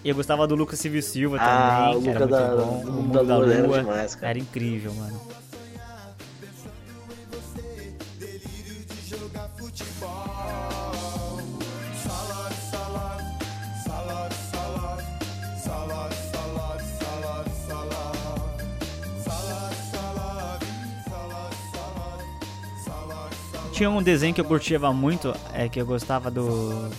[0.04, 2.82] E eu gostava do Lucas Silvio Silva Ah, também, que era muito da- bom.
[2.86, 4.30] o Mundo da da Lua demais, cara.
[4.30, 5.20] era incrível, mano.
[23.78, 26.90] Tinha um desenho que eu curtia muito, é que eu gostava do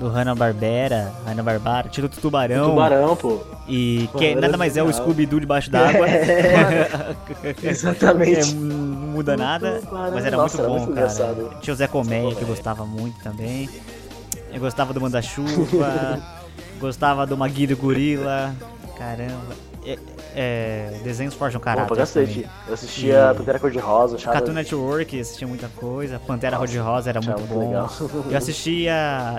[0.00, 2.70] do Hanna-Barbera, Hanna-Barbara, Tiro do Tubarão.
[2.70, 3.38] Tubarão, pô.
[3.68, 4.90] E que era nada mais é o.
[4.90, 6.06] Scooby-Doo debaixo d'água.
[7.62, 8.50] Exatamente.
[8.50, 8.76] É, não
[9.12, 10.14] muda nada, Tubarão.
[10.14, 11.06] mas era Nossa, muito era bom, muito cara.
[11.12, 11.60] engraçado.
[11.60, 13.68] Tinha o Zé Colmeia, que eu gostava muito também.
[14.50, 16.18] Eu gostava do Manda-Chuva,
[16.80, 18.54] gostava do Maguire Gorila.
[18.96, 19.71] Caramba.
[19.84, 19.98] É,
[20.36, 21.88] é, desenhos forjam Pô, caráter.
[21.88, 22.34] pra cacete.
[22.42, 22.50] também.
[22.68, 24.38] Eu assistia E- Pantera Cor-de-Rosa, Chaves.
[24.38, 26.20] Cartoon Network, assistia muita coisa.
[26.20, 27.66] Pantera Cor-de-Rosa era muito muito bom.
[27.68, 27.90] legal.
[28.30, 28.94] Eu assistia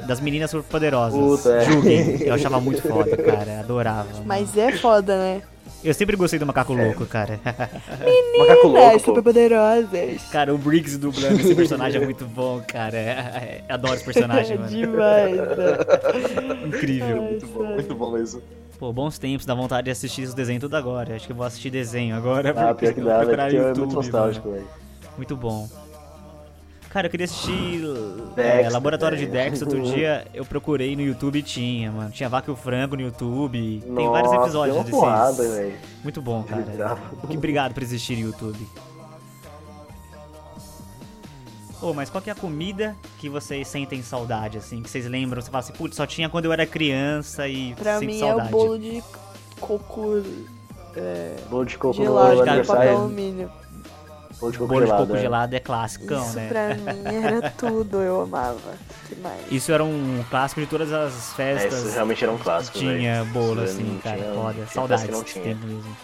[0.07, 1.17] das meninas superpoderosas.
[1.17, 1.61] Puta, é.
[1.65, 2.21] Julguem.
[2.23, 3.61] Eu achava muito foda, cara.
[3.61, 4.07] Adorava.
[4.25, 5.41] Mas é foda, né?
[5.81, 7.39] Eu sempre gostei do Macaco Louco, cara.
[7.43, 7.73] Macaco
[8.05, 8.99] Meninas louco, pô.
[8.99, 10.21] super poderosas.
[10.31, 12.97] Cara, o Briggs dublando esse personagem é muito bom, cara.
[12.97, 14.69] É- é- Adoro esse personagem, É mano.
[14.69, 15.35] demais.
[15.35, 16.67] né?
[16.67, 17.21] Incrível.
[17.23, 18.41] Muito bom, muito bom mesmo.
[18.83, 21.15] Pô, bons tempos, dá vontade de assistir os desenhos tudo agora.
[21.15, 22.49] Acho que eu vou assistir desenho agora.
[22.49, 24.67] Ah, pior que dá, É YouTube, muito nostálgico, velho.
[25.15, 25.69] Muito bom.
[26.89, 27.81] Cara, eu queria assistir
[28.35, 29.51] é, Dexter, Laboratório de velho.
[29.51, 30.27] Dex outro dia.
[30.33, 32.11] Eu procurei no YouTube e tinha, mano.
[32.11, 33.81] Tinha Vaca e o Frango no YouTube.
[33.85, 34.99] Tem vários Nossa, episódios tem desses.
[34.99, 35.71] porrada.
[36.03, 36.97] Muito bom, cara.
[37.29, 38.67] Obrigado por existir no YouTube.
[41.83, 44.81] Ô, mas qual que é a comida que vocês sentem saudade, assim?
[44.81, 45.41] Que vocês lembram?
[45.41, 48.47] Você fala assim, putz, só tinha quando eu era criança e Pra sinto mim saudade.
[48.47, 49.03] é o bolo de
[49.59, 50.23] coco
[50.95, 53.51] é, Bolo de coco gelado no de papel alumínio.
[54.39, 55.05] Bolo de coco Bolo de gelado.
[55.07, 55.21] coco é.
[55.21, 56.47] gelado é clássico, Isso né?
[56.47, 58.59] pra mim era tudo, eu amava
[59.09, 59.41] demais.
[59.51, 61.83] Isso era um clássico de todas as É, festas.
[61.83, 64.17] isso realmente era um clássico, Tinha bolo, assim, cara.
[64.17, 64.53] tinha- Foda.
[64.53, 65.45] tinha festa Saudades que não desse tinha.
[65.45, 65.97] tempo mesmo.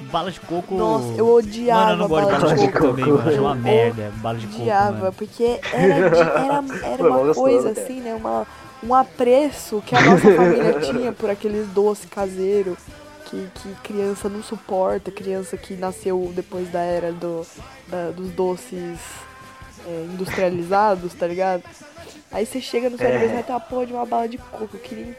[0.00, 0.74] Bala de coco.
[0.74, 3.28] Nossa, eu odiava Mano, eu não gosto de bala de coco, também, mano.
[3.28, 4.12] Acho uma Eu merda.
[4.16, 4.60] Bala de coco.
[4.62, 7.80] odiava, porque era, de- era, era uma gostoso, coisa cara.
[7.86, 8.14] assim, né?
[8.14, 8.46] Uma,
[8.82, 12.78] um apreço que a nossa família tinha por aqueles doces caseiros
[13.24, 17.44] que, que criança não suporta, criança que nasceu depois da era do,
[17.88, 18.98] da- dos doces
[19.86, 21.62] é, industrializados, tá ligado?
[22.30, 23.10] Aí você chega no seu É.
[23.10, 24.68] aniversário e tem uma porra de uma bala de coco.
[24.74, 25.16] Eu queria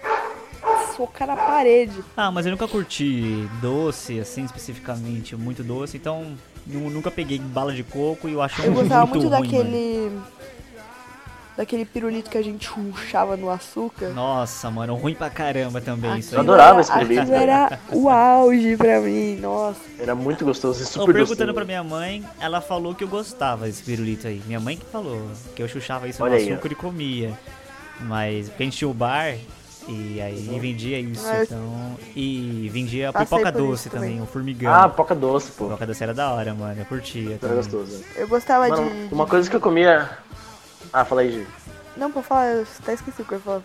[0.96, 2.04] socar na parede.
[2.16, 6.34] Ah, mas eu nunca curti doce, assim, especificamente, muito doce, então
[6.66, 10.20] nu- nunca peguei bala de coco e eu acho Eu gostava muito muito ruim, daquele.
[11.56, 14.10] Daquele pirulito que a gente chunchava no açúcar.
[14.10, 14.16] mano.
[14.16, 16.46] Nossa, mano, ruim pra caramba também isso Eu aí.
[16.46, 19.80] Aquilo adorava esse pirulito, Aquilo era o auge pra mim, nossa.
[19.98, 21.54] Era muito gostoso e Eu super perguntando docinho.
[21.56, 24.40] pra minha mãe, ela falou que eu gostava desse pirulito aí.
[24.46, 25.20] Minha mãe que falou,
[25.56, 26.54] que eu chuchava isso Olha no aí, ó.
[26.54, 27.34] açúcar e comia.
[28.02, 29.34] Mas, porque a gente tinha o bar
[29.88, 31.98] e aí vendia isso, eu então...
[32.16, 34.24] E vendia passei pipoca doce também, também.
[34.24, 34.74] o formigão.
[34.74, 35.66] Ah, poca doce, pô.
[35.66, 37.58] pipoca doce era da hora, mano, eu curtia Era também.
[37.58, 38.04] gostoso.
[38.16, 39.14] Eu gostava Mano, de.
[39.14, 40.10] uma coisa que eu comia.
[40.92, 41.48] Ah, fala aí, Gi.
[41.98, 43.62] Não, pra falar, eu até esqueci o que eu ia falar.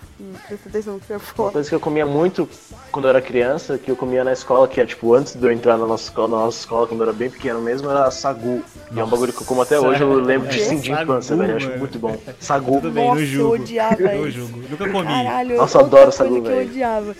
[0.49, 1.53] Presta atenção no que eu ia Uma falar.
[1.53, 2.49] coisa que eu comia muito
[2.91, 5.53] quando eu era criança, que eu comia na escola, que é tipo antes de eu
[5.53, 8.63] entrar na nossa escola, na nossa escola quando eu era bem pequeno mesmo, era sagu.
[8.91, 10.65] E é um bagulho que eu como até hoje, eu lembro de Quê?
[10.65, 11.53] sim de infância, velho.
[11.53, 12.17] Eu acho muito bom.
[12.41, 12.73] Sagu.
[12.73, 13.55] Tudo bem, Nossa, no eu jogo.
[13.55, 14.39] odiava no isso.
[14.39, 14.63] jogo.
[14.71, 15.07] Nunca comi.
[15.07, 16.71] Caralho, Nossa, eu adoro sagu, que eu velho.
[16.71, 17.17] odiava.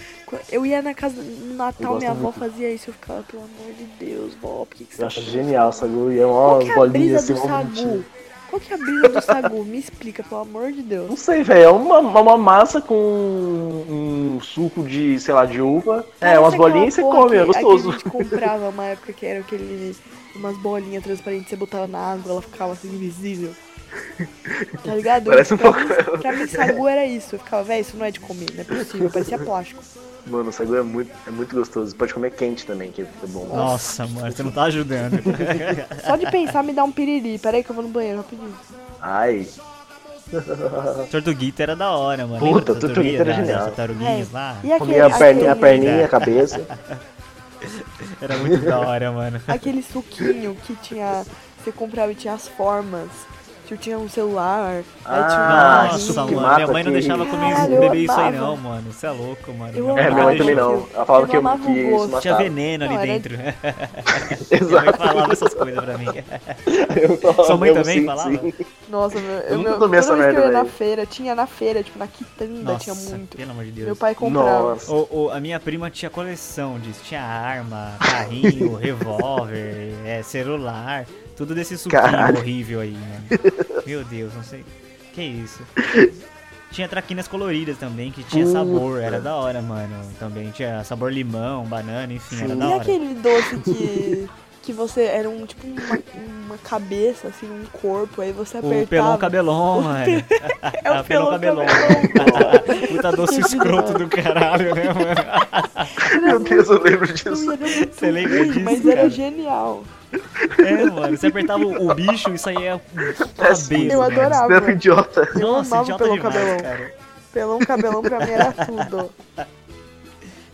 [0.51, 3.73] Eu ia na casa no Natal, Eu minha avó fazia isso, eu ficava, pelo amor
[3.77, 6.11] de Deus, vó, por que, que você Eu acho genial o sagu.
[6.11, 8.03] E é uma é bolinha assim, sagu?
[8.53, 9.65] Qual que é a brisa do sagu?
[9.65, 11.21] Me explica, pelo amor de Não Deus.
[11.21, 11.63] sei, velho.
[11.63, 12.95] É uma, uma massa com
[13.89, 16.05] um suco de, sei lá, de uva.
[16.21, 17.83] É, umas bolinhas e você come, é que- a gostoso.
[17.85, 19.97] Que a gente comprava uma época que era aquele.
[20.37, 23.53] Umas bolinhas transparentes, você botava na água, ela ficava assim invisível.
[24.85, 25.25] Tá ligado?
[25.31, 27.35] Parece um pra, pouco- mim, pra mim, sagu era isso.
[27.35, 29.83] Eu ficava, velho, isso não é de comer, não é possível, parecia plástico.
[30.27, 31.95] Mano, o sagu é muito, é muito gostoso.
[31.97, 33.45] Pode comer quente também, que é bom.
[33.47, 35.21] Nossa, mano, você não tá ajudando.
[36.07, 37.39] Só de pensar me dá um piriri.
[37.39, 38.55] Pera aí que eu vou no banheiro rapidinho.
[39.01, 39.49] Ai,
[41.11, 42.39] Tortuguita era da hora, mano.
[42.39, 43.65] Puta, Tortuguita era genial.
[43.65, 44.33] tartaruguinhas É.
[44.33, 44.57] lá?
[44.63, 46.61] E aquele, comia a perninha, a perninha, a cabeça.
[48.21, 49.41] Era muito da hora, mano.
[49.47, 51.25] aquele suquinho que tinha.
[51.63, 53.09] Você comprava e tinha as formas.
[53.67, 55.89] Tipo, tinha um celular, aí tinha um Ah.
[55.93, 58.57] Nossa, que mano, mata minha mãe não deixava comer Caralho, eu beber isso aí não,
[58.57, 58.93] mano.
[58.93, 59.73] Você é louco, mano.
[59.79, 60.87] Eu Minha É, minha mãe também não.
[60.95, 62.21] Ela falava Eu que, o que isso.
[62.21, 63.37] Tinha veneno ali Não, era- dentro.
[63.39, 64.99] Minha mãe Exato.
[64.99, 66.07] falava essas coisas pra mim.
[67.01, 68.31] Eu falava Sua mãe também sim, falava?
[68.31, 68.53] sim.
[68.89, 71.47] Nossa, meu, eu, nunca meu, comi essa que eu ia merda, na feira, tinha na
[71.47, 73.37] feira, tipo, na quitanda tinha muito.
[73.37, 73.87] pelo amor de Deus.
[73.87, 74.77] Meu pai comprava.
[74.89, 77.01] O- a minha prima tinha coleção disso.
[77.05, 81.07] Tinha arma, carrinho, revólver, é, celular.
[81.43, 82.39] Tudo desse suquinho Caralho.
[82.39, 83.41] horrível aí, mano.
[83.85, 84.65] Meu Deus, não sei.
[85.13, 85.59] Que isso?
[86.71, 88.59] Tinha traquinas coloridas também, que tinha Puta.
[88.61, 89.01] sabor.
[89.03, 89.93] Era da hora, mano.
[90.21, 92.59] Também tinha sabor limão, banana, enfim, era Sim.
[92.61, 92.81] da E hora.
[92.83, 94.29] aquele doce que,
[94.63, 95.99] que você era um tipo uma,
[96.47, 98.85] uma cabeça, assim, um corpo, aí você apertava.
[98.85, 100.25] O pelão cabelão, mano.
[100.85, 101.67] É o Ah, pelão cabelão.
[101.67, 102.87] cabelão.
[102.89, 106.23] Puta doce escroto do caralho, né, mano?
[106.25, 107.51] Meu Deus, eu lembro disso.
[107.53, 107.59] era
[107.93, 109.83] Você lembra disso, Mas era genial.
[110.59, 111.17] É, mano.
[111.17, 112.81] Você apertava o, o bicho e saía
[113.37, 113.75] cabeça.
[113.75, 114.47] Eu adorava.
[114.47, 115.29] Você era um idiota.
[115.35, 116.61] Eu Nossa, amava idiota pelão demais, cabelão.
[116.63, 116.95] cara.
[117.33, 119.11] Pelão cabelão pra mim era tudo.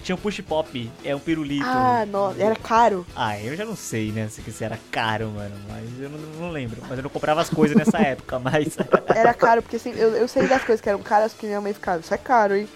[0.02, 1.66] Tinha o push pop, é um pirulito.
[1.66, 3.04] Ah, nossa, era caro.
[3.14, 6.80] Ah, eu já não sei, né, se era caro, mano, mas eu não, não lembro.
[6.88, 8.74] Mas eu não comprava as coisas nessa época, mas...
[9.14, 11.74] Era caro, porque assim, eu, eu sei das coisas que eram caras, porque minha mãe
[11.74, 12.66] ficava, isso é caro, hein?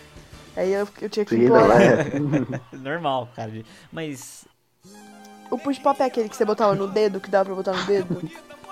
[0.55, 1.81] Aí eu, eu tinha que Sim, não implorar.
[1.81, 2.77] é.
[2.77, 3.51] Normal, cara.
[3.91, 4.45] Mas,
[5.53, 7.85] O push pop é aquele que você botava no dedo, que dava pra botar no
[7.85, 8.23] dedo?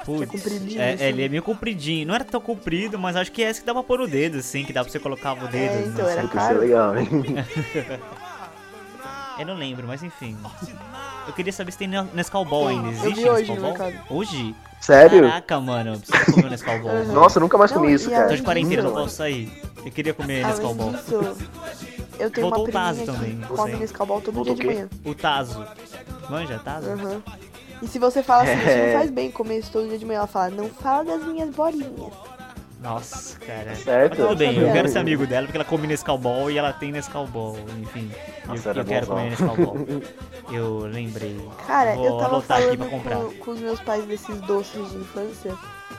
[0.04, 0.46] putz,
[0.76, 1.04] é, assim.
[1.04, 2.06] ele é meio compridinho.
[2.06, 4.38] Não era tão comprido, mas acho que é esse que dava pra pôr o dedo,
[4.38, 5.74] assim, que dava pra você colocar o dedo.
[5.74, 6.60] É, então, não era é caro.
[6.60, 7.08] legal, hein?
[9.38, 10.36] Eu não lembro, mas enfim.
[11.26, 12.88] Eu queria saber se tem Ne- Nescau Ball ainda.
[12.88, 13.94] Existe hoje Nescau mercado.
[14.10, 14.54] Hoje?
[14.80, 15.22] Sério?
[15.22, 16.94] Caraca, mano, eu preciso comer o Nescau Ball.
[16.94, 17.12] Uhum.
[17.12, 18.28] Nossa, eu nunca mais comi Não, isso, cara.
[18.28, 19.50] Tô de quarentena, não posso sair.
[19.84, 20.92] Eu queria comer Nescau Ball.
[20.92, 21.36] disso,
[22.18, 23.72] eu tenho Voltou uma o Tazo também, come.
[23.76, 24.88] Nescau Ball todo Voltou dia de manhã.
[25.04, 25.66] O Tazo.
[26.30, 26.90] Manja, Tazo?
[26.90, 27.22] Aham.
[27.82, 28.92] E se você fala assim, isso É.
[28.92, 31.50] não faz bem comer isso todo dia de manhã, ela fala, não fala das minhas
[31.50, 32.12] bolinhas.
[32.82, 33.74] Nossa, cara.
[33.74, 34.16] Certo.
[34.18, 36.72] Mas tudo bem, eu quero ser amigo dela porque ela come Nescau Ball e ela
[36.72, 38.10] tem Nescau Ball, enfim.
[38.46, 39.76] Nossa, eu eu quero comer Nescau Ball.
[40.52, 41.38] Eu lembrei.
[41.64, 43.16] Cara, Vou eu tava anotar aqui pra falando comprar.
[43.18, 45.54] com, com os meus pais desses doces de infância.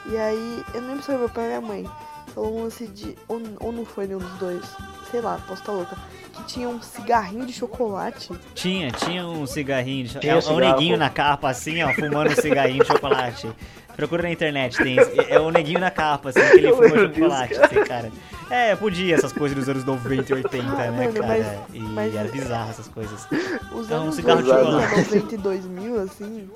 [0.08, 1.90] E aí, eu não lembro se foi meu pai ou minha mãe.
[2.36, 3.16] Falou um lance de.
[3.30, 4.66] Ou, ou não foi nenhum dos dois.
[5.12, 5.96] Sei lá, posso estar louca.
[6.34, 8.32] Que tinha um cigarrinho de chocolate.
[8.56, 10.08] Tinha, tinha um cigarrinho.
[10.08, 10.20] De...
[10.20, 13.50] Tinha é, é um cigarro, neguinho na capa, assim, ó, fumando um cigarrinho de chocolate.
[13.96, 14.98] Procura na internet, tem.
[15.30, 18.12] É um neguinho na capa, assim, que ele Eu fuma lembro disso, chocolate, assim, cara.
[18.50, 21.28] É, podia essas coisas dos anos 90 e 80, né, Mano, cara?
[21.28, 23.28] mas- e mas- era bizarro essas coisas.
[23.74, 24.98] Os É um anos cigarro de 90, chocolate.
[25.16, 26.50] 90 e 2000, assim,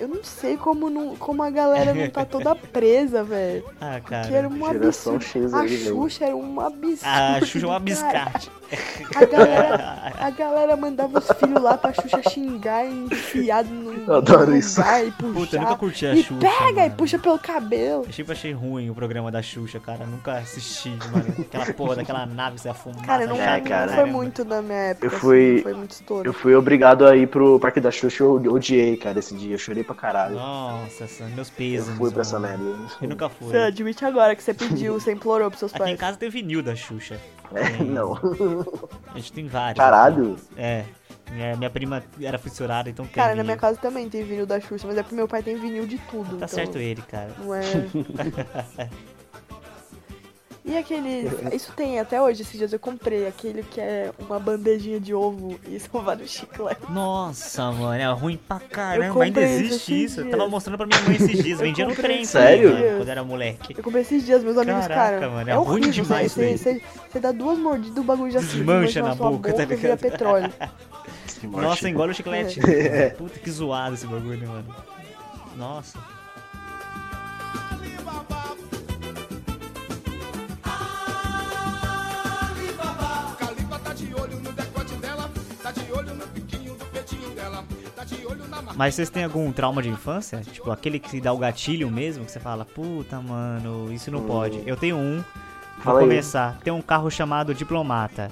[0.00, 3.64] eu não sei como, não, como a galera não tá toda presa, velho.
[3.80, 4.48] Ah, Que era cara.
[4.48, 5.24] um Geração absurdo.
[5.24, 5.68] X A.
[5.68, 7.04] Xuxa era um absurdo.
[7.04, 8.50] A Xuxa é um abiscate.
[9.16, 14.14] A galera, a galera mandava os filhos lá pra Xuxa xingar e enfiado no Eu
[14.16, 14.80] adoro isso.
[14.80, 15.32] lugar e puxar.
[15.34, 16.94] Puta, eu nunca curti a e Xuxa, pega e mano.
[16.96, 18.04] puxa pelo cabelo.
[18.06, 20.06] Eu sempre achei ruim o programa da Xuxa, cara.
[20.06, 21.26] Nunca assisti, mano.
[21.40, 23.04] Aquela porra daquela nave você afumava.
[23.04, 23.92] Cara, não, É, não cara.
[23.92, 25.06] foi muito na minha época.
[25.06, 26.04] Eu fui- assim.
[26.24, 29.54] Eu fui obrigado a ir pro Parque da Xuxa, eu odiei, cara, esse dia.
[29.54, 30.34] Eu chorei pra caralho.
[30.36, 31.96] Nossa, meus eu pesos.
[31.96, 32.64] fui pra essa merda.
[33.02, 33.48] Eu nunca fui.
[33.50, 35.98] Você admite agora que você pediu, você implorou pros seus Aqui em pais.
[36.00, 37.18] casa tem vinil da Xuxa.
[37.54, 38.14] É, não.
[39.12, 39.78] A gente tem vários.
[39.78, 40.36] Caralho.
[40.56, 40.84] É.
[41.32, 43.44] Minha, minha prima era fissurada, então tem Cara, na vinil.
[43.44, 45.96] minha casa também tem vinil da Xuxa, mas é porque meu pai tem vinil de
[46.10, 46.30] tudo.
[46.30, 47.30] Tá então certo ele, cara.
[47.38, 47.62] Não é.
[50.64, 51.28] E aquele.
[51.54, 55.58] Isso tem até hoje, esses dias eu comprei aquele que é uma bandejinha de ovo
[55.66, 56.88] e são vários chicletes.
[56.90, 59.24] Nossa, mano, é ruim pra caramba.
[59.24, 60.20] Ainda existe isso.
[60.20, 61.58] Eu tava mostrando pra minha mãe esses dias.
[61.60, 62.72] Eu Vendia no trem, Sério?
[62.72, 63.74] mano, quando era moleque.
[63.76, 65.30] Eu comprei esses dias, meus amigos, Caraca, cara.
[65.30, 68.30] mano, é é ruim horrível, demais você, isso você, você dá duas mordidas, o bagulho
[68.30, 69.98] já se Desmancha na sua boca, tá ligado?
[69.98, 70.52] petróleo.
[71.42, 72.60] Nossa, engole o chiclete.
[72.70, 73.10] É.
[73.10, 74.74] Puta que zoado esse bagulho, mano.
[75.56, 75.98] Nossa.
[88.80, 90.40] Mas vocês têm algum trauma de infância?
[90.40, 94.62] Tipo, aquele que dá o gatilho mesmo, que você fala, puta, mano, isso não pode.
[94.66, 95.16] Eu tenho um.
[95.16, 96.06] Vou Fala aí.
[96.06, 96.56] começar.
[96.64, 98.30] Tem um carro chamado Diplomata.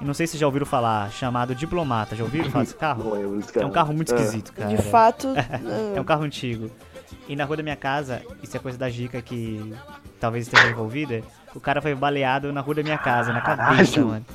[0.00, 2.14] E não sei se já ouviram falar, chamado Diplomata.
[2.14, 3.12] Já ouviram falar desse carro?
[3.16, 3.66] É cara.
[3.66, 4.18] um carro muito Ah.
[4.18, 4.68] esquisito, cara.
[4.70, 5.34] De fato.
[5.96, 6.70] É um carro antigo.
[7.28, 9.74] E na rua da minha casa, isso é coisa da Gica que
[10.20, 11.22] talvez esteja envolvida.
[11.56, 14.06] O cara foi baleado na rua da minha casa, na cabeça, Caralho.
[14.06, 14.26] mano.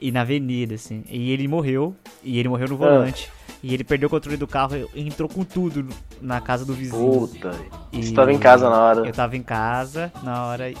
[0.00, 1.04] E na avenida, assim.
[1.10, 1.94] E ele morreu.
[2.24, 3.30] E ele morreu no volante.
[3.62, 5.86] E ele perdeu o controle do carro e entrou com tudo
[6.20, 7.28] na casa do vizinho.
[7.28, 7.52] Puta.
[7.92, 9.06] E Você tava em casa na hora.
[9.06, 10.72] Eu tava em casa na hora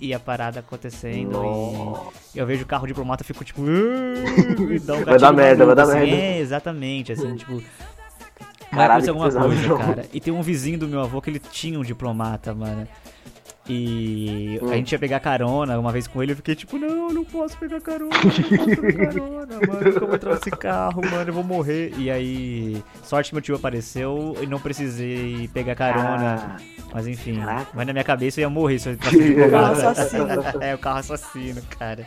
[0.00, 1.32] e a parada acontecendo.
[1.32, 2.10] Nossa.
[2.34, 3.62] E eu vejo o carro diplomata e fico tipo.
[4.84, 5.92] Dá um Vai dar merda, vai dar assim.
[5.94, 6.16] merda.
[6.16, 7.62] É, exatamente, assim, tipo.
[8.70, 10.06] Vai Caralho, acontecer que alguma coisa, cara.
[10.12, 12.86] E tem um vizinho do meu avô que ele tinha um diplomata, mano.
[13.68, 14.70] E Hum.
[14.70, 17.24] a gente ia pegar carona uma vez com ele, eu fiquei tipo, não, eu não
[17.24, 21.28] posso pegar carona, eu não posso pegar carona, mano, nunca vou entrar nesse carro, mano,
[21.30, 21.92] eu vou morrer.
[21.98, 26.56] E aí, sorte que meu tio apareceu e não precisei pegar carona.
[26.56, 26.62] Ah,
[26.94, 27.70] Mas enfim, Caraca.
[27.74, 29.18] mas na minha cabeça eu ia morrer se eu entrasse
[29.50, 30.26] Carro assassino.
[30.60, 32.06] é, o carro assassino, cara.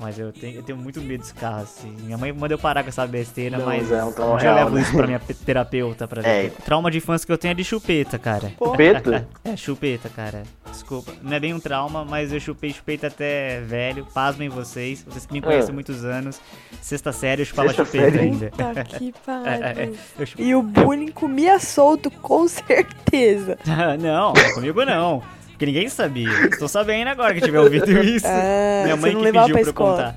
[0.00, 1.94] Mas eu tenho, eu tenho muito medo desse carro, assim.
[2.04, 4.48] Minha mãe mandou eu parar com essa besteira, Não, mas é um trauma um dia
[4.48, 4.82] eu real, levo né?
[4.82, 6.42] isso pra minha pe- terapeuta pra É.
[6.44, 6.52] ver.
[6.64, 8.50] Trauma de infância que eu tenho é de chupeta, cara.
[8.58, 9.28] Chupeta?
[9.44, 10.42] É, chupeta, cara.
[10.70, 11.12] Desculpa.
[11.22, 14.06] Não é bem um trauma, mas eu chupei chupeta até velho.
[14.14, 15.02] Pasmem vocês.
[15.06, 15.74] Vocês que me conhecem há Ah.
[15.74, 16.40] muitos anos.
[16.80, 18.18] Sexta série eu chupava Sexta chupeta série?
[18.20, 18.50] ainda.
[18.50, 19.94] Puta que pariu.
[20.18, 23.58] Eu chup- E o bullying comia solto, com certeza.
[24.00, 25.22] não, comigo não.
[25.60, 26.46] Porque ninguém sabia.
[26.46, 28.26] Estou sabendo agora que tiver ouvido isso.
[28.26, 30.16] Ah, Minha mãe não que pediu pra pra eu contar.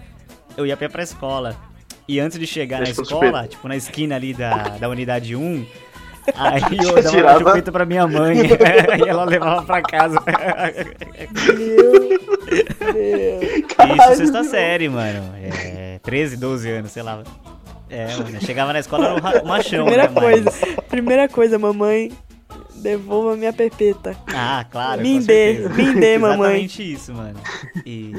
[0.55, 1.53] Eu ia a pé pra escola.
[2.07, 3.47] E antes de chegar na Deixa eu escola, chupeta.
[3.49, 5.65] tipo, na esquina ali da, da unidade 1,
[6.33, 7.39] aí eu dava tirava.
[7.39, 8.37] uma chupeta pra minha mãe.
[9.05, 10.17] e ela levava pra casa.
[10.25, 10.33] Meu
[12.93, 13.43] Deus.
[13.99, 15.29] Isso, sexta série, mano.
[15.43, 17.21] É, 13, 12 anos, sei lá.
[17.89, 18.39] É, mano.
[18.41, 20.49] Chegava na escola, era um machão, Primeira né, coisa,
[20.89, 22.11] primeira coisa, mamãe,
[22.83, 24.15] devolva minha pepeta.
[24.33, 25.01] Ah, claro.
[25.01, 26.65] Me dê, me dê, mamãe.
[26.65, 27.39] Exatamente isso, mano.
[27.85, 28.13] E,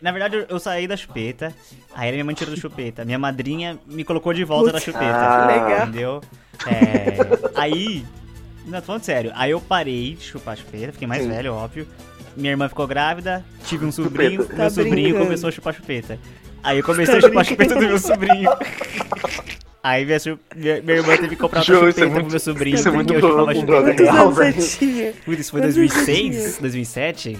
[0.00, 1.52] na verdade, eu, saí da chupeta,
[1.94, 3.04] aí minha mãe tirou da chupeta.
[3.04, 5.04] Minha madrinha me colocou de volta da Putz, chupeta.
[5.04, 5.82] ah, legal.
[5.82, 6.20] Entendeu?
[6.66, 7.16] É,
[7.56, 8.04] aí,
[8.66, 11.28] não, tô falando sério, aí eu parei de chupar a chupeta, fiquei mais Sim.
[11.28, 11.86] velho, óbvio.
[12.36, 16.18] Minha irmã ficou grávida, tive um sobrinho, meu Tá sobrinho começou a chupar chupeta.
[16.64, 18.50] Aí eu comecei Tá a chupar a chupeta do meu sobrinho.
[19.82, 20.18] Aí minha,
[20.56, 22.90] minha, minha irmã teve que comprar isso é chupeta pro muito- meu sobrinho, isso é
[22.90, 23.60] muito pro- chupeta.
[23.66, 25.12] pro- Quantos Legal, anos você tinha?
[25.24, 27.38] Putz, isso foi Quantos 2006, anos 2007?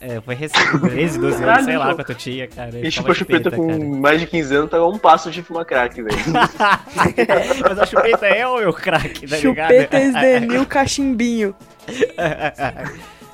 [0.00, 2.70] É, foi recente, 13, 12 anos, sei lá quanto eu tinha, cara.
[2.72, 3.84] eu Quem chupava chupa chupeta com cara.
[3.84, 6.16] mais de 15 anos tá a um passo de fumar crack, velho.
[7.68, 9.68] Mas a chupeta é o meu craque, tá ligado?
[9.70, 11.54] Chupeta esdenil cachimbinho.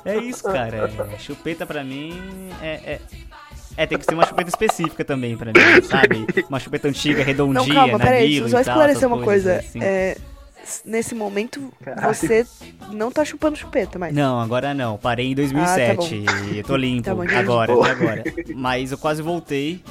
[0.07, 0.87] É isso, cara.
[1.13, 2.13] é, Chupeta pra mim
[2.61, 2.99] é, é.
[3.77, 6.25] É, tem que ser uma chupeta específica também pra mim, sabe?
[6.49, 9.57] Uma chupeta antiga, redondinha, Não, calma, na peraí, Milo deixa eu só esclarecer uma coisa.
[9.57, 9.79] assim.
[9.81, 10.17] É,
[10.83, 11.71] nesse momento,
[12.03, 12.45] você
[12.91, 14.13] não tá chupando chupeta, mas.
[14.13, 14.97] Não, agora não.
[14.97, 18.23] Parei em 2007 e eu tô limpo Tá bom, agora, agora.
[18.55, 19.83] Mas eu quase voltei.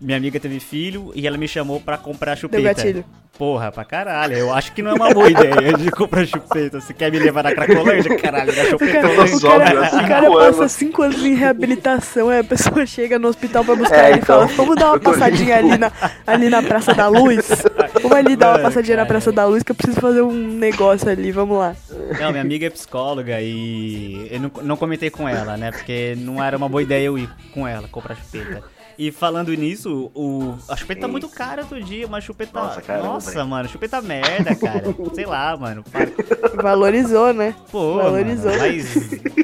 [0.00, 2.62] Minha amiga teve filho e ela me chamou pra comprar Deu chupeta.
[2.62, 3.04] gatilho.
[3.36, 4.36] Porra, pra caralho.
[4.36, 6.80] Eu acho que não é uma boa ideia de comprar chupeta.
[6.80, 8.16] Você quer me levar na Cracolândia?
[8.18, 12.44] Caralho, da O cara, o cara, o cara passa cinco anos em reabilitação, aí a
[12.44, 14.40] pessoa chega no hospital pra buscar É, ele e então.
[14.40, 15.92] fala, vamos dar uma passadinha ali na,
[16.26, 17.48] ali na Praça da Luz?
[18.02, 19.06] Vamos ali dar uma passadinha na.
[19.06, 21.74] Praça da Luz que eu preciso fazer um negócio ali, vamos lá.
[22.20, 25.70] Não, minha amiga é psicóloga e eu não, não comentei com ela, né?
[25.70, 28.62] Porque não era uma boa ideia eu ir com ela comprar chupeta.
[28.98, 32.60] E falando nisso, o, a chupeta tá muito cara outro dia, uma chupeta.
[32.60, 34.82] Nossa, caramba, Nossa, mano, chupeta merda, cara.
[35.14, 35.84] Sei lá, mano.
[35.84, 36.10] para.
[36.60, 37.54] Valorizou, né?
[37.70, 38.50] Pô, Valorizou.
[38.50, 38.94] Mano, mas.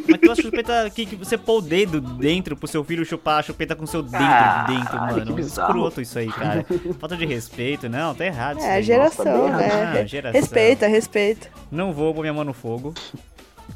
[0.07, 3.43] Mas aquela chupeta que, que você pôr o dedo dentro pro seu filho chupar a
[3.45, 5.35] chupeta com seu dentro Ah, dentro, que mano.
[5.35, 5.69] bizarro.
[5.71, 6.67] Escroto isso aí, cara.
[6.99, 8.59] Falta de respeito, não, tá errado.
[8.59, 8.83] isso É, a aí.
[8.83, 9.87] geração, Nossa, né?
[9.93, 10.41] bem, Re- geração.
[10.41, 11.49] Respeita, respeita.
[11.71, 12.93] Não vou pôr minha mão no fogo.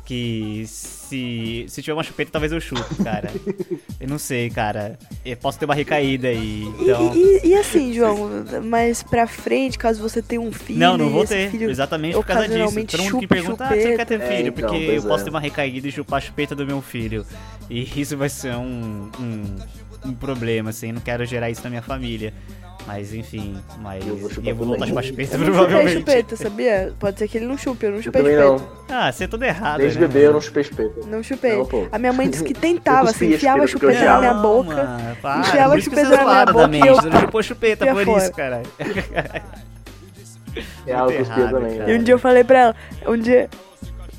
[0.04, 3.30] Que se, se tiver uma chupeta, talvez eu chupe, cara.
[4.00, 4.98] Eu não sei, cara.
[5.24, 6.62] Eu posso ter uma recaída aí.
[6.78, 7.14] E- Então.
[7.14, 8.30] E, e assim, João,
[8.64, 10.78] mais pra frente, caso você tenha um filho.
[10.78, 11.50] Não, não e vou ter.
[11.50, 12.86] filho Exatamente por causa disso.
[12.86, 14.32] Todo mundo que pergunta, ah, você não quer ter chupeta.
[14.34, 14.46] filho?
[14.46, 15.24] É, então, porque eu posso é.
[15.24, 17.26] ter uma recaída e chupar a chupeta do meu filho.
[17.68, 19.56] E isso vai ser um, um,
[20.10, 20.92] um problema, assim.
[20.92, 22.32] Não quero gerar isso na minha família.
[22.88, 25.98] Mas enfim, mas Eu vou e chupar eu vou voltar chupeta Eu não chupei provavelmente.
[25.98, 26.92] chupeta, sabia?
[26.98, 28.64] Pode ser que ele não chupe, eu não Eu chupei também chupeta.
[28.88, 28.96] não.
[28.98, 31.06] Ah, você é todo errado, Desde né, bebê eu não chupei chupeta.
[31.06, 31.58] Não chupei.
[31.58, 34.34] Não, a minha mãe disse que tentava, Eu assim, enfiava a chupeta eu na minha
[34.34, 34.74] boca.
[34.74, 37.20] Mano, para, enfiava a chupeta você é na minha boca e mente, eu você não
[37.20, 38.22] chupou chupeta por fora.
[38.24, 38.66] isso, caralho.
[40.86, 41.78] É algo que eu errado, também.
[41.78, 41.90] cara.
[41.92, 43.48] E um dia eu falei pra ela, um dia,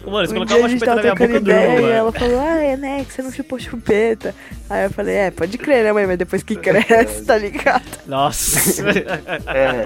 [0.05, 2.11] Mano, se um colocar dia uma a gente chupeta na minha boca, ideia e ela
[2.11, 4.33] falou, ah, é, né, que você não chupou chupeta.
[4.69, 7.83] Aí eu falei, é, pode crer, né, mãe, mas depois que cresce, tá ligado?
[8.07, 8.89] Nossa.
[8.89, 9.85] É,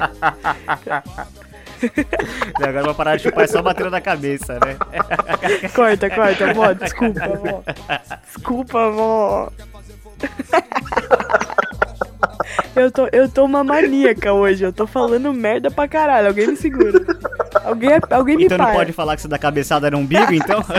[2.60, 4.78] E agora eu vou parar de chupar é só batendo na cabeça, né?
[5.76, 7.64] Corta, corta, amor, desculpa, amor.
[8.26, 9.54] Desculpa, amor.
[12.76, 16.56] Eu tô, eu tô uma maníaca hoje, eu tô falando merda pra caralho, alguém me
[16.56, 17.00] segura.
[17.64, 18.76] Alguém, alguém me Então não para.
[18.76, 20.64] pode falar que você dá cabeçada no umbigo, então?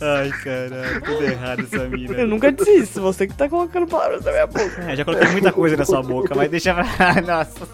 [0.00, 2.14] Ai, caralho, tudo errado essa mina.
[2.14, 4.82] Eu nunca disse isso, você que tá colocando palavras na minha boca.
[4.88, 6.84] É, já coloquei muita coisa na sua boca, mas deixa pra...
[7.22, 7.66] Nossa.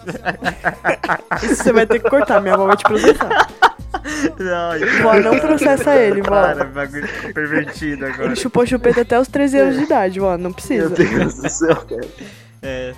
[1.43, 3.47] Isso você vai ter que cortar, minha avó vai te processar.
[4.39, 6.29] Não, Vó, não processa ele, vó.
[6.41, 8.25] Para, o bagulho ficou pervertido agora.
[8.25, 10.89] Ele chupou chupeta até os 13 anos de idade, vó, não meu precisa.
[10.89, 12.07] Deus do céu, cara.
[12.61, 12.93] É.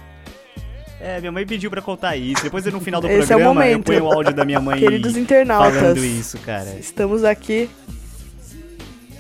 [1.02, 2.41] É, minha mãe pediu pra contar isso.
[2.44, 3.86] Depois no final do Esse é o programa eu momento.
[3.88, 5.76] ponho o áudio da minha mãe Queridos internautas.
[5.76, 6.70] falando isso, cara.
[6.80, 7.70] Estamos aqui.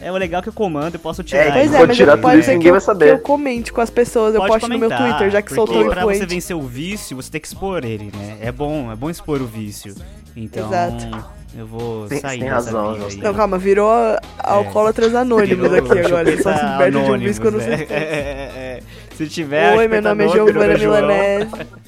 [0.01, 1.41] É o legal que eu comando, eu posso tirar.
[1.41, 2.81] É, Pois é, Pode mas tirar eu, tudo pode isso, ser que ninguém eu, vai
[2.81, 3.05] saber.
[3.05, 5.81] que eu comente com as pessoas, eu Pode posto no meu Twitter, já que soltou
[5.81, 6.35] o pra você influente.
[6.35, 8.37] vencer o vício, você tem que expor ele, né?
[8.41, 9.95] É bom, é bom expor o vício.
[10.35, 11.25] Então, Exato.
[11.55, 13.17] Eu vou Tem- sair tem razão, aí.
[13.17, 13.91] Não, calma, virou
[14.39, 16.41] alcoólatras anônimos Virou aqui agora.
[16.41, 17.85] Só se perde de um vício quando né?
[17.89, 18.83] É, é, é.
[19.15, 19.77] Se tiver.
[19.77, 20.77] Oi, meu chupeta nome é Giovana.
[20.77, 21.51] Milanese.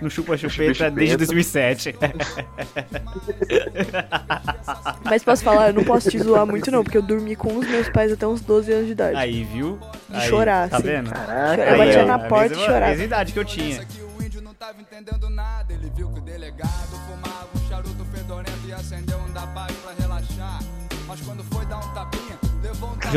[0.00, 1.96] No chupa chupeta desde 2007.
[5.04, 7.66] Mas posso falar, eu não posso te zoar muito não, porque eu dormi com os
[7.66, 9.16] meus pais até uns 12 anos de idade.
[9.16, 9.78] Aí, viu?
[10.08, 10.86] De Aí, chorar, Tá assim.
[10.86, 11.10] vendo?
[11.10, 12.28] Caraca, Eu batia aí, na ó.
[12.28, 12.92] porta e chorava.
[12.92, 13.84] A idade que eu tinha.
[13.84, 15.72] que o índio não tava entendendo nada.
[15.72, 16.68] Ele viu que o delegado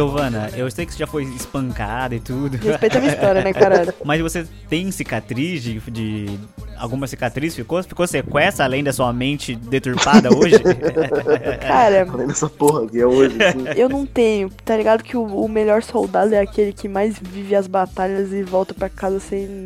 [0.02, 2.56] Giovana, eu sei que você já foi espancada e tudo.
[2.58, 3.92] Respeita a minha história, né, caralho?
[4.06, 6.40] Mas você tem cicatriz de, de-
[6.78, 7.82] Alguma cicatriz ficou?
[7.82, 10.60] Ficou sequestra além da sua mente deturpada hoje?
[11.68, 13.66] Cara, Falando essa porra aqui é hoje, assim.
[13.76, 14.52] eu não tenho.
[14.64, 18.44] Tá ligado que o, o melhor soldado é aquele que mais vive as batalhas e
[18.44, 19.66] volta pra casa sem,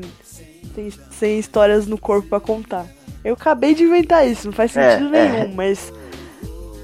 [0.74, 2.86] sem, sem histórias no corpo pra contar.
[3.26, 5.30] Eu acabei de inventar isso, não faz É, sentido é.
[5.30, 5.92] nenhum, mas.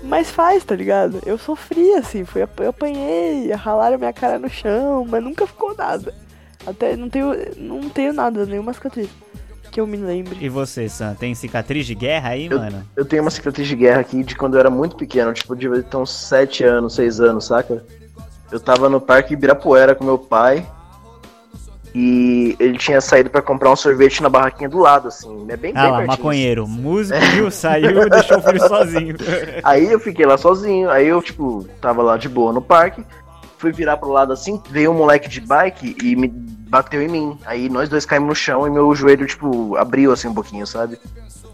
[0.07, 1.19] Mas faz, tá ligado?
[1.25, 6.13] Eu sofri, assim, fui, eu apanhei, ralaram minha cara no chão, mas nunca ficou nada.
[6.65, 9.09] Até não tenho, não tenho nada, nenhuma cicatriz.
[9.71, 10.37] Que eu me lembre.
[10.39, 12.83] e você, Sam, tem cicatriz de guerra aí, Eu- mano?
[12.95, 15.83] Eu tenho uma cicatriz de guerra aqui de quando eu era muito pequeno, tipo, de
[15.83, 17.83] ter uns 7 anos, 6 anos, saca?
[18.49, 20.65] Eu tava no parque Ibirapuera com meu pai
[21.95, 25.71] e ele tinha saído pra comprar um sorvete na barraquinha do lado, assim, é bem,
[25.75, 26.07] Ah bem lá, pertinho.
[26.07, 26.67] maconheiro.
[26.67, 27.49] Músico, viu?
[27.51, 29.15] Saiu e deixou o filho sozinho.
[29.63, 33.03] Aí eu fiquei lá sozinho, aí eu, tipo, tava lá de boa no parque,
[33.57, 37.37] fui virar pro lado assim, veio um moleque de bike e me bateu em mim.
[37.45, 40.99] Aí nós dois caímos no chão e meu joelho, tipo, abriu assim um pouquinho, sabe?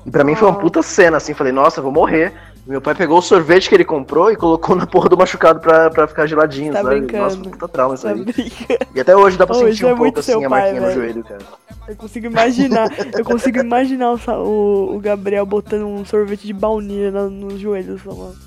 [0.06, 2.34] E pra mim foi uma puta cena, assim, falei, nossa, eu vou morrer.
[2.66, 5.90] Meu pai pegou o sorvete que ele comprou e colocou na porra do machucado pra,
[5.90, 7.02] pra ficar geladinho, Tá sabe?
[7.02, 7.24] brincando.
[7.24, 8.24] Nossa, puta trauma isso Tá aí.
[8.24, 8.80] brincando.
[8.96, 10.88] E até hoje dá pra sentir é um muito pouco assim a pai, marquinha no
[10.88, 11.02] velho.
[11.02, 11.42] joelho, cara.
[11.90, 12.88] Eu consigo imaginar,
[13.18, 18.38] eu consigo imaginar o, o, Gabriel botando um sorvete de baunilha no, nos joelhos, falando.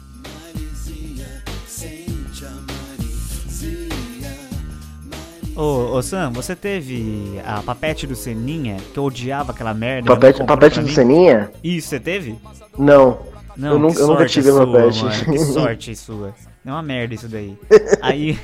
[5.54, 10.08] Ô, ô Sam, você teve a papete do Seninha, que eu odiava aquela merda.
[10.14, 10.88] Papete, papete do?
[10.88, 11.50] Seninha?
[11.64, 12.38] Isso, você teve?
[12.76, 13.18] Não.
[13.56, 15.02] Não, Eu nunca- eu nunca tive sua, papete.
[15.04, 16.34] Mano, que sorte sua.
[16.64, 17.56] É uma merda isso daí.
[18.02, 18.38] Aí,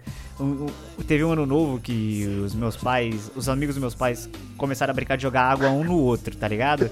[1.06, 4.94] teve um ano novo que os meus pais, os amigos dos meus pais começaram a
[4.94, 6.88] brincar de jogar água um no outro, tá ligado?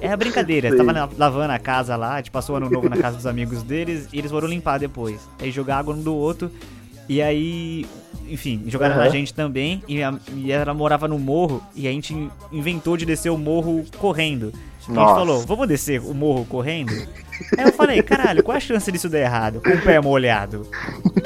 [0.00, 2.88] É a brincadeira, tava la- lavando a casa lá, a gente passou o ano novo
[2.88, 5.20] na casa dos amigos deles e eles foram limpar depois.
[5.40, 6.50] Aí jogar água um do outro
[7.08, 7.86] e aí,
[8.28, 9.10] enfim, jogaram na Aham.
[9.10, 13.30] gente também e, a- e ela morava no morro e a gente inventou de descer
[13.30, 14.52] o morro correndo.
[14.80, 15.14] A gente Nossa.
[15.14, 16.92] falou, vamos descer o morro correndo?
[17.56, 19.60] Aí eu falei, caralho, qual a chance disso dar errado?
[19.62, 20.66] Com o pé molhado?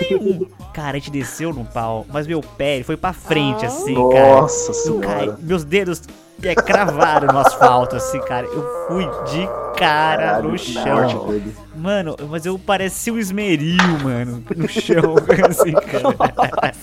[0.01, 0.47] Nenhum.
[0.72, 4.40] Cara, a gente desceu no pau, mas meu pé ele foi pra frente, assim, cara.
[4.40, 5.39] Nossa Eu caí, senhora.
[5.40, 6.02] meus dedos
[6.43, 8.47] é, cravaram no asfalto, assim, cara.
[8.47, 9.47] Eu fui de
[9.78, 11.40] cara Caralho, no que chão.
[11.76, 15.14] Mano, mas eu parecia um esmeril, mano, no chão,
[15.48, 16.74] assim, cara.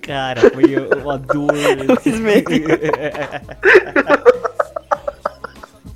[0.00, 1.50] Cara, foi uma dor.
[2.04, 2.66] Esmeril.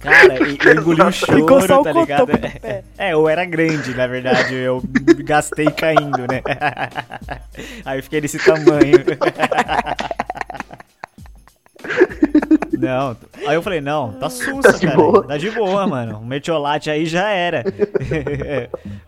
[0.09, 2.29] Cara, e- eu engoli um choro, Ficou só o tá ligado?
[2.99, 4.83] É, eu era grande, na verdade, eu
[5.25, 6.43] gastei caindo, né?
[7.85, 9.05] Aí eu fiquei desse tamanho.
[12.79, 13.17] Não,
[13.47, 14.97] aí eu falei, não, tá susto, Tá de cara.
[14.97, 15.27] boa.
[15.27, 16.19] Tá de boa, mano.
[16.19, 17.65] O metiolate aí já era.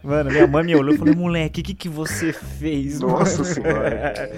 [0.03, 3.45] Mano, minha mãe me olhou e falou, moleque, o que, que você fez, Nossa mano?
[3.55, 4.31] senhora.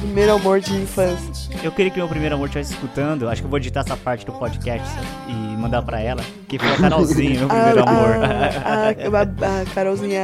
[0.00, 1.50] Primeiro amor de infância.
[1.62, 3.28] Eu queria que meu primeiro amor estivesse escutando.
[3.28, 4.86] Acho que eu vou editar essa parte do podcast
[5.28, 6.22] e mandar pra ela.
[6.46, 8.14] Que foi a Carolzinha, meu primeiro amor.
[8.24, 10.20] A, a, a, a Carolzinha.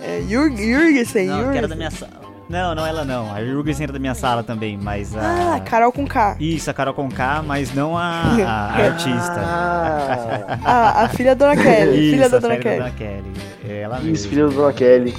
[0.00, 2.12] É, Jurg, Jurgensen, Não, que era da minha sala.
[2.48, 3.34] Não, não ela não.
[3.34, 5.56] A Jurgensen era da minha sala também, mas a.
[5.56, 6.36] Ah, Carol com K.
[6.40, 9.34] Isso, a Carol Conká, mas não a, a artista.
[9.38, 11.98] Ah, Ah, a filha da Dona Kelly.
[12.00, 12.78] Isso, filha da a Dona série Kelly.
[12.78, 13.32] Dona Kelly.
[13.68, 14.28] Ela isso, mesmo.
[14.30, 15.14] filho da Dona Kelly.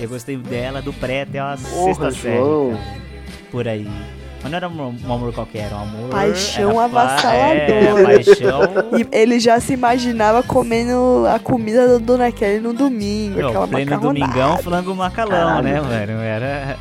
[0.00, 2.36] Eu gostei dela do pré até a Porra, sexta série.
[2.38, 3.04] Cara.
[3.50, 3.88] Por aí.
[4.42, 6.10] Mas não era um, um amor qualquer, era um amor.
[6.10, 7.64] Paixão era pa- avassaladora.
[7.72, 8.60] É, paixão.
[8.98, 13.40] E ele já se imaginava comendo a comida da Dona Kelly no domingo.
[13.40, 15.30] Não, aquela pleno domingão, flango macalão,
[15.62, 15.64] Caralho.
[15.64, 16.20] né, mano?
[16.20, 16.76] Era.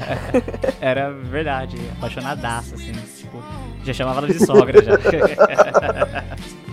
[0.80, 2.92] Era verdade, apaixonadaça, assim.
[2.92, 3.42] Tipo,
[3.84, 4.92] já chamava ela de sogra já.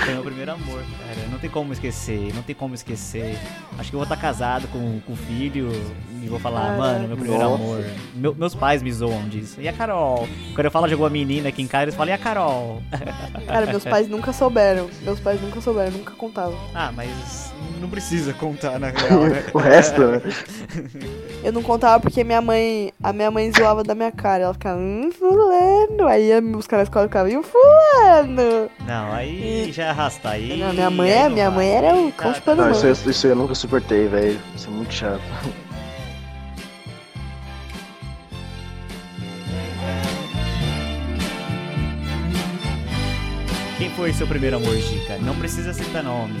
[0.00, 1.28] Foi meu primeiro amor, cara.
[1.30, 3.38] Não tem como esquecer, não tem como esquecer.
[3.78, 5.70] Acho que eu vou estar casado com, com filho
[6.22, 6.78] e vou falar, Caralho.
[6.78, 7.62] mano, meu primeiro Nossa.
[7.62, 7.84] amor.
[8.14, 9.60] Meu- meus pais me zoam disso.
[9.60, 10.28] E a Carol?
[10.54, 12.82] Quando eu falo de alguma menina aqui em casa, eles falam, e a Carol?
[13.46, 14.88] Cara, meus pais nunca souberam.
[15.02, 16.58] Meus pais nunca souberam, nunca contavam.
[16.74, 19.44] Ah, mas não precisa contar, na real, né?
[19.52, 20.22] O resto, né?
[21.42, 22.92] Eu não contava porque minha mãe.
[23.02, 24.44] A minha mãe zoava da minha cara.
[24.44, 26.06] Ela ficava, hum, fulano.
[26.08, 28.70] Aí ia me buscar na escola e ficava, e o fulano?
[28.86, 30.56] Não, aí já arrasta aí.
[30.58, 32.86] Não, minha mãe, aí é, não minha mãe era o cão de pano Não, isso,
[32.86, 34.40] eu- isso eu nunca suportei, velho.
[34.54, 35.20] Isso é muito chato.
[43.78, 45.18] Quem foi seu primeiro amor, Chica?
[45.18, 46.34] Não precisa citar nome.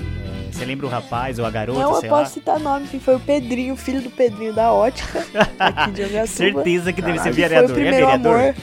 [0.48, 2.18] É, você lembra o rapaz ou a garota, Não, eu sei lá?
[2.20, 5.26] posso citar nome, que foi o Pedrinho, filho do Pedrinho da ótica,
[5.58, 6.26] aqui de.
[6.28, 7.70] Certeza que deve ser Que foi vereador.
[7.70, 8.40] o primeiro é vereador?
[8.40, 8.54] amor.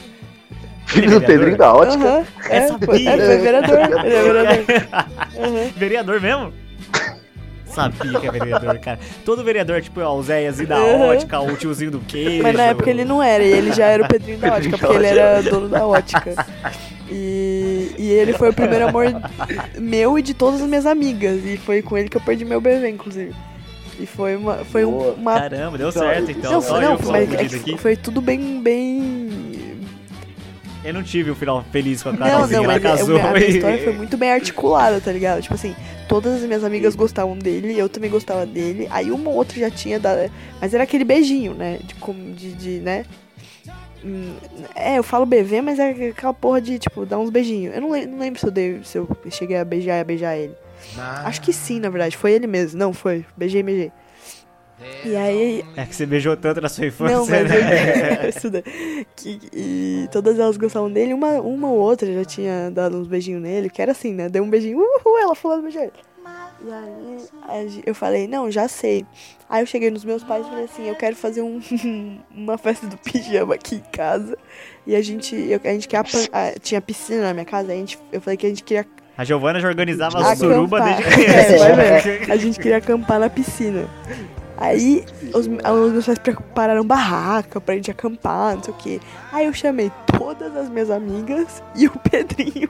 [0.92, 1.26] Filho do?
[1.26, 2.04] Pedrinho da ótica.
[2.04, 2.86] Aham, É, é, sabia.
[2.88, 3.78] foi, é, foi vereador.
[4.06, 4.66] Ele é vereador.
[5.40, 5.72] Aham.
[5.76, 6.54] vereador mesmo?
[7.66, 9.00] Sabia que é vereador, cara.
[9.24, 11.02] Todo vereador, tipo, ó, o Zéias e da Uhum.
[11.10, 12.44] ótica, o tiozinho do queijo.
[12.44, 14.94] Mas na época ele não era, e ele já era o Pedrinho da ótica, porque
[14.94, 16.36] ele era dono da ótica.
[17.10, 19.06] E, e ele foi o primeiro amor
[19.80, 21.46] meu e de todas as minhas amigas.
[21.46, 23.34] E foi com ele que eu perdi meu bebê, inclusive.
[24.00, 24.56] E foi uma.
[24.66, 25.14] Foi um- Boa.
[25.14, 25.40] uma.
[25.40, 26.52] Caramba, deu certo, então.
[26.62, 28.62] Não, não, mas é foi tudo bem.
[28.62, 29.30] bem...
[30.84, 32.58] Eu não tive um final feliz com a Não, Carolzinha.
[32.58, 35.42] não, ela é- casou a minha história foi muito bem articulada, tá ligado?
[35.42, 35.76] Tipo assim,
[36.08, 38.88] todas as minhas amigas gostavam dele, eu também gostava dele.
[38.90, 40.32] Aí uma ou outra já tinha dado.
[40.60, 41.80] Mas era aquele beijinho, né?
[41.84, 42.34] De como.
[42.34, 43.06] De, de, né?
[44.04, 44.34] Hum,
[44.76, 47.76] É, eu falo BV, mas é aquela porra de, tipo, dar uns beijinhos.
[47.76, 50.04] Eu não, lem- não lembro se eu, dei, se eu cheguei a beijar e a
[50.04, 50.54] beijar ele.
[51.24, 52.18] Acho que sim, na verdade.
[52.18, 52.80] Foi ele mesmo.
[52.80, 53.24] Não, foi.
[53.38, 53.92] Beijei, beijei.
[55.06, 58.20] E aí, É que você beijou tanto na sua infância, não, mas né?
[58.24, 58.64] eu, isso daí.
[59.16, 63.42] Que, e todas elas gostavam dele, uma, uma ou outra já tinha dado uns beijinhos
[63.42, 64.30] nele, que era assim, né?
[64.30, 65.94] Deu um beijinho, uhul, ela falou do beijar ele.
[66.64, 66.72] E
[67.50, 69.04] aí eu falei, não, já sei.
[69.50, 71.60] Aí eu cheguei nos meus pais e falei assim, eu quero fazer um,
[72.36, 74.38] uma festa do pijama aqui em casa.
[74.86, 76.04] E a gente, eu- a gente quer
[76.62, 78.86] tinha piscina na minha casa, a gente, eu falei que a gente queria
[79.18, 81.76] A Giovana já organizava a suruba desde É, criança.
[82.02, 82.32] ver.
[82.32, 83.90] A gente queria acampar na piscina.
[84.62, 89.00] Aí os, os meus pais prepararam barraca pra gente acampar, não sei o quê.
[89.32, 92.70] Aí eu chamei todas as minhas amigas e o Pedrinho.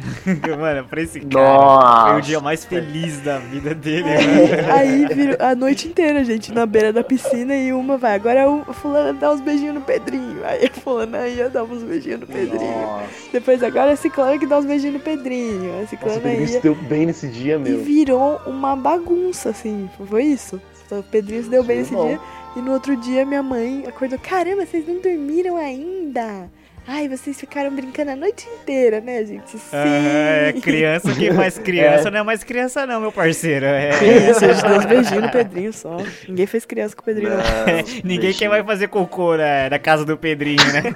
[0.58, 2.44] Mano, pra esse cara, foi o dia Nossa.
[2.44, 4.08] mais feliz da vida dele.
[4.08, 4.72] Aí, mano.
[4.72, 8.14] aí virou a noite inteira, gente, na beira da piscina e uma vai.
[8.14, 10.42] Agora o fulano dá uns beijinhos no Pedrinho.
[10.44, 12.80] Aí a fulana ia dar uns beijinhos no Pedrinho.
[12.80, 15.70] Nossa, Depois agora a ciclana que dá uns beijinhos no Pedrinho.
[15.70, 16.60] A Nossa, o ciclana se ia.
[16.60, 17.82] deu bem nesse dia, E meu.
[17.82, 19.88] virou uma bagunça, assim.
[20.08, 20.60] Foi isso.
[20.98, 22.06] O Pedrinho se deu bem nesse Bom.
[22.06, 22.20] dia.
[22.56, 24.18] E no outro dia minha mãe acordou.
[24.18, 26.50] Caramba, vocês não dormiram ainda?
[26.86, 29.50] Ai, vocês ficaram brincando a noite inteira, né, gente?
[29.50, 29.58] Sim.
[29.72, 33.66] Ah, é criança que faz criança, não é mais criança não, meu parceiro.
[33.66, 33.90] É,
[34.30, 35.98] isso, a gente deu uns beijinhos no Pedrinho só.
[36.26, 37.38] Ninguém fez criança com o Pedrinho, não.
[37.40, 40.82] É, ninguém quer mais fazer cocô na, na casa do Pedrinho, né?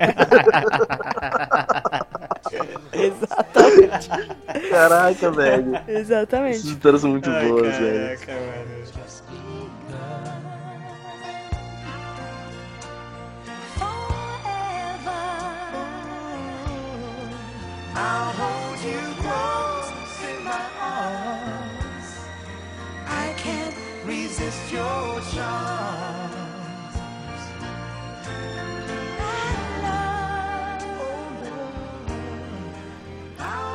[2.93, 4.09] Exatamente.
[4.71, 5.77] Caraca, velho.
[5.77, 6.67] Essas Exatamente.
[6.67, 8.19] histórias são muito Ai, boas, velho.
[8.19, 8.85] caraca, mano.
[17.97, 19.89] I'll hold you close
[20.31, 22.09] in my arms.
[23.07, 23.75] I can't
[24.07, 26.35] resist your charms.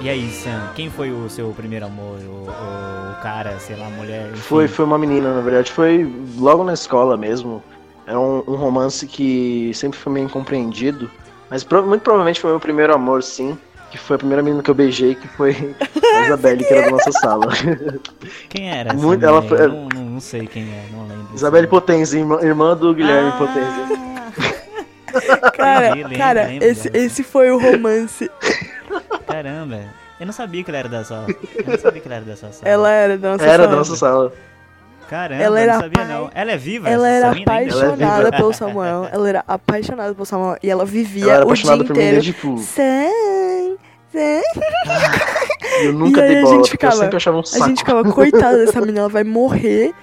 [0.02, 2.20] E aí, Sam, quem foi o seu primeiro amor?
[2.20, 4.30] O, o cara, sei lá, a mulher?
[4.30, 4.38] enfim?
[4.42, 5.72] Foi, foi uma menina, na verdade.
[5.72, 7.62] Foi logo na escola mesmo.
[8.08, 11.12] Era um, um romance que sempre foi meio incompreendido.
[11.50, 13.58] Mas pro- muito provavelmente foi meu primeiro amor, sim.
[13.92, 15.52] Que foi a primeira menina que eu beijei, que foi
[16.16, 17.48] a Isabelle, que era da nossa sala.
[18.50, 21.28] Quem era essa Muito- ela foi- Não, não, não sei quem é, não lembro.
[21.34, 23.38] Isabelle Potenzi, irmã, do Guilherme Ah.
[23.38, 24.10] Potenzi.
[25.58, 27.06] Cara, lembro, cara lembro esse, dela.
[27.06, 28.30] esse foi o romance.
[29.26, 29.80] Caramba,
[30.20, 31.26] eu não sabia que ela era dessa.
[31.56, 32.72] Eu não sabia que ela era dessa sala.
[32.72, 33.68] Ela era da nossa Era sala.
[33.68, 34.34] da nossa sala.
[35.10, 36.32] Caramba, ela era não sabia pai- não.
[36.34, 36.90] Ela é viva?
[36.90, 37.52] Ela essa era ainda?
[37.52, 39.08] Ela é apaixonada pelo Samuel.
[39.12, 40.58] Ela era apaixonada pelo Samuel.
[40.62, 42.16] E ela vivia Ela o dia apaixonada por mim inteiro.
[42.22, 43.78] desde, tipo, Sam,
[44.14, 44.42] Sam.
[45.84, 47.66] eu nunca E dei a bola, gente porque eu ficava- sempre achava um A saco.
[47.68, 49.94] gente ficava, coitada dessa menina, ela vai morrer.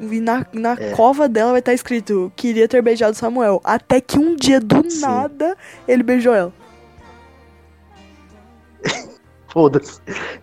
[0.00, 0.90] E na, na É.
[0.92, 3.60] cova dela vai estar escrito: queria ter beijado Samuel.
[3.62, 5.00] Até que um dia, do Sim.
[5.00, 5.56] nada,
[5.86, 6.52] ele beijou ela.
[9.52, 10.00] Foda-se.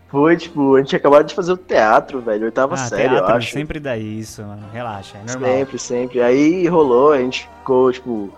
[0.09, 2.45] Foi, tipo, a gente acabado de fazer o teatro, velho.
[2.45, 3.51] Oitava Ah, série, eu teatro acho.
[3.51, 4.63] sempre dá isso, mano.
[4.71, 5.49] Relaxa, é normal.
[5.57, 6.21] Sempre, sempre.
[6.21, 8.31] Aí rolou, a gente ficou, tipo,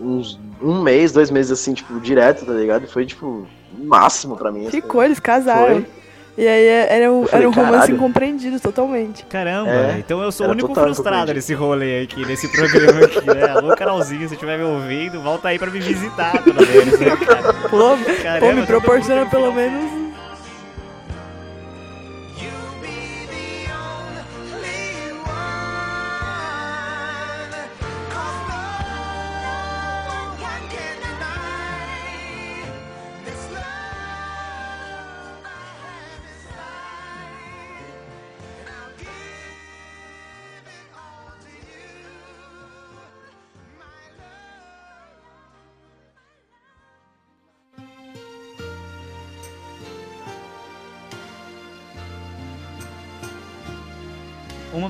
[0.00, 2.84] uns um mês, dois meses assim, tipo, direto, tá ligado?
[2.84, 3.46] E foi, tipo,
[3.78, 4.62] o máximo pra mim.
[4.62, 4.80] assim.
[4.80, 5.66] Ficou, eles casaram.
[5.82, 5.86] Foi.
[6.36, 9.24] E aí era um, Eu falei, era um romance "Caralho." incompreendido totalmente.
[9.26, 13.48] Caramba, É, então eu sou o único frustrado nesse rolê aqui, nesse programa aqui, né?
[13.50, 17.52] Alô, Carolzinho, se estiver me ouvindo, volta aí pra me visitar, pelo menos, né, cara?
[17.68, 19.97] Pô, Caramba, pô me proporciona pelo menos.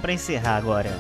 [0.09, 0.91] Uma pra encerrar agora.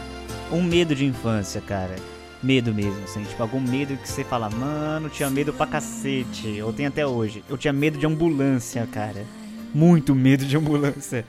[0.52, 1.97] Um medo de infância, cara.
[2.43, 3.22] Medo mesmo, assim.
[3.24, 6.55] Tipo, algum medo que você fala, mano, tinha medo pra cacete.
[6.59, 7.43] Eu tenho até hoje.
[7.48, 9.24] Eu tinha medo de ambulância, cara.
[9.74, 11.24] Muito medo de ambulância.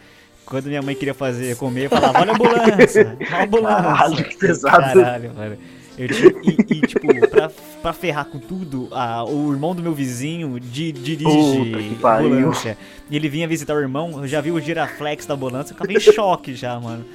[0.45, 3.81] Quando minha mãe queria fazer comer, eu falava, olha a ambulância, olha a ambulância.
[3.83, 4.77] Caralho, que pesado.
[5.01, 5.57] Caralho, mano.
[5.97, 7.49] Eu tinha, e, e, tipo, pra,
[7.81, 12.33] pra ferrar com tudo, a, o irmão do meu vizinho di- Puta dirige pariu.
[12.33, 12.77] ambulância.
[13.09, 15.91] E ele vinha visitar o irmão, eu já vi o giraflex da ambulância, eu ficava
[15.93, 17.05] em choque já, mano.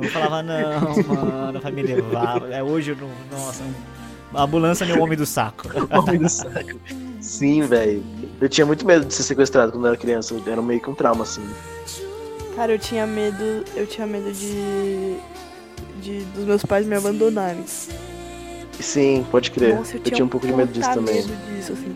[0.00, 2.50] Eu falava, não, mano, vai me levar.
[2.50, 3.10] É, hoje eu não.
[3.30, 3.62] Nossa,
[4.34, 5.68] a ambulância é meu homem do saco.
[5.96, 6.78] Homem do saco.
[7.20, 8.02] Sim, velho.
[8.40, 10.34] Eu tinha muito medo de ser sequestrado quando eu era criança.
[10.46, 11.46] Era meio que um trauma, assim.
[12.56, 13.64] Cara, eu tinha medo.
[13.76, 15.16] Eu tinha medo de.
[16.00, 17.64] de dos meus pais me abandonarem.
[18.80, 19.76] Sim, pode crer.
[19.76, 21.14] Nossa, eu, tinha um pouco de medo disso também.
[21.16, 21.92] medo disso, assim.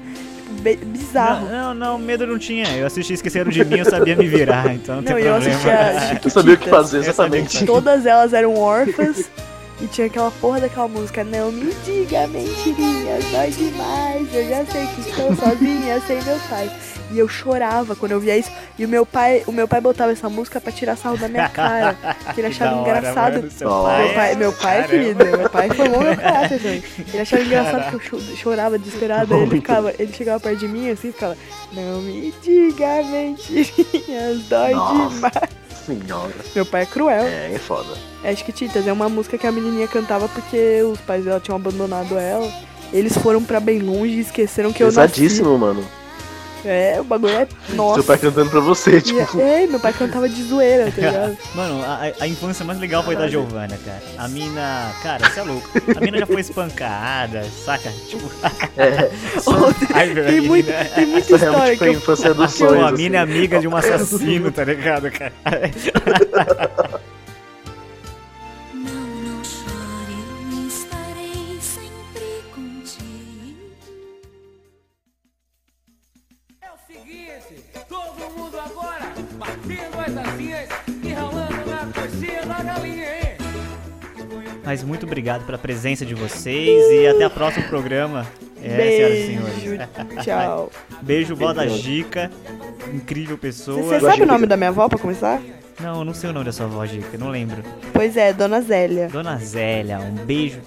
[0.75, 1.47] Bizarro.
[1.47, 2.67] Não, não, não, medo não tinha.
[2.77, 5.53] Eu assisti Esqueceram de Mim, eu sabia me virar, então não, Não, tem eu problema.
[5.53, 7.65] assistia Eu sabia o que fazer, exatamente.
[7.65, 9.31] Todas elas eram órfãs
[9.81, 14.87] e tinha aquela porra daquela música Não me diga mentirinhas, dói demais Eu já sei
[14.87, 16.71] que estou sozinha sem meu pai
[17.11, 20.13] E eu chorava quando eu via isso E o meu pai, o meu pai botava
[20.13, 21.95] essa música pra tirar sarro da minha cara
[22.35, 23.51] Que ele Que achava da hora, engraçado mano,
[23.85, 24.89] pai Meu pai, meu pai Caramba.
[24.89, 26.83] querido, meu pai formou meu caráter também.
[27.09, 29.35] Ele achava engraçado que eu cho- chorava desesperada.
[29.37, 31.37] Ele ficava, ele chegava perto de mim assim e ficava,
[31.73, 35.15] não me diga mentirinhas, dói Nossa.
[35.15, 35.66] demais.
[35.87, 36.35] Senhora.
[36.55, 37.23] Meu pai é cruel.
[37.25, 37.89] É, é foda.
[38.25, 42.19] É Chiquititas é uma música que a menininha cantava porque os pais dela tinham abandonado
[42.19, 42.51] ela.
[42.93, 45.15] Eles foram pra bem longe e esqueceram que eu nasci.
[45.15, 45.85] Pesadíssimo, mano.
[46.67, 47.47] É, o bagulho é.
[47.71, 47.95] Nossa.
[47.95, 49.41] Seu pai cantando pra você, E tipo.
[49.41, 51.39] é, é, meu pai cantava de zoeira, tá ligado?
[51.55, 54.03] Mano, a, a infância mais legal foi da Giovana, cara.
[54.19, 55.69] A mina, cara, você é louco.
[55.97, 57.91] A mina já foi espancada, saca?
[58.09, 58.31] Tipo,
[59.95, 62.85] Ai, tem, muito, tem muita Essa história que foi a eu, infância dos sonhos.
[62.85, 63.33] a mina é assim.
[63.33, 65.33] amiga de um assassino, tá ligado, cara?
[80.17, 80.69] Batendo as asinhas
[81.03, 83.37] e ralando na coxinha da galinha, hein?
[84.65, 88.27] Mas muito obrigado pela presença de vocês e até o próximo programa.
[88.63, 89.27] É, senhoras e Beijo.
[89.61, 90.25] senhores.
[90.25, 90.71] Tchau.
[91.03, 92.31] Beijo, vó da Gica.
[92.93, 93.83] Incrível pessoa.
[93.83, 95.41] Você sabe o nome da minha avó pra começar?
[95.81, 97.63] Não, eu não sei o nome da sua avó, Gica, não lembro.
[97.93, 99.09] Pois é, Dona Zélia.
[99.09, 100.61] Dona Zélia, um beijo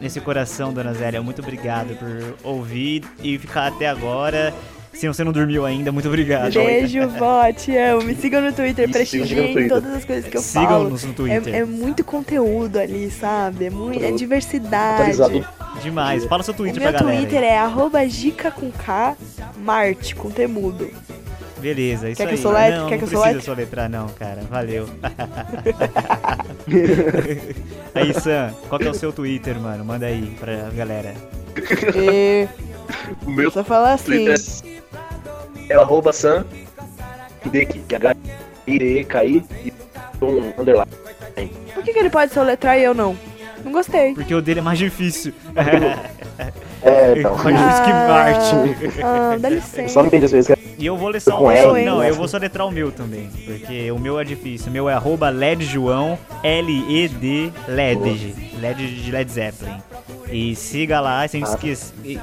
[0.00, 1.22] nesse coração, Dona Zélia.
[1.22, 4.52] Muito obrigado por ouvir e ficar até agora.
[4.96, 6.54] Se você não dormiu ainda, muito obrigado.
[6.54, 8.02] Beijo, vó, te amo.
[8.02, 10.66] Me sigam no Twitter, sigam prestigiem todas as coisas que eu falo.
[10.66, 11.54] Sigam-nos no Twitter.
[11.54, 13.66] É, é muito conteúdo ali, sabe?
[13.66, 15.20] É, muito, é diversidade.
[15.20, 15.46] Atualizado.
[15.82, 16.24] Demais.
[16.24, 17.18] Fala seu Twitter meu pra galera.
[17.18, 17.48] Twitter aí.
[17.48, 19.14] é arroba gica com K,
[19.58, 20.88] Marte, com temudo.
[21.58, 22.38] Beleza, isso Quer que aí.
[22.38, 22.78] eu soletre?
[22.78, 24.42] Não, Quer não que eu precisa soletrar não, cara.
[24.48, 24.88] Valeu.
[27.94, 29.84] aí, Sam, qual que é o seu Twitter, mano?
[29.84, 31.14] Manda aí pra galera.
[31.94, 32.48] E
[33.26, 34.26] O meu só falar assim.
[34.26, 34.75] Twitter
[35.68, 36.44] é, o arroba Sam
[37.44, 38.16] Hideki, que é h
[38.66, 39.72] i d e k i e
[40.22, 40.90] um underline.
[41.74, 43.16] Por que, que ele pode soletrar e eu não?
[43.64, 44.14] Não gostei.
[44.14, 45.32] Porque o dele é mais difícil.
[46.82, 47.36] É, então.
[47.38, 49.02] mais difícil que Marte.
[49.02, 49.88] Ah, dá Eu licença.
[49.88, 50.54] só não entendi às vezes.
[50.54, 51.50] que E eu vou ler só Com um.
[51.50, 53.28] L, Não, eu vou soletrar o meu também.
[53.44, 54.68] Porque o meu é difícil.
[54.68, 58.34] O meu é arroba LED João, L-E-D, LED.
[58.60, 59.82] LED de Led Zeppelin.
[60.30, 61.54] E siga lá, se a gente, Ah.
[61.54, 62.20] esquece, e- e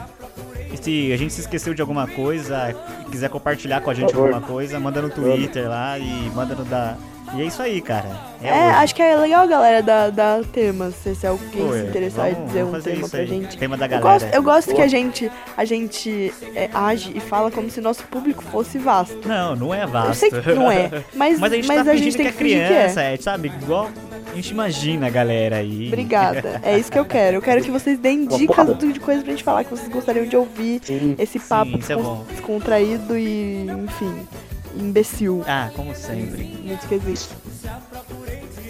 [0.82, 2.76] se a gente se esqueceu de alguma coisa,
[3.12, 6.98] quiser compartilhar com a gente alguma coisa, manda no Twitter lá e manda no da.
[7.36, 8.08] E é isso aí, cara.
[8.44, 8.60] É, hoje.
[8.84, 10.94] acho que é legal, galera, dar, dar temas.
[10.96, 13.28] Se, se alguém Pô, se é, interessar em vamos- dizer vamos um tema pra aí.
[13.28, 13.58] gente.
[13.58, 14.10] Tema da Eu galera.
[14.20, 18.04] gosto, eu gosto que a gente, a gente é, age e fala como se nosso
[18.04, 19.28] público fosse vasto.
[19.28, 20.10] Não, não é vasto.
[20.10, 22.32] Eu sei que não é, mas, Mas a gente mas tá a gente tem que
[22.34, 22.68] que é fingir que é.
[22.78, 23.48] criança, é, sabe?
[23.62, 23.90] Igual
[24.32, 25.88] a gente imagina a galera aí.
[25.88, 26.62] Obrigada.
[26.64, 27.38] É isso que eu quero.
[27.38, 30.36] Eu quero que vocês deem dicas de coisas pra gente falar que vocês gostariam de
[30.38, 30.82] ouvir.
[30.84, 31.16] Sim.
[31.18, 31.96] Esse papo isso é
[32.32, 34.28] descontraído e, enfim,
[34.78, 35.44] imbecil.
[35.48, 36.44] Ah, como sempre.
[36.64, 37.36] Muito esquisito.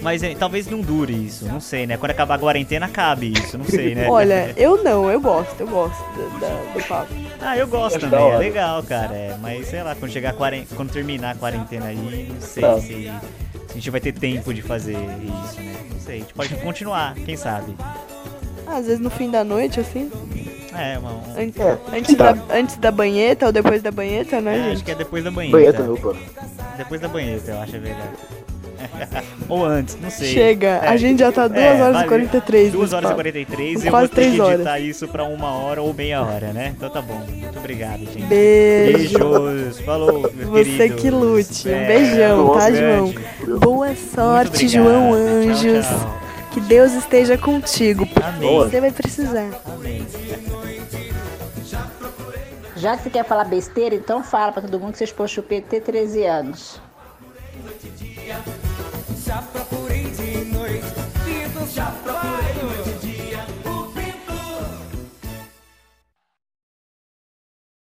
[0.01, 1.95] Mas é, talvez não dure isso, não sei, né?
[1.95, 4.09] Quando acabar a quarentena, acabe isso, não sei, né?
[4.09, 5.97] Olha, eu não, eu gosto, eu gosto
[6.39, 7.13] da- da- do papo.
[7.39, 9.13] Ah, eu gosto Acho também, é legal, cara.
[9.15, 10.65] É, mas sei lá, quando chegar a quaren...
[10.75, 12.79] quando terminar a quarentena aí, não sei Tá.
[12.81, 13.09] se, se
[13.69, 15.75] a gente vai ter tempo de fazer isso, né?
[15.93, 17.73] Não sei, a gente pode continuar, quem sabe?
[18.67, 20.11] Ah, Às vezes no fim da noite, assim.
[20.75, 22.31] É, uma, um- Antes, É, antes, tá.
[22.31, 24.83] da, antes da banheta ou depois da banheta, né, é, acho gente?
[24.83, 25.57] que é depois da banheta.
[25.57, 26.15] Banheta, opa.
[26.77, 28.09] Depois da banheta, eu acho é verdade.
[29.47, 30.33] Ou antes, não sei.
[30.33, 30.87] Chega, É.
[30.89, 32.07] a gente já tá 2 É, horas e vale.
[32.09, 32.71] 43.
[32.73, 33.15] 2 nesse horas e papo.
[33.15, 34.55] 43 Com eu quase vou ter que três horas.
[34.55, 36.73] editar isso pra uma hora ou meia hora, né?
[36.75, 37.21] Então tá bom.
[37.29, 38.23] Muito obrigado, gente.
[38.25, 39.17] Beijo.
[39.19, 39.79] Beijos.
[39.81, 40.95] Falou, meu Você querido.
[40.95, 41.69] que lute.
[41.69, 43.19] Um É, beijão, tá, grande.
[43.45, 43.59] João?
[43.59, 44.67] Boa sorte.
[44.67, 45.85] João Tchau, Anjos.
[45.87, 46.22] tchau.
[46.53, 48.05] Que Deus esteja contigo.
[48.05, 48.59] porque Amém.
[48.59, 49.49] Você vai precisar.
[49.65, 50.05] Amém.
[52.75, 55.69] Já que você quer falar besteira, então fala pra todo mundo que você expôs chupeta
[55.69, 56.81] ter 13 anos.
[59.25, 60.83] Já procurei de noite,
[61.73, 62.12] já procurei.